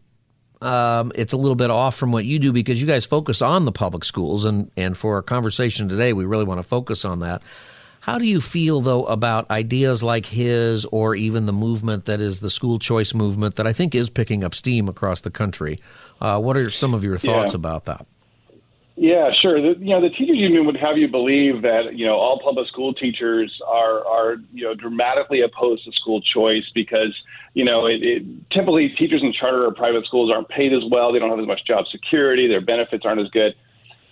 um, 0.61 1.11
it's 1.15 1.33
a 1.33 1.37
little 1.37 1.55
bit 1.55 1.71
off 1.71 1.95
from 1.95 2.11
what 2.11 2.25
you 2.25 2.37
do 2.37 2.53
because 2.53 2.79
you 2.79 2.85
guys 2.85 3.03
focus 3.03 3.41
on 3.41 3.65
the 3.65 3.71
public 3.71 4.03
schools, 4.03 4.45
and 4.45 4.69
and 4.77 4.95
for 4.95 5.15
our 5.15 5.23
conversation 5.23 5.89
today, 5.89 6.13
we 6.13 6.25
really 6.25 6.45
want 6.45 6.59
to 6.59 6.63
focus 6.63 7.03
on 7.03 7.21
that. 7.21 7.41
How 8.05 8.19
do 8.19 8.27
you 8.27 8.39
feel, 8.39 8.81
though, 8.81 9.03
about 9.05 9.49
ideas 9.49 10.03
like 10.03 10.27
his 10.27 10.85
or 10.85 11.15
even 11.15 11.47
the 11.47 11.51
movement 11.51 12.05
that 12.05 12.21
is 12.21 12.39
the 12.39 12.51
school 12.51 12.77
choice 12.77 13.15
movement 13.15 13.55
that 13.55 13.65
I 13.65 13.73
think 13.73 13.95
is 13.95 14.11
picking 14.11 14.43
up 14.43 14.53
steam 14.53 14.87
across 14.87 15.21
the 15.21 15.31
country? 15.31 15.79
Uh, 16.21 16.39
what 16.39 16.55
are 16.55 16.69
some 16.69 16.93
of 16.93 17.03
your 17.03 17.17
thoughts 17.17 17.53
yeah. 17.53 17.57
about 17.57 17.85
that? 17.85 18.05
Yeah, 18.95 19.31
sure. 19.33 19.59
The, 19.59 19.79
you 19.79 19.89
know, 19.89 20.01
the 20.01 20.11
teachers 20.11 20.37
union 20.37 20.67
would 20.67 20.77
have 20.77 20.99
you 20.99 21.07
believe 21.07 21.63
that 21.63 21.95
you 21.95 22.05
know 22.05 22.13
all 22.13 22.39
public 22.43 22.67
school 22.67 22.93
teachers 22.93 23.59
are 23.67 24.05
are 24.05 24.35
you 24.53 24.65
know 24.65 24.75
dramatically 24.75 25.41
opposed 25.41 25.85
to 25.85 25.91
school 25.91 26.21
choice 26.21 26.69
because 26.75 27.19
you 27.55 27.65
know 27.65 27.87
it, 27.87 28.03
it, 28.03 28.23
typically 28.51 28.89
teachers 28.89 29.23
in 29.23 29.33
charter 29.33 29.65
or 29.65 29.73
private 29.73 30.05
schools 30.05 30.31
aren't 30.31 30.47
paid 30.49 30.73
as 30.73 30.83
well. 30.91 31.11
They 31.11 31.17
don't 31.17 31.31
have 31.31 31.39
as 31.39 31.47
much 31.47 31.65
job 31.65 31.87
security. 31.87 32.47
Their 32.47 32.61
benefits 32.61 33.03
aren't 33.03 33.19
as 33.19 33.29
good. 33.29 33.55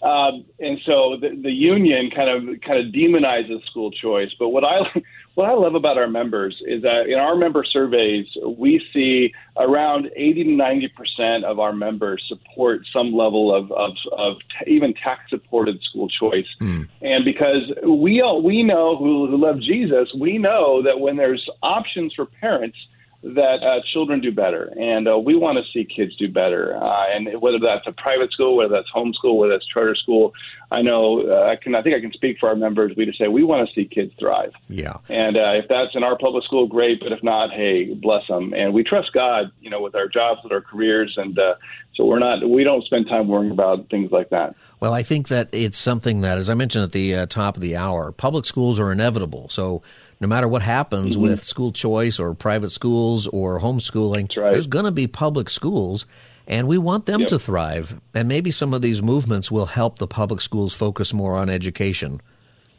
Um, 0.03 0.43
and 0.59 0.79
so 0.85 1.17
the, 1.19 1.29
the 1.29 1.51
union 1.51 2.11
kind 2.13 2.29
of 2.29 2.59
kind 2.61 2.85
of 2.85 2.93
demonizes 2.93 3.65
school 3.67 3.89
choice. 3.89 4.31
But 4.37 4.49
what 4.49 4.65
I 4.65 4.79
what 5.35 5.49
I 5.49 5.53
love 5.53 5.75
about 5.75 5.97
our 5.97 6.09
members 6.09 6.61
is 6.67 6.81
that 6.83 7.07
in 7.07 7.17
our 7.17 7.37
member 7.37 7.63
surveys, 7.63 8.27
we 8.45 8.85
see 8.93 9.33
around 9.57 10.11
80 10.15 10.43
to 10.43 10.51
90 10.51 10.87
percent 10.89 11.45
of 11.45 11.59
our 11.59 11.71
members 11.71 12.21
support 12.27 12.81
some 12.91 13.13
level 13.13 13.55
of 13.55 13.71
of, 13.71 13.93
of 14.11 14.37
t- 14.39 14.71
even 14.71 14.93
tax 14.93 15.29
supported 15.29 15.81
school 15.81 16.09
choice. 16.09 16.47
Mm. 16.59 16.89
And 17.01 17.23
because 17.23 17.71
we 17.87 18.21
all, 18.21 18.41
we 18.41 18.61
know 18.61 18.97
who, 18.97 19.27
who 19.27 19.37
love 19.37 19.61
Jesus, 19.61 20.13
we 20.19 20.37
know 20.37 20.83
that 20.83 20.99
when 20.99 21.15
there's 21.15 21.49
options 21.61 22.13
for 22.13 22.25
parents 22.25 22.77
that 23.23 23.63
uh, 23.63 23.79
children 23.93 24.19
do 24.19 24.31
better, 24.31 24.73
and 24.77 25.07
uh, 25.07 25.17
we 25.17 25.33
want 25.35 25.57
to 25.57 25.63
see 25.71 25.85
kids 25.85 26.15
do 26.17 26.27
better. 26.27 26.75
Uh, 26.75 27.05
and 27.09 27.41
whether 27.41 27.57
that's 27.57 27.87
a 27.87 27.93
private 27.93 28.31
school, 28.33 28.57
whether 28.57 28.73
that's 28.73 28.89
homeschool, 28.93 29.37
whether 29.37 29.53
that's 29.53 29.65
charter 29.65 29.95
school, 29.95 30.33
I 30.71 30.81
know 30.81 31.21
uh, 31.29 31.49
I 31.49 31.55
can. 31.55 31.73
I 31.73 31.81
think 31.81 31.95
I 31.95 32.01
can 32.01 32.11
speak 32.11 32.37
for 32.39 32.49
our 32.49 32.55
members. 32.55 32.93
We 32.97 33.05
just 33.05 33.17
say 33.17 33.29
we 33.29 33.43
want 33.43 33.67
to 33.67 33.73
see 33.73 33.85
kids 33.85 34.11
thrive. 34.19 34.51
Yeah. 34.67 34.97
And 35.07 35.37
uh, 35.37 35.53
if 35.53 35.69
that's 35.69 35.95
in 35.95 36.03
our 36.03 36.17
public 36.17 36.43
school, 36.43 36.67
great. 36.67 36.99
But 36.99 37.13
if 37.13 37.23
not, 37.23 37.51
hey, 37.51 37.93
bless 37.93 38.27
them. 38.27 38.53
And 38.53 38.73
we 38.73 38.83
trust 38.83 39.13
God, 39.13 39.51
you 39.61 39.69
know, 39.69 39.81
with 39.81 39.95
our 39.95 40.09
jobs, 40.09 40.41
with 40.43 40.51
our 40.51 40.61
careers, 40.61 41.13
and 41.15 41.39
uh, 41.39 41.55
so 41.95 42.05
we're 42.05 42.19
not. 42.19 42.47
We 42.47 42.65
don't 42.65 42.83
spend 42.83 43.07
time 43.07 43.27
worrying 43.29 43.51
about 43.51 43.89
things 43.89 44.11
like 44.11 44.31
that. 44.31 44.55
Well, 44.79 44.93
I 44.93 45.03
think 45.03 45.29
that 45.29 45.47
it's 45.53 45.77
something 45.77 46.21
that, 46.21 46.37
as 46.37 46.49
I 46.49 46.55
mentioned 46.55 46.83
at 46.83 46.91
the 46.91 47.15
uh, 47.15 47.25
top 47.27 47.55
of 47.55 47.61
the 47.61 47.77
hour, 47.77 48.11
public 48.11 48.45
schools 48.45 48.79
are 48.79 48.91
inevitable. 48.91 49.47
So 49.49 49.81
no 50.23 50.27
matter 50.27 50.47
what 50.47 50.61
happens 50.61 51.11
mm-hmm. 51.11 51.23
with 51.23 51.43
school 51.43 51.73
choice 51.73 52.17
or 52.17 52.33
private 52.33 52.71
schools 52.71 53.27
or 53.27 53.59
homeschooling, 53.59 54.35
right. 54.37 54.53
there's 54.53 54.67
going 54.67 54.85
to 54.85 54.91
be 54.91 55.05
public 55.05 55.49
schools, 55.49 56.05
and 56.47 56.65
we 56.65 56.77
want 56.77 57.05
them 57.05 57.19
yep. 57.19 57.29
to 57.29 57.39
thrive. 57.39 58.01
And 58.13 58.29
maybe 58.29 58.49
some 58.49 58.73
of 58.73 58.81
these 58.81 59.01
movements 59.01 59.51
will 59.51 59.65
help 59.65 59.99
the 59.99 60.07
public 60.07 60.39
schools 60.39 60.73
focus 60.73 61.13
more 61.13 61.35
on 61.35 61.49
education 61.49 62.21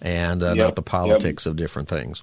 and 0.01 0.43
uh, 0.43 0.49
yep. 0.49 0.57
not 0.57 0.77
the 0.77 0.83
politics 0.83 1.45
yep. 1.45 1.51
of 1.51 1.57
different 1.57 1.89
things. 1.89 2.23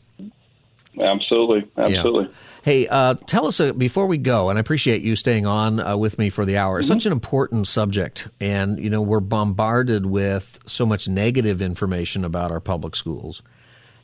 Absolutely, 1.00 1.70
absolutely. 1.78 2.26
Yeah. 2.26 2.36
Hey, 2.64 2.88
uh, 2.88 3.14
tell 3.28 3.46
us 3.46 3.60
uh, 3.60 3.74
before 3.74 4.08
we 4.08 4.18
go, 4.18 4.50
and 4.50 4.58
I 4.58 4.60
appreciate 4.60 5.04
you 5.04 5.16
staying 5.16 5.46
on 5.46 5.80
uh, 5.80 5.98
with 5.98 6.18
me 6.18 6.32
for 6.32 6.46
the 6.46 6.58
hour. 6.58 6.80
It's 6.80 6.90
mm-hmm. 6.90 6.98
such 6.98 7.06
an 7.06 7.12
important 7.12 7.68
subject, 7.68 8.28
and 8.40 8.80
you 8.84 8.90
know 8.90 9.04
we're 9.04 9.20
bombarded 9.20 10.08
with 10.08 10.60
so 10.66 10.86
much 10.86 11.08
negative 11.08 11.62
information 11.62 12.26
about 12.26 12.52
our 12.52 12.60
public 12.60 12.96
schools. 12.96 13.44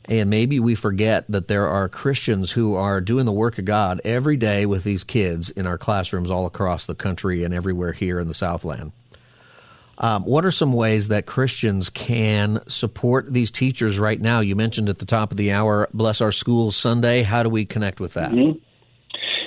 And 0.08 0.30
maybe 0.30 0.58
we 0.58 0.74
forget 0.74 1.26
that 1.28 1.48
there 1.48 1.68
are 1.68 1.88
Christians 1.88 2.50
who 2.50 2.74
are 2.74 3.00
doing 3.00 3.26
the 3.26 3.32
work 3.32 3.58
of 3.58 3.66
God 3.66 4.00
every 4.04 4.38
day 4.38 4.64
with 4.64 4.82
these 4.82 5.04
kids 5.04 5.50
in 5.50 5.66
our 5.66 5.76
classrooms 5.76 6.30
all 6.30 6.46
across 6.46 6.86
the 6.86 6.94
country 6.94 7.44
and 7.44 7.52
everywhere 7.52 7.92
here 7.92 8.18
in 8.18 8.26
the 8.26 8.34
Southland. 8.34 8.92
Um, 9.98 10.24
what 10.24 10.46
are 10.46 10.50
some 10.50 10.72
ways 10.72 11.08
that 11.08 11.26
Christians 11.26 11.90
can 11.90 12.60
support 12.68 13.32
these 13.32 13.50
teachers 13.50 13.98
right 13.98 14.20
now? 14.20 14.40
You 14.40 14.56
mentioned 14.56 14.88
at 14.88 14.98
the 14.98 15.04
top 15.04 15.30
of 15.30 15.36
the 15.36 15.52
hour, 15.52 15.88
Bless 15.92 16.20
Our 16.20 16.32
Schools 16.32 16.76
Sunday. 16.76 17.22
How 17.22 17.42
do 17.42 17.50
we 17.50 17.66
connect 17.66 18.00
with 18.00 18.14
that? 18.14 18.30
Mm-hmm. 18.30 18.58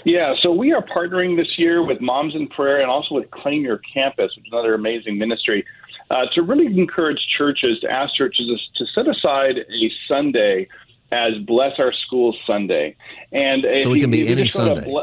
Yeah, 0.03 0.34
so 0.41 0.51
we 0.51 0.74
are 0.74 0.84
partnering 0.84 1.38
this 1.38 1.57
year 1.57 1.86
with 1.86 2.01
Moms 2.01 2.36
in 2.36 2.47
Prayer 2.47 2.82
and 2.82 2.89
also 2.89 3.16
with 3.16 3.32
Claim 3.32 3.62
Your 3.62 3.80
Campus, 3.93 4.32
which 4.36 4.47
is 4.47 4.51
another 4.51 4.74
amazing 4.74 5.18
ministry 5.18 5.64
uh, 6.12 6.26
to 6.34 6.41
really 6.41 6.66
encourage 6.66 7.20
churches, 7.38 7.80
to 7.80 7.89
ask 7.89 8.14
churches 8.16 8.70
to 8.76 8.86
set 8.88 9.07
aside 9.07 9.57
a 9.57 9.91
Sunday 10.09 10.68
as 11.12 11.38
Bless 11.47 11.80
Our 11.80 11.93
Schools 11.93 12.38
Sunday. 12.45 12.95
And 13.32 13.64
so 13.82 13.93
it 13.93 14.01
can 14.01 14.12
be 14.12 14.28
any 14.28 14.47
Sunday. 14.47 14.93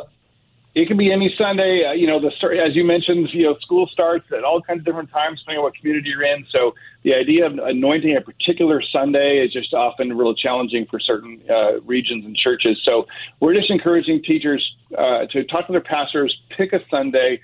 it 0.75 0.87
can 0.87 0.99
be 0.99 1.11
any 1.11 1.35
Sunday. 1.39 1.87
Uh, 1.87 1.93
you 1.93 2.07
know, 2.07 2.21
the 2.21 2.31
as 2.63 2.77
you 2.77 2.85
mentioned, 2.85 3.31
you 3.33 3.45
know, 3.45 3.57
school 3.61 3.87
starts 3.87 4.31
at 4.33 4.45
all 4.45 4.61
kinds 4.61 4.81
of 4.81 4.85
different 4.85 5.11
times 5.11 5.41
depending 5.41 5.61
on 5.61 5.65
what 5.65 5.75
community 5.77 6.11
you're 6.11 6.25
in. 6.25 6.45
So 6.51 6.75
the 7.05 7.15
idea 7.15 7.47
of 7.47 7.59
anointing 7.59 8.15
a 8.15 8.21
particular 8.21 8.83
Sunday 8.83 9.39
is 9.39 9.51
just 9.51 9.73
often 9.73 10.15
really 10.15 10.35
challenging 10.35 10.85
for 10.87 11.01
certain 11.01 11.41
uh, 11.49 11.81
regions 11.81 12.27
and 12.27 12.37
churches. 12.37 12.81
So 12.85 13.07
we're 13.41 13.55
just 13.55 13.71
encouraging 13.71 14.23
teachers 14.25 14.77
uh, 14.97 15.25
to 15.33 15.43
talk 15.45 15.67
to 15.69 15.73
their 15.73 15.81
pastors, 15.81 16.39
pick 16.51 16.75
a 16.75 16.81
Sunday 16.91 17.41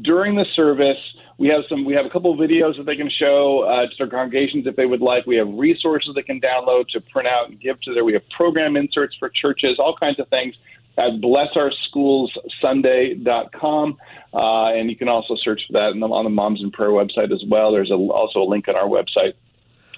during 0.00 0.36
the 0.36 0.46
service 0.54 0.96
we 1.42 1.48
have 1.48 1.64
some. 1.68 1.84
We 1.84 1.92
have 1.94 2.06
a 2.06 2.08
couple 2.08 2.32
of 2.32 2.38
videos 2.38 2.76
that 2.76 2.86
they 2.86 2.94
can 2.94 3.10
show 3.10 3.64
uh, 3.64 3.88
to 3.88 3.94
their 3.98 4.06
congregations 4.06 4.68
if 4.68 4.76
they 4.76 4.86
would 4.86 5.00
like. 5.00 5.26
We 5.26 5.34
have 5.38 5.48
resources 5.48 6.14
they 6.14 6.22
can 6.22 6.40
download 6.40 6.86
to 6.90 7.00
print 7.00 7.26
out 7.26 7.48
and 7.48 7.60
give 7.60 7.80
to 7.80 7.92
their. 7.92 8.04
We 8.04 8.12
have 8.12 8.22
program 8.30 8.76
inserts 8.76 9.16
for 9.18 9.28
churches, 9.28 9.80
all 9.80 9.96
kinds 9.98 10.20
of 10.20 10.28
things 10.28 10.54
at 10.98 11.20
blessourschoolssunday.com. 11.20 13.98
Uh, 14.32 14.66
and 14.68 14.88
you 14.88 14.96
can 14.96 15.08
also 15.08 15.34
search 15.42 15.62
for 15.66 15.72
that 15.72 16.00
on 16.00 16.24
the 16.24 16.30
Moms 16.30 16.62
in 16.62 16.70
Prayer 16.70 16.90
website 16.90 17.32
as 17.32 17.42
well. 17.48 17.72
There's 17.72 17.90
a, 17.90 17.94
also 17.94 18.42
a 18.42 18.48
link 18.48 18.68
on 18.68 18.76
our 18.76 18.86
website 18.86 19.32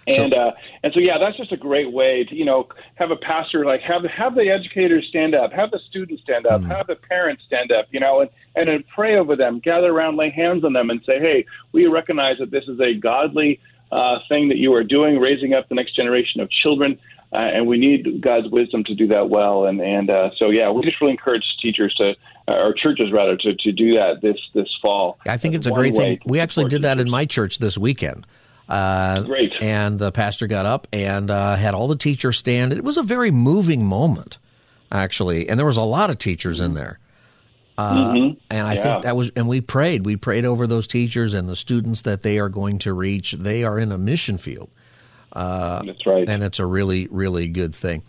and 0.06 0.32
so, 0.32 0.38
uh, 0.38 0.52
and 0.82 0.92
so 0.92 1.00
yeah, 1.00 1.18
that's 1.18 1.36
just 1.36 1.52
a 1.52 1.56
great 1.56 1.92
way 1.92 2.24
to 2.24 2.34
you 2.34 2.44
know 2.44 2.68
have 2.96 3.10
a 3.10 3.16
pastor 3.16 3.64
like 3.64 3.80
have 3.82 4.04
have 4.04 4.34
the 4.34 4.50
educators 4.50 5.06
stand 5.08 5.34
up, 5.34 5.52
have 5.52 5.70
the 5.70 5.80
students 5.88 6.22
stand 6.22 6.46
up, 6.46 6.60
mm-hmm. 6.60 6.70
have 6.70 6.86
the 6.86 6.96
parents 6.96 7.42
stand 7.46 7.72
up, 7.72 7.86
you 7.90 8.00
know, 8.00 8.20
and 8.20 8.30
and 8.56 8.68
then 8.68 8.84
pray 8.94 9.16
over 9.16 9.36
them, 9.36 9.60
gather 9.60 9.90
around, 9.90 10.16
lay 10.16 10.30
hands 10.30 10.64
on 10.64 10.72
them, 10.72 10.90
and 10.90 11.00
say, 11.04 11.18
hey, 11.18 11.44
we 11.72 11.86
recognize 11.86 12.38
that 12.38 12.50
this 12.50 12.64
is 12.68 12.80
a 12.80 12.94
godly 12.94 13.60
uh, 13.92 14.18
thing 14.28 14.48
that 14.48 14.58
you 14.58 14.74
are 14.74 14.84
doing, 14.84 15.18
raising 15.18 15.54
up 15.54 15.68
the 15.68 15.74
next 15.74 15.96
generation 15.96 16.40
of 16.40 16.50
children. 16.50 16.98
Uh, 17.32 17.38
and 17.38 17.66
we 17.66 17.78
need 17.78 18.20
God's 18.20 18.48
wisdom 18.48 18.84
to 18.84 18.94
do 18.94 19.08
that 19.08 19.28
well. 19.28 19.66
And 19.66 19.80
and 19.80 20.08
uh, 20.08 20.30
so 20.38 20.50
yeah, 20.50 20.70
we 20.70 20.82
just 20.82 21.00
really 21.00 21.12
encourage 21.12 21.42
teachers 21.60 21.92
to, 21.94 22.14
uh, 22.46 22.52
or 22.52 22.72
churches 22.74 23.10
rather, 23.10 23.36
to, 23.36 23.54
to 23.54 23.72
do 23.72 23.94
that 23.94 24.20
this 24.22 24.36
this 24.54 24.68
fall. 24.80 25.18
I 25.26 25.36
think 25.36 25.56
it's 25.56 25.66
a 25.66 25.72
great 25.72 25.96
thing. 25.96 26.20
We 26.24 26.38
actually 26.38 26.68
did 26.68 26.82
that 26.82 27.00
in 27.00 27.10
my 27.10 27.24
church 27.24 27.58
this 27.58 27.76
weekend. 27.76 28.24
Uh, 28.68 29.22
Great. 29.22 29.52
And 29.60 29.98
the 29.98 30.10
pastor 30.10 30.46
got 30.46 30.66
up 30.66 30.88
and 30.92 31.30
uh, 31.30 31.56
had 31.56 31.74
all 31.74 31.88
the 31.88 31.96
teachers 31.96 32.38
stand. 32.38 32.72
It 32.72 32.84
was 32.84 32.96
a 32.96 33.02
very 33.02 33.30
moving 33.30 33.84
moment, 33.84 34.38
actually, 34.90 35.48
and 35.48 35.58
there 35.58 35.66
was 35.66 35.76
a 35.76 35.82
lot 35.82 36.10
of 36.10 36.18
teachers 36.18 36.60
in 36.60 36.74
there. 36.74 36.98
Uh, 37.76 38.12
mm-hmm. 38.12 38.38
And 38.50 38.66
I 38.66 38.74
yeah. 38.74 38.82
think 38.82 39.02
that 39.02 39.16
was, 39.16 39.32
and 39.36 39.48
we 39.48 39.60
prayed. 39.60 40.06
We 40.06 40.16
prayed 40.16 40.44
over 40.44 40.66
those 40.66 40.86
teachers 40.86 41.34
and 41.34 41.48
the 41.48 41.56
students 41.56 42.02
that 42.02 42.22
they 42.22 42.38
are 42.38 42.48
going 42.48 42.78
to 42.80 42.92
reach. 42.92 43.32
They 43.32 43.64
are 43.64 43.78
in 43.78 43.92
a 43.92 43.98
mission 43.98 44.38
field. 44.38 44.70
Uh, 45.32 45.82
That's 45.84 46.06
right. 46.06 46.28
And 46.28 46.42
it's 46.42 46.60
a 46.60 46.66
really, 46.66 47.08
really 47.10 47.48
good 47.48 47.74
thing. 47.74 48.02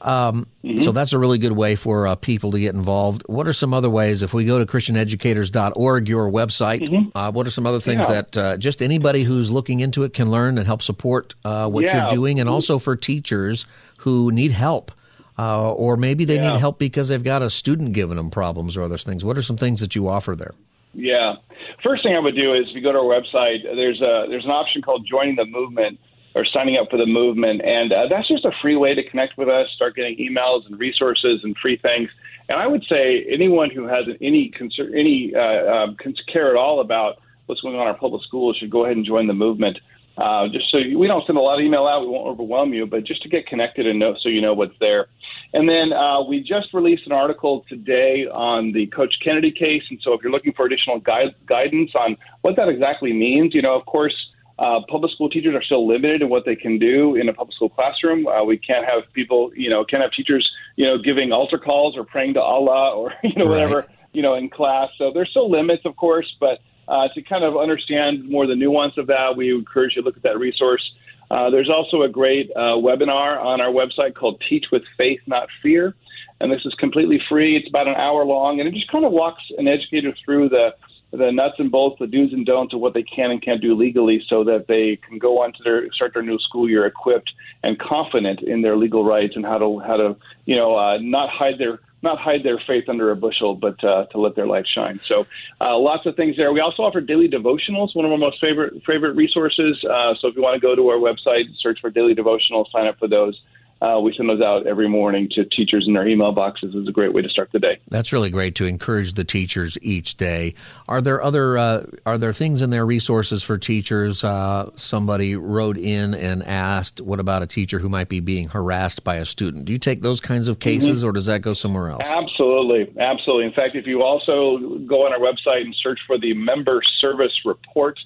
Um, 0.00 0.46
mm-hmm. 0.64 0.80
So 0.80 0.92
that's 0.92 1.12
a 1.12 1.18
really 1.18 1.38
good 1.38 1.52
way 1.52 1.74
for 1.76 2.06
uh, 2.06 2.14
people 2.14 2.52
to 2.52 2.60
get 2.60 2.74
involved. 2.74 3.24
What 3.26 3.48
are 3.48 3.52
some 3.52 3.74
other 3.74 3.90
ways? 3.90 4.22
If 4.22 4.32
we 4.32 4.44
go 4.44 4.58
to 4.58 4.66
ChristianEducators.org, 4.66 6.08
your 6.08 6.30
website, 6.30 6.88
mm-hmm. 6.88 7.16
uh, 7.16 7.30
what 7.32 7.46
are 7.46 7.50
some 7.50 7.66
other 7.66 7.80
things 7.80 8.06
yeah. 8.08 8.14
that 8.14 8.36
uh, 8.36 8.56
just 8.56 8.82
anybody 8.82 9.24
who's 9.24 9.50
looking 9.50 9.80
into 9.80 10.04
it 10.04 10.14
can 10.14 10.30
learn 10.30 10.58
and 10.58 10.66
help 10.66 10.82
support 10.82 11.34
uh, 11.44 11.68
what 11.68 11.84
yeah. 11.84 12.02
you're 12.02 12.10
doing, 12.10 12.40
and 12.40 12.48
also 12.48 12.78
for 12.78 12.96
teachers 12.96 13.66
who 13.98 14.30
need 14.30 14.52
help? 14.52 14.92
Uh, 15.38 15.72
or 15.72 15.96
maybe 15.96 16.24
they 16.24 16.36
yeah. 16.36 16.52
need 16.52 16.58
help 16.58 16.80
because 16.80 17.08
they've 17.08 17.22
got 17.22 17.42
a 17.42 17.50
student 17.50 17.92
giving 17.92 18.16
them 18.16 18.28
problems 18.28 18.76
or 18.76 18.82
other 18.82 18.98
things. 18.98 19.24
What 19.24 19.38
are 19.38 19.42
some 19.42 19.56
things 19.56 19.80
that 19.80 19.94
you 19.94 20.08
offer 20.08 20.34
there? 20.34 20.52
Yeah. 20.94 21.36
First 21.84 22.02
thing 22.02 22.16
I 22.16 22.18
would 22.18 22.34
do 22.34 22.52
is 22.52 22.60
if 22.70 22.74
you 22.74 22.82
go 22.82 22.90
to 22.90 22.98
our 22.98 23.04
website, 23.04 23.62
there's 23.62 24.00
a 24.00 24.26
there's 24.28 24.44
an 24.44 24.50
option 24.50 24.82
called 24.82 25.06
joining 25.08 25.36
the 25.36 25.44
movement 25.44 26.00
are 26.38 26.44
signing 26.44 26.78
up 26.78 26.88
for 26.90 26.96
the 26.96 27.06
movement. 27.06 27.62
And 27.62 27.92
uh, 27.92 28.06
that's 28.08 28.28
just 28.28 28.44
a 28.44 28.52
free 28.62 28.76
way 28.76 28.94
to 28.94 29.02
connect 29.08 29.36
with 29.36 29.48
us, 29.48 29.68
start 29.74 29.96
getting 29.96 30.16
emails 30.16 30.66
and 30.66 30.78
resources 30.78 31.40
and 31.42 31.56
free 31.60 31.76
things. 31.76 32.08
And 32.48 32.58
I 32.58 32.66
would 32.66 32.84
say 32.88 33.26
anyone 33.28 33.70
who 33.70 33.86
has 33.86 34.04
any 34.22 34.48
concern, 34.50 34.92
any 34.94 35.34
uh, 35.34 35.40
uh, 35.40 35.86
care 36.32 36.48
at 36.50 36.56
all 36.56 36.80
about 36.80 37.20
what's 37.46 37.60
going 37.60 37.74
on 37.74 37.82
in 37.82 37.88
our 37.88 37.98
public 37.98 38.22
schools 38.22 38.56
should 38.56 38.70
go 38.70 38.84
ahead 38.84 38.96
and 38.96 39.04
join 39.04 39.26
the 39.26 39.34
movement. 39.34 39.78
Uh, 40.16 40.48
just 40.48 40.68
so 40.70 40.78
you, 40.78 40.98
we 40.98 41.06
don't 41.06 41.24
send 41.26 41.38
a 41.38 41.40
lot 41.40 41.58
of 41.58 41.64
email 41.64 41.86
out, 41.86 42.00
we 42.00 42.08
won't 42.08 42.26
overwhelm 42.26 42.74
you, 42.74 42.86
but 42.86 43.04
just 43.04 43.22
to 43.22 43.28
get 43.28 43.46
connected 43.46 43.86
and 43.86 44.00
know 44.00 44.16
so 44.20 44.28
you 44.28 44.40
know 44.40 44.52
what's 44.52 44.74
there. 44.80 45.06
And 45.54 45.68
then 45.68 45.92
uh, 45.92 46.22
we 46.22 46.40
just 46.40 46.74
released 46.74 47.06
an 47.06 47.12
article 47.12 47.64
today 47.68 48.26
on 48.26 48.72
the 48.72 48.86
Coach 48.88 49.14
Kennedy 49.22 49.52
case, 49.52 49.84
and 49.90 50.00
so 50.02 50.12
if 50.14 50.22
you're 50.22 50.32
looking 50.32 50.52
for 50.54 50.66
additional 50.66 50.98
guide, 50.98 51.34
guidance 51.46 51.92
on 51.94 52.16
what 52.42 52.56
that 52.56 52.68
exactly 52.68 53.12
means, 53.12 53.54
you 53.54 53.62
know, 53.62 53.76
of 53.76 53.86
course. 53.86 54.14
Uh, 54.58 54.80
public 54.88 55.12
school 55.12 55.30
teachers 55.30 55.54
are 55.54 55.62
still 55.62 55.86
limited 55.86 56.20
in 56.20 56.28
what 56.28 56.44
they 56.44 56.56
can 56.56 56.78
do 56.78 57.14
in 57.14 57.28
a 57.28 57.32
public 57.32 57.54
school 57.54 57.68
classroom. 57.68 58.26
Uh, 58.26 58.42
we 58.42 58.58
can't 58.58 58.84
have 58.84 59.02
people, 59.12 59.52
you 59.54 59.70
know, 59.70 59.84
can't 59.84 60.02
have 60.02 60.10
teachers, 60.12 60.50
you 60.76 60.86
know, 60.86 60.98
giving 60.98 61.30
altar 61.30 61.58
calls 61.58 61.96
or 61.96 62.04
praying 62.04 62.34
to 62.34 62.40
Allah 62.40 62.94
or 62.96 63.14
you 63.22 63.34
know 63.36 63.46
whatever, 63.46 63.86
you 64.12 64.22
know, 64.22 64.34
in 64.34 64.50
class. 64.50 64.88
So 64.98 65.12
there's 65.12 65.30
still 65.30 65.50
limits, 65.50 65.84
of 65.84 65.96
course, 65.96 66.34
but 66.40 66.58
uh, 66.88 67.08
to 67.14 67.22
kind 67.22 67.44
of 67.44 67.56
understand 67.56 68.28
more 68.28 68.46
the 68.46 68.56
nuance 68.56 68.96
of 68.96 69.06
that, 69.08 69.36
we 69.36 69.54
encourage 69.54 69.94
you 69.94 70.02
to 70.02 70.06
look 70.06 70.16
at 70.16 70.22
that 70.24 70.38
resource. 70.38 70.90
Uh, 71.30 71.50
there's 71.50 71.68
also 71.68 72.02
a 72.02 72.08
great 72.08 72.50
uh, 72.56 72.74
webinar 72.80 73.38
on 73.38 73.60
our 73.60 73.70
website 73.70 74.14
called 74.14 74.42
Teach 74.48 74.66
with 74.72 74.82
Faith, 74.96 75.20
Not 75.26 75.48
Fear. 75.62 75.94
And 76.40 76.50
this 76.50 76.64
is 76.64 76.72
completely 76.74 77.20
free. 77.28 77.56
It's 77.56 77.68
about 77.68 77.88
an 77.88 77.96
hour 77.96 78.24
long, 78.24 78.60
and 78.60 78.68
it 78.68 78.72
just 78.72 78.90
kind 78.90 79.04
of 79.04 79.12
walks 79.12 79.42
an 79.58 79.68
educator 79.68 80.14
through 80.24 80.48
the 80.48 80.74
the 81.10 81.32
nuts 81.32 81.54
and 81.58 81.70
bolts, 81.70 81.98
the 81.98 82.06
do's 82.06 82.32
and 82.32 82.44
don'ts 82.44 82.74
of 82.74 82.80
what 82.80 82.94
they 82.94 83.02
can 83.02 83.30
and 83.30 83.42
can't 83.42 83.62
do 83.62 83.74
legally, 83.74 84.22
so 84.28 84.44
that 84.44 84.66
they 84.68 84.96
can 84.96 85.18
go 85.18 85.42
on 85.42 85.52
to 85.54 85.62
their 85.62 85.90
start 85.92 86.12
their 86.14 86.22
new 86.22 86.38
school 86.38 86.68
year 86.68 86.86
equipped 86.86 87.30
and 87.62 87.78
confident 87.78 88.42
in 88.42 88.62
their 88.62 88.76
legal 88.76 89.04
rights 89.04 89.34
and 89.34 89.44
how 89.44 89.58
to 89.58 89.78
how 89.80 89.96
to 89.96 90.16
you 90.44 90.54
know 90.54 90.76
uh, 90.76 90.98
not 91.00 91.30
hide 91.30 91.58
their 91.58 91.80
not 92.02 92.18
hide 92.18 92.44
their 92.44 92.60
faith 92.66 92.88
under 92.88 93.10
a 93.10 93.16
bushel, 93.16 93.54
but 93.54 93.82
uh, 93.82 94.06
to 94.06 94.18
let 94.18 94.36
their 94.36 94.46
light 94.46 94.66
shine. 94.72 95.00
So, 95.06 95.26
uh, 95.60 95.76
lots 95.78 96.06
of 96.06 96.14
things 96.14 96.36
there. 96.36 96.52
We 96.52 96.60
also 96.60 96.82
offer 96.82 97.00
daily 97.00 97.28
devotionals, 97.28 97.94
one 97.94 98.04
of 98.04 98.12
our 98.12 98.18
most 98.18 98.40
favorite 98.40 98.82
favorite 98.86 99.16
resources. 99.16 99.82
Uh, 99.84 100.14
so, 100.20 100.28
if 100.28 100.36
you 100.36 100.42
want 100.42 100.54
to 100.54 100.60
go 100.60 100.76
to 100.76 100.88
our 100.88 100.98
website, 100.98 101.44
search 101.58 101.80
for 101.80 101.90
daily 101.90 102.14
devotionals, 102.14 102.70
sign 102.70 102.86
up 102.86 102.98
for 102.98 103.08
those. 103.08 103.40
Uh, 103.80 104.00
we 104.02 104.12
send 104.16 104.28
those 104.28 104.42
out 104.42 104.66
every 104.66 104.88
morning 104.88 105.28
to 105.30 105.44
teachers 105.44 105.84
in 105.86 105.94
their 105.94 106.06
email 106.06 106.32
boxes. 106.32 106.74
is 106.74 106.88
a 106.88 106.92
great 106.92 107.12
way 107.12 107.22
to 107.22 107.28
start 107.28 107.50
the 107.52 107.60
day. 107.60 107.78
That's 107.88 108.12
really 108.12 108.30
great 108.30 108.56
to 108.56 108.64
encourage 108.64 109.14
the 109.14 109.22
teachers 109.22 109.78
each 109.82 110.16
day. 110.16 110.54
Are 110.88 111.00
there 111.00 111.22
other 111.22 111.56
uh, 111.56 111.86
are 112.04 112.18
there 112.18 112.32
things 112.32 112.60
in 112.60 112.70
there 112.70 112.84
resources 112.84 113.44
for 113.44 113.56
teachers? 113.56 114.24
Uh, 114.24 114.70
somebody 114.74 115.36
wrote 115.36 115.78
in 115.78 116.14
and 116.14 116.42
asked, 116.42 117.00
"What 117.00 117.20
about 117.20 117.42
a 117.42 117.46
teacher 117.46 117.78
who 117.78 117.88
might 117.88 118.08
be 118.08 118.18
being 118.18 118.48
harassed 118.48 119.04
by 119.04 119.16
a 119.16 119.24
student?" 119.24 119.66
Do 119.66 119.72
you 119.72 119.78
take 119.78 120.02
those 120.02 120.20
kinds 120.20 120.48
of 120.48 120.58
cases, 120.58 120.98
mm-hmm. 120.98 121.08
or 121.08 121.12
does 121.12 121.26
that 121.26 121.42
go 121.42 121.52
somewhere 121.52 121.90
else? 121.90 122.02
Absolutely, 122.04 122.92
absolutely. 122.98 123.46
In 123.46 123.52
fact, 123.52 123.76
if 123.76 123.86
you 123.86 124.02
also 124.02 124.58
go 124.86 125.06
on 125.06 125.12
our 125.12 125.20
website 125.20 125.62
and 125.62 125.74
search 125.74 126.00
for 126.04 126.18
the 126.18 126.34
member 126.34 126.82
service 126.82 127.44
report 127.44 127.98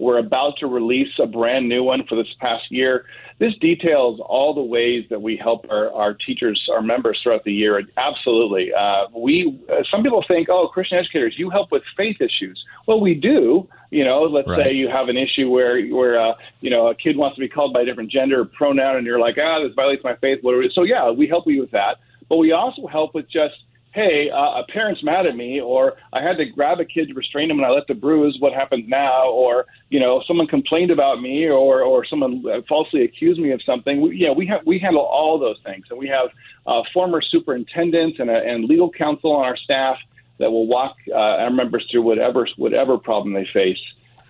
we're 0.00 0.18
about 0.18 0.56
to 0.58 0.66
release 0.66 1.12
a 1.22 1.26
brand 1.26 1.68
new 1.68 1.84
one 1.84 2.06
for 2.08 2.16
this 2.16 2.26
past 2.40 2.64
year. 2.70 3.04
This 3.38 3.54
details 3.60 4.18
all 4.24 4.54
the 4.54 4.62
ways 4.62 5.04
that 5.10 5.20
we 5.20 5.36
help 5.36 5.66
our, 5.70 5.92
our 5.92 6.14
teachers, 6.14 6.68
our 6.72 6.80
members 6.80 7.20
throughout 7.22 7.44
the 7.44 7.52
year. 7.52 7.82
Absolutely. 7.98 8.72
Uh, 8.72 9.06
we 9.14 9.60
uh, 9.70 9.82
some 9.90 10.02
people 10.02 10.24
think, 10.26 10.48
oh, 10.48 10.68
Christian 10.68 10.98
educators, 10.98 11.34
you 11.36 11.50
help 11.50 11.70
with 11.70 11.82
faith 11.98 12.16
issues. 12.20 12.64
Well, 12.86 13.00
we 13.00 13.14
do. 13.14 13.68
You 13.90 14.04
know, 14.04 14.22
let's 14.22 14.48
right. 14.48 14.68
say 14.68 14.72
you 14.72 14.88
have 14.88 15.08
an 15.08 15.18
issue 15.18 15.50
where 15.50 15.86
where 15.88 16.18
uh, 16.18 16.34
you 16.62 16.70
know 16.70 16.88
a 16.88 16.94
kid 16.94 17.18
wants 17.18 17.36
to 17.36 17.40
be 17.40 17.48
called 17.48 17.74
by 17.74 17.82
a 17.82 17.84
different 17.84 18.10
gender 18.10 18.40
or 18.40 18.44
pronoun, 18.46 18.96
and 18.96 19.06
you're 19.06 19.20
like, 19.20 19.36
ah, 19.38 19.62
this 19.62 19.74
violates 19.74 20.02
my 20.02 20.16
faith. 20.16 20.38
Whatever. 20.40 20.64
So 20.72 20.82
yeah, 20.82 21.10
we 21.10 21.28
help 21.28 21.46
you 21.46 21.60
with 21.60 21.72
that. 21.72 21.98
But 22.30 22.36
we 22.36 22.52
also 22.52 22.86
help 22.86 23.14
with 23.14 23.28
just 23.28 23.56
hey, 23.92 24.30
uh, 24.30 24.60
a 24.60 24.64
parent's 24.72 25.02
mad 25.02 25.26
at 25.26 25.36
me, 25.36 25.60
or 25.60 25.96
I 26.12 26.22
had 26.22 26.36
to 26.36 26.46
grab 26.46 26.80
a 26.80 26.84
kid 26.84 27.08
to 27.08 27.14
restrain 27.14 27.50
him 27.50 27.58
and 27.58 27.66
I 27.66 27.70
let 27.70 27.86
the 27.88 27.94
bruise. 27.94 28.36
What 28.38 28.52
happens 28.52 28.88
now? 28.88 29.28
Or 29.28 29.66
you 29.88 30.00
know, 30.00 30.22
someone 30.26 30.46
complained 30.46 30.90
about 30.90 31.20
me, 31.20 31.48
or 31.48 31.82
or 31.82 32.04
someone 32.04 32.44
falsely 32.68 33.04
accused 33.04 33.40
me 33.40 33.50
of 33.52 33.62
something. 33.62 34.00
We, 34.00 34.20
know, 34.20 34.32
we 34.32 34.46
have 34.46 34.60
we 34.64 34.78
handle 34.78 35.02
all 35.02 35.38
those 35.38 35.58
things, 35.64 35.86
and 35.90 35.98
we 35.98 36.08
have 36.08 36.28
uh, 36.66 36.82
former 36.92 37.20
superintendents 37.20 38.18
and, 38.20 38.30
a, 38.30 38.36
and 38.36 38.64
legal 38.64 38.90
counsel 38.90 39.32
on 39.32 39.44
our 39.44 39.56
staff 39.56 39.98
that 40.38 40.50
will 40.50 40.66
walk 40.66 40.96
uh, 41.08 41.14
our 41.14 41.50
members 41.50 41.86
through 41.90 42.02
whatever 42.02 42.48
whatever 42.56 42.96
problem 42.96 43.34
they 43.34 43.46
face. 43.52 43.80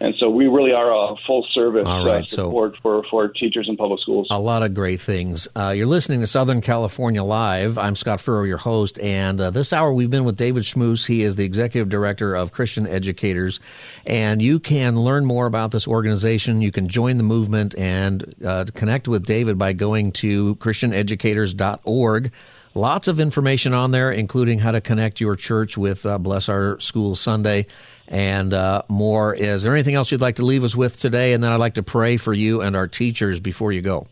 And 0.03 0.15
so 0.19 0.31
we 0.31 0.47
really 0.47 0.73
are 0.73 0.91
a 0.91 1.15
full 1.27 1.47
service 1.53 1.87
uh, 1.87 2.03
right, 2.07 2.25
uh, 2.25 2.27
support 2.27 2.75
so 2.77 2.81
for, 2.81 3.05
for 3.11 3.29
teachers 3.29 3.69
in 3.69 3.77
public 3.77 4.01
schools. 4.01 4.29
A 4.31 4.41
lot 4.41 4.63
of 4.63 4.73
great 4.73 4.99
things. 4.99 5.47
Uh, 5.55 5.75
you're 5.77 5.87
listening 5.87 6.21
to 6.21 6.27
Southern 6.27 6.63
California 6.63 7.23
Live. 7.23 7.77
I'm 7.77 7.95
Scott 7.95 8.23
Furrow, 8.23 8.45
your 8.45 8.57
host. 8.57 8.99
And 8.99 9.39
uh, 9.39 9.51
this 9.51 9.75
hour 9.75 9.93
we've 9.93 10.09
been 10.09 10.25
with 10.25 10.37
David 10.37 10.63
Schmus. 10.63 11.05
He 11.05 11.23
is 11.23 11.37
the 11.37 11.45
executive 11.45 11.91
director 11.91 12.35
of 12.35 12.51
Christian 12.51 12.87
Educators. 12.87 13.61
And 14.07 14.41
you 14.41 14.59
can 14.59 14.97
learn 14.99 15.27
more 15.27 15.45
about 15.45 15.71
this 15.71 15.87
organization. 15.87 16.63
You 16.63 16.73
can 16.73 16.89
join 16.89 17.19
the 17.19 17.23
movement 17.23 17.75
and 17.77 18.35
uh, 18.43 18.65
connect 18.75 19.07
with 19.07 19.27
David 19.27 19.59
by 19.59 19.75
going 19.75 20.13
to 20.13 20.57
ChristianEducators.org. 20.57 22.33
Lots 22.73 23.09
of 23.09 23.21
information 23.21 23.75
on 23.75 23.91
there, 23.91 24.13
including 24.13 24.61
how 24.61 24.71
to 24.71 24.81
connect 24.81 25.21
your 25.21 25.37
church 25.37 25.77
with 25.77 26.07
uh, 26.07 26.19
Bless 26.19 26.49
Our 26.49 26.79
School 26.81 27.17
Sunday 27.17 27.67
and 28.11 28.53
uh, 28.53 28.83
more. 28.89 29.33
Is 29.35 29.63
there 29.63 29.73
anything 29.73 29.95
else 29.95 30.11
you'd 30.11 30.21
like 30.21 30.37
to 30.37 30.45
leave 30.45 30.65
us 30.65 30.75
with 30.75 30.99
today? 30.99 31.33
And 31.33 31.43
then 31.43 31.53
I'd 31.53 31.61
like 31.61 31.75
to 31.75 31.83
pray 31.83 32.17
for 32.17 32.35
you 32.35 32.61
and 32.61 32.77
our 32.77 32.89
teachers 32.89 33.41
before 33.41 33.73
you 33.73 33.81
go. 33.81 34.09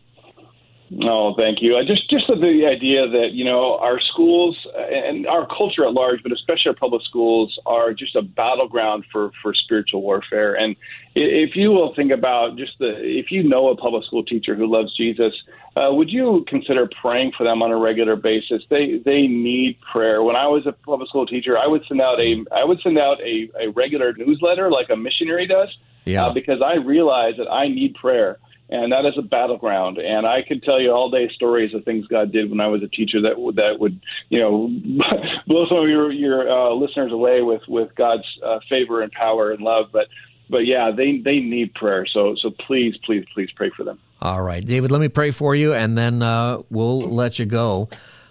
No, 0.90 1.34
thank 1.36 1.61
you. 1.61 1.76
I 1.76 1.84
just 1.84 2.09
just 2.09 2.28
the 2.28 2.66
idea 2.66 3.07
that 3.09 3.32
you 3.32 3.44
know 3.44 3.76
our 3.78 4.01
schools 4.01 4.57
and 4.74 5.26
our 5.26 5.46
culture 5.46 5.84
at 5.84 5.92
large, 5.92 6.22
but 6.22 6.32
especially 6.32 6.70
our 6.70 6.74
public 6.74 7.03
schools, 7.03 7.59
are 7.66 7.92
just 7.92 8.16
a 8.16 8.22
battleground 8.22 9.05
for 9.12 9.30
for 9.42 9.53
spiritual 9.53 10.01
warfare. 10.01 10.55
And 10.55 10.76
if 11.14 11.57
you 11.57 11.72
will 11.72 11.94
think 11.94 12.11
about 12.11 12.57
just 12.57 12.78
the 12.78 12.96
if 13.03 13.30
you 13.30 13.42
know 13.42 13.68
a 13.68 13.76
public 13.76 14.05
school 14.05 14.24
teacher 14.24 14.55
who 14.55 14.66
loves 14.66 14.96
Jesus, 14.96 15.34
uh, 15.79 15.93
would 15.93 16.11
you 16.11 16.45
consider 16.49 16.89
praying 17.01 17.33
for 17.37 17.45
them 17.45 17.62
on 17.62 17.70
a 17.70 17.76
regular 17.76 18.16
basis? 18.16 18.62
They 18.68 19.01
they 19.05 19.26
need 19.26 19.79
prayer. 19.93 20.22
When 20.22 20.37
I 20.37 20.47
was 20.47 20.66
a 20.66 20.72
public 20.72 21.09
school 21.09 21.26
teacher, 21.26 21.57
I 21.57 21.66
would 21.66 21.83
send 21.87 22.01
out 22.01 22.20
a 22.20 22.45
I 22.55 22.64
would 22.64 22.81
send 22.83 22.99
out 22.99 23.20
a, 23.20 23.49
a 23.61 23.70
regular 23.70 24.12
newsletter 24.16 24.70
like 24.70 24.91
a 24.91 24.97
missionary 24.97 25.47
does, 25.47 25.68
yeah. 26.05 26.26
uh, 26.26 26.33
because 26.33 26.61
I 26.62 26.76
realize 26.76 27.35
that 27.39 27.49
I 27.49 27.68
need 27.68 27.95
prayer 27.95 28.39
and 28.70 28.93
that 28.93 29.07
is 29.07 29.14
a 29.16 29.22
battleground. 29.22 29.99
And 29.99 30.26
I 30.26 30.43
could 30.47 30.62
tell 30.62 30.81
you 30.81 30.91
all 30.91 31.11
day 31.11 31.31
stories 31.35 31.74
of 31.74 31.85
things 31.85 32.07
God 32.07 32.33
did 32.33 32.51
when 32.51 32.61
I 32.61 32.66
was 32.66 32.83
a 32.83 32.89
teacher 32.89 33.22
that 33.22 33.39
would 33.39 33.57
that 33.57 33.79
would 33.79 34.01
you 34.29 34.41
know 34.41 34.68
blow 35.47 35.66
some 35.68 35.79
of 35.79 35.89
your 35.89 36.12
your 36.12 36.51
uh, 36.51 36.74
listeners 36.74 37.12
away 37.12 37.43
with 37.43 37.62
with 37.68 37.95
God's 37.95 38.26
uh, 38.45 38.59
favor 38.68 39.03
and 39.03 39.11
power 39.12 39.51
and 39.51 39.62
love. 39.62 39.87
But 39.93 40.09
but 40.51 40.66
yeah, 40.66 40.91
they 40.95 41.18
they 41.18 41.41
need 41.41 41.74
prayer. 41.74 42.07
So 42.12 42.35
so 42.41 42.51
please 42.51 42.95
please 43.05 43.24
please 43.35 43.51
pray 43.57 43.70
for 43.76 43.85
them. 43.85 43.99
All 44.21 44.43
right, 44.43 44.64
David. 44.64 44.91
Let 44.91 45.01
me 45.01 45.09
pray 45.09 45.31
for 45.31 45.55
you, 45.55 45.75
and 45.75 45.97
then 45.97 46.23
uh, 46.23 46.62
we'll 46.71 47.01
let 47.01 47.39
you 47.39 47.47
go. 47.47 47.89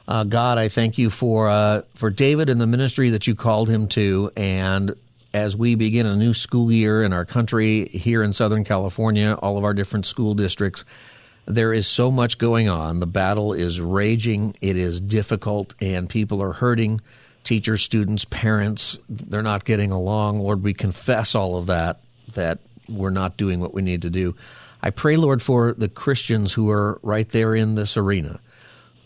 Uh, 0.07 0.25
God, 0.25 0.57
I 0.57 0.67
thank 0.69 0.97
you 0.97 1.09
for 1.09 1.47
uh, 1.47 1.83
for 1.95 2.09
David 2.09 2.49
and 2.49 2.59
the 2.59 2.67
ministry 2.67 3.11
that 3.11 3.25
you 3.25 3.35
called 3.35 3.69
him 3.69 3.87
to, 3.89 4.31
and 4.35 4.95
as 5.33 5.55
we 5.55 5.75
begin 5.75 6.05
a 6.05 6.15
new 6.15 6.33
school 6.33 6.71
year 6.71 7.03
in 7.03 7.13
our 7.13 7.25
country 7.25 7.87
here 7.87 8.23
in 8.23 8.33
Southern 8.33 8.63
California, 8.63 9.33
all 9.41 9.57
of 9.57 9.63
our 9.63 9.73
different 9.73 10.05
school 10.05 10.33
districts. 10.33 10.83
There 11.45 11.73
is 11.73 11.87
so 11.87 12.11
much 12.11 12.37
going 12.37 12.67
on. 12.67 12.99
The 12.99 13.07
battle 13.07 13.53
is 13.53 13.79
raging. 13.79 14.55
It 14.59 14.75
is 14.75 14.99
difficult, 14.99 15.75
and 15.79 16.09
people 16.09 16.43
are 16.43 16.51
hurting. 16.51 16.99
Teachers, 17.45 17.81
students, 17.81 18.25
parents, 18.25 18.97
they're 19.07 19.41
not 19.41 19.63
getting 19.63 19.91
along. 19.91 20.39
Lord, 20.39 20.63
we 20.63 20.73
confess 20.73 21.35
all 21.35 21.55
of 21.55 21.67
that, 21.67 22.01
that 22.33 22.59
we're 22.89 23.09
not 23.11 23.37
doing 23.37 23.61
what 23.61 23.73
we 23.73 23.81
need 23.81 24.01
to 24.01 24.09
do. 24.09 24.35
I 24.81 24.91
pray, 24.91 25.17
Lord, 25.17 25.41
for 25.41 25.73
the 25.73 25.89
Christians 25.89 26.53
who 26.53 26.69
are 26.69 26.99
right 27.01 27.27
there 27.29 27.55
in 27.55 27.75
this 27.75 27.97
arena. 27.97 28.39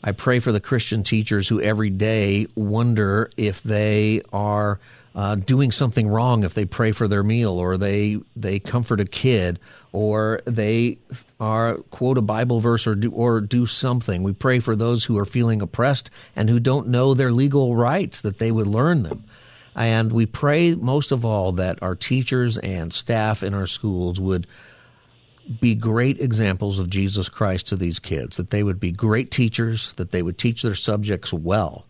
I 0.03 0.11
pray 0.11 0.39
for 0.39 0.51
the 0.51 0.59
Christian 0.59 1.03
teachers 1.03 1.47
who 1.47 1.61
every 1.61 1.89
day 1.89 2.47
wonder 2.55 3.29
if 3.37 3.61
they 3.61 4.21
are 4.33 4.79
uh, 5.13 5.35
doing 5.35 5.71
something 5.71 6.07
wrong 6.07 6.43
if 6.43 6.53
they 6.53 6.65
pray 6.65 6.91
for 6.91 7.07
their 7.07 7.23
meal 7.23 7.51
or 7.59 7.77
they 7.77 8.17
they 8.35 8.59
comfort 8.59 9.01
a 9.01 9.05
kid 9.05 9.59
or 9.91 10.41
they 10.45 10.97
are 11.39 11.75
quote 11.89 12.17
a 12.17 12.21
Bible 12.21 12.61
verse 12.61 12.87
or 12.87 12.95
do, 12.95 13.11
or 13.11 13.41
do 13.41 13.65
something. 13.65 14.23
We 14.23 14.33
pray 14.33 14.59
for 14.59 14.75
those 14.75 15.03
who 15.03 15.17
are 15.17 15.25
feeling 15.25 15.61
oppressed 15.61 16.09
and 16.35 16.49
who 16.49 16.59
don't 16.59 16.87
know 16.87 17.13
their 17.13 17.31
legal 17.31 17.75
rights 17.75 18.21
that 18.21 18.39
they 18.39 18.51
would 18.51 18.67
learn 18.67 19.03
them. 19.03 19.25
And 19.75 20.11
we 20.11 20.25
pray 20.25 20.75
most 20.75 21.11
of 21.11 21.25
all 21.25 21.53
that 21.53 21.81
our 21.81 21.95
teachers 21.95 22.57
and 22.57 22.93
staff 22.93 23.43
in 23.43 23.53
our 23.53 23.67
schools 23.67 24.19
would 24.19 24.47
be 25.59 25.75
great 25.75 26.19
examples 26.19 26.79
of 26.79 26.89
Jesus 26.89 27.29
Christ 27.29 27.67
to 27.67 27.75
these 27.75 27.99
kids, 27.99 28.37
that 28.37 28.49
they 28.49 28.63
would 28.63 28.79
be 28.79 28.91
great 28.91 29.31
teachers, 29.31 29.93
that 29.93 30.11
they 30.11 30.21
would 30.21 30.37
teach 30.37 30.61
their 30.61 30.75
subjects 30.75 31.33
well, 31.33 31.85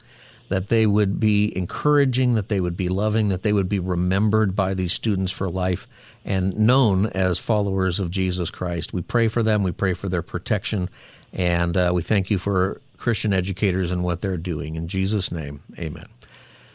that 0.50 0.70
they 0.70 0.86
would 0.86 1.20
be 1.20 1.56
encouraging, 1.58 2.36
that 2.36 2.50
they 2.50 2.60
would 2.60 2.76
be 2.76 2.90
loving, 2.90 3.30
that 3.30 3.44
they 3.44 3.54
would 3.54 3.70
be 3.70 3.80
remembered 3.80 4.56
by 4.56 4.74
these 4.74 4.94
students 4.94 5.32
for 5.32 5.50
life 5.50 5.88
and 6.26 6.58
known 6.58 7.08
as 7.08 7.40
followers 7.40 8.00
of 8.00 8.12
Jesus 8.12 8.52
Christ. 8.52 8.94
We 8.94 9.02
pray 9.02 9.28
for 9.28 9.44
them, 9.44 9.64
we 9.64 9.72
pray 9.72 9.94
for 9.94 10.10
their 10.10 10.22
protection, 10.22 10.90
and 11.34 11.78
uh, 11.78 11.92
we 11.94 12.02
thank 12.02 12.30
you 12.30 12.38
for 12.38 12.82
Christian 12.98 13.34
educators 13.34 13.92
and 13.92 14.04
what 14.04 14.22
they're 14.22 14.38
doing. 14.38 14.76
In 14.76 14.88
Jesus' 14.88 15.32
name, 15.32 15.62
amen. 15.78 16.08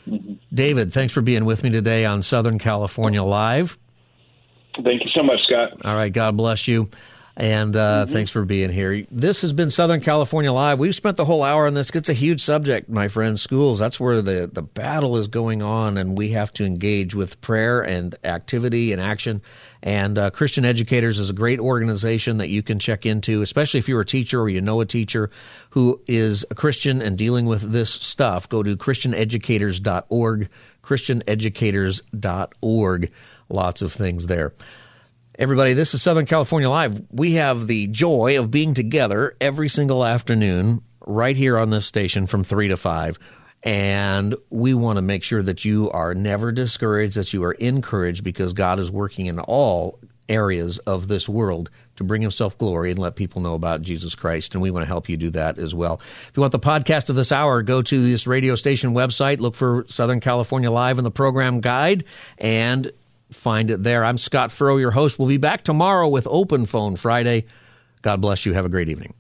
Mm-hmm. 0.09 0.35
David, 0.55 0.93
thanks 0.93 1.13
for 1.13 1.21
being 1.21 1.45
with 1.45 1.63
me 1.63 1.71
today 1.71 2.05
on 2.05 2.23
Southern 2.23 2.59
California 2.59 3.23
Live. 3.23 3.77
Thank 4.83 5.05
you 5.05 5.11
so 5.15 5.23
much, 5.23 5.45
Scott. 5.45 5.85
All 5.85 5.95
right, 5.95 6.13
God 6.13 6.37
bless 6.37 6.69
you. 6.69 6.91
And 7.39 7.77
uh, 7.77 8.05
mm-hmm. 8.05 8.15
thanks 8.15 8.31
for 8.31 8.47
being 8.47 8.71
here. 8.71 9.05
This 9.11 9.43
has 9.43 9.53
been 9.53 9.71
Southern 9.71 10.01
California 10.01 10.51
Live. 10.51 10.79
We've 10.79 10.95
spent 10.95 11.19
the 11.19 11.27
whole 11.27 11.43
hour 11.43 11.67
on 11.67 11.75
this. 11.75 11.91
It's 11.91 12.09
a 12.09 12.15
huge 12.15 12.41
subject, 12.41 12.89
my 12.89 13.09
friends. 13.09 13.43
Schools, 13.43 13.79
that's 13.79 14.01
where 14.01 14.23
the, 14.23 14.49
the 14.51 14.63
battle 14.63 15.19
is 15.19 15.29
going 15.29 15.63
on, 15.63 15.99
and 15.99 16.17
we 16.17 16.31
have 16.31 16.51
to 16.55 16.65
engage 16.65 17.15
with 17.15 17.39
prayer 17.43 17.83
and 17.83 18.15
activity 18.25 18.93
and 18.93 19.03
action. 19.03 19.43
And 19.83 20.17
uh, 20.17 20.31
Christian 20.31 20.65
Educators 20.65 21.19
is 21.19 21.29
a 21.29 21.35
great 21.35 21.61
organization 21.61 22.39
that 22.39 22.49
you 22.49 22.63
can 22.63 22.79
check 22.79 23.05
into, 23.05 23.43
especially 23.43 23.81
if 23.81 23.89
you're 23.89 24.01
a 24.01 24.07
teacher 24.07 24.41
or 24.41 24.49
you 24.49 24.63
know 24.63 24.81
a 24.81 24.87
teacher 24.87 25.29
who 25.71 26.01
is 26.09 26.47
a 26.51 26.55
Christian 26.55 27.03
and 27.03 27.19
dealing 27.19 27.45
with 27.45 27.71
this 27.71 27.91
stuff. 27.91 28.49
Go 28.49 28.63
to 28.63 28.79
ChristianEducators.org, 28.79 30.49
ChristianEducators.org. 30.83 33.11
Lots 33.49 33.83
of 33.83 33.93
things 33.93 34.27
there. 34.27 34.53
Everybody, 35.39 35.75
this 35.75 35.93
is 35.93 36.03
Southern 36.03 36.27
California 36.27 36.71
Live. 36.71 37.01
We 37.11 37.33
have 37.33 37.67
the 37.67 37.89
joy 37.89 38.39
of 38.39 38.51
being 38.51 38.75
together 38.75 39.37
every 39.41 39.69
single 39.69 40.05
afternoon 40.05 40.83
right 41.07 41.37
here 41.37 41.59
on 41.59 41.71
this 41.71 41.87
station 41.87 42.27
from 42.27 42.43
3 42.43 42.69
to 42.69 42.77
5. 42.77 43.19
And 43.63 44.35
we 44.51 44.75
want 44.75 44.97
to 44.97 45.03
make 45.03 45.23
sure 45.23 45.43
that 45.43 45.65
you 45.65 45.91
are 45.91 46.15
never 46.15 46.53
discouraged, 46.53 47.17
that 47.17 47.33
you 47.33 47.45
are 47.45 47.53
encouraged 47.53 48.25
because 48.25 48.53
God 48.53 48.79
is 48.79 48.91
working 48.91 49.27
in 49.27 49.39
all 49.39 49.99
areas 50.29 50.79
of 50.81 51.09
this 51.09 51.29
world 51.29 51.71
to 51.97 52.05
bring 52.05 52.23
himself 52.23 52.57
glory 52.59 52.91
and 52.91 52.99
let 52.99 53.17
people 53.17 53.41
know 53.41 53.55
about 53.55 53.83
Jesus 53.83 54.15
Christ. 54.15 54.55
And 54.55 54.63
we 54.63 54.71
want 54.71 54.83
to 54.83 54.89
help 54.89 55.09
you 55.09 55.17
do 55.17 55.31
that 55.31 55.59
as 55.59 55.75
well. 55.75 56.01
If 56.29 56.37
you 56.37 56.41
want 56.41 56.53
the 56.53 56.59
podcast 56.59 57.11
of 57.11 57.17
this 57.17 57.33
hour, 57.33 57.63
go 57.63 57.83
to 57.83 58.03
this 58.03 58.27
radio 58.27 58.55
station 58.55 58.95
website, 58.95 59.41
look 59.41 59.55
for 59.55 59.85
Southern 59.89 60.21
California 60.21 60.71
Live 60.71 60.99
in 60.99 61.05
the 61.05 61.11
program 61.11 61.61
guide, 61.61 62.05
and 62.39 62.93
find 63.31 63.71
it 63.71 63.83
there. 63.83 64.05
I'm 64.05 64.19
Scott 64.19 64.53
Furrow, 64.53 64.77
your 64.77 64.91
host. 64.91 65.19
We'll 65.19 65.29
be 65.29 65.37
back 65.37 65.65
tomorrow 65.65 66.09
with 66.09 66.27
Open 66.31 66.67
Phone 66.67 66.97
Friday. 66.97 67.47
God 68.03 68.21
bless 68.21 68.47
you. 68.47 68.53
Have 68.53 68.65
a 68.65 68.71
great 68.71 68.89
evening. 68.89 69.15